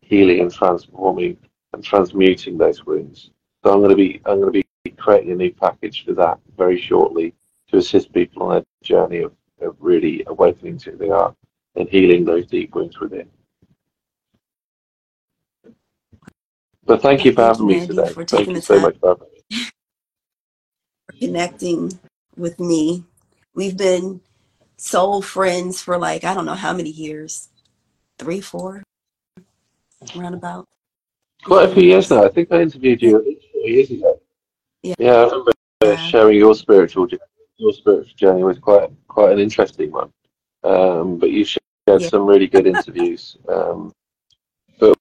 healing 0.00 0.40
and 0.40 0.52
transforming 0.52 1.36
and 1.72 1.84
transmuting 1.84 2.58
those 2.58 2.84
wounds. 2.84 3.30
So 3.62 3.72
I'm 3.72 3.78
going 3.78 3.90
to 3.90 3.96
be 3.96 4.20
I'm 4.26 4.40
going 4.40 4.52
to 4.52 4.64
be 4.84 4.90
creating 4.90 5.30
a 5.30 5.36
new 5.36 5.52
package 5.52 6.04
for 6.04 6.12
that 6.14 6.38
very 6.56 6.80
shortly 6.80 7.32
to 7.68 7.76
assist 7.76 8.12
people 8.12 8.42
on 8.42 8.54
their 8.54 8.64
journey 8.82 9.18
of, 9.18 9.32
of 9.60 9.76
really 9.78 10.24
awakening 10.26 10.78
to 10.78 10.90
who 10.90 10.96
they 10.96 11.10
are 11.10 11.34
and 11.76 11.88
healing 11.88 12.24
those 12.24 12.46
deep 12.46 12.74
wounds 12.74 12.98
within. 12.98 13.28
But 16.84 17.00
thank 17.02 17.24
you 17.24 17.32
for 17.32 17.42
having 17.42 17.66
me 17.66 17.86
today. 17.86 18.12
For 18.12 18.24
thank 18.24 18.48
you 18.48 18.60
so 18.60 18.80
much 18.80 18.96
for 18.98 19.16
connecting 21.20 21.98
with 22.36 22.58
me. 22.60 23.04
We've 23.54 23.76
been 23.76 24.20
soul 24.76 25.22
friends 25.22 25.80
for 25.80 25.98
like 25.98 26.24
I 26.24 26.34
don't 26.34 26.46
know 26.46 26.54
how 26.54 26.72
many 26.72 26.90
years, 26.90 27.48
three, 28.18 28.40
four, 28.40 28.82
roundabout. 30.14 30.68
Quite 31.44 31.70
a 31.70 31.74
few 31.74 31.84
years 31.84 32.10
now. 32.10 32.24
I 32.24 32.28
think 32.28 32.50
I 32.50 32.62
interviewed 32.62 33.02
you 33.02 33.38
years 33.64 33.90
ago. 33.90 34.20
Yeah, 34.82 34.94
yeah 34.98 35.14
I 35.14 35.24
remember 35.24 35.52
yeah. 35.82 35.96
sharing 35.96 36.38
your 36.38 36.54
spiritual 36.54 37.08
your 37.56 37.72
spiritual 37.72 38.14
journey 38.16 38.42
was 38.42 38.58
quite 38.58 38.90
quite 39.08 39.32
an 39.32 39.38
interesting 39.38 39.90
one. 39.90 40.12
Um, 40.62 41.18
but 41.18 41.30
you 41.30 41.44
shared 41.44 41.60
yeah. 41.88 42.08
some 42.08 42.26
really 42.26 42.46
good 42.46 42.66
interviews. 42.66 43.36
Um, 43.48 43.92
but 44.78 44.96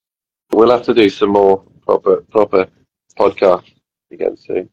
we'll 0.51 0.71
have 0.71 0.83
to 0.83 0.93
do 0.93 1.09
some 1.09 1.29
more 1.29 1.63
proper 1.81 2.17
proper 2.29 2.67
podcast 3.17 3.71
again 4.11 4.37
soon. 4.37 4.69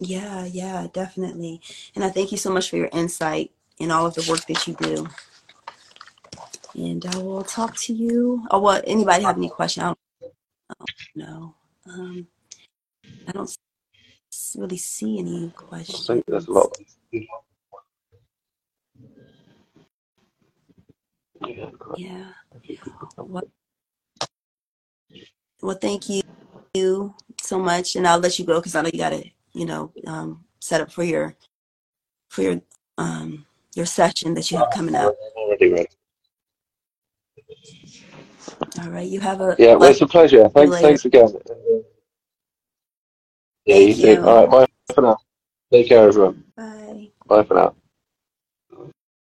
Yeah, 0.00 0.46
yeah, 0.46 0.86
definitely. 0.92 1.60
And 1.94 2.04
I 2.04 2.08
thank 2.08 2.32
you 2.32 2.38
so 2.38 2.50
much 2.50 2.70
for 2.70 2.76
your 2.76 2.88
insight 2.92 3.52
and 3.78 3.92
all 3.92 4.06
of 4.06 4.14
the 4.14 4.26
work 4.30 4.46
that 4.46 4.66
you 4.66 4.74
do. 4.74 5.06
And 6.74 7.04
I 7.04 7.18
will 7.18 7.44
talk 7.44 7.76
to 7.82 7.92
you. 7.92 8.46
Oh, 8.50 8.60
well, 8.60 8.80
anybody 8.86 9.24
have 9.24 9.36
any 9.36 9.50
questions? 9.50 9.84
I 9.84 9.86
don't, 9.88 9.98
I 10.70 10.74
don't 10.78 11.16
know. 11.16 11.54
Um, 11.86 12.26
I 13.28 13.32
don't 13.32 13.56
really 14.56 14.78
see 14.78 15.18
any 15.18 15.50
questions. 15.50 16.08
I 16.08 16.14
think 16.14 16.26
there's 16.26 16.46
a 16.48 16.52
lot. 16.52 16.76
Yeah. 21.96 22.32
Well, 23.16 23.44
well, 25.62 25.76
thank 25.76 26.08
you 26.08 27.14
so 27.42 27.58
much, 27.58 27.96
and 27.96 28.06
I'll 28.06 28.18
let 28.18 28.38
you 28.38 28.44
go 28.46 28.60
because 28.60 28.74
I 28.74 28.82
know 28.82 28.90
you 28.92 28.98
got 28.98 29.10
to, 29.10 29.24
you 29.52 29.66
know, 29.66 29.92
um, 30.06 30.44
set 30.60 30.80
up 30.80 30.90
for 30.92 31.04
your 31.04 31.34
for 32.28 32.42
your 32.42 32.60
um, 32.98 33.46
your 33.74 33.86
session 33.86 34.34
that 34.34 34.50
you 34.50 34.58
have 34.58 34.70
coming 34.70 34.94
up. 34.94 35.14
Already 35.36 35.72
ready. 35.72 35.88
All 38.80 38.90
right, 38.90 39.08
you 39.08 39.20
have 39.20 39.40
a 39.40 39.56
yeah. 39.58 39.74
Well, 39.74 39.90
it's 39.90 40.00
a 40.00 40.06
pleasure. 40.06 40.48
Thanks, 40.48 40.80
thanks 40.80 41.04
again. 41.04 41.28
Yeah, 43.66 43.76
Thank 43.76 43.98
you, 43.98 44.08
you. 44.08 44.22
All 44.22 44.46
right, 44.46 44.50
bye 44.50 44.94
for 44.94 45.02
now. 45.02 45.18
Take 45.72 45.88
care, 45.88 46.08
everyone. 46.08 46.44
Bye. 46.56 47.10
Bye 47.26 47.44
for 47.44 47.54
now. 47.54 47.74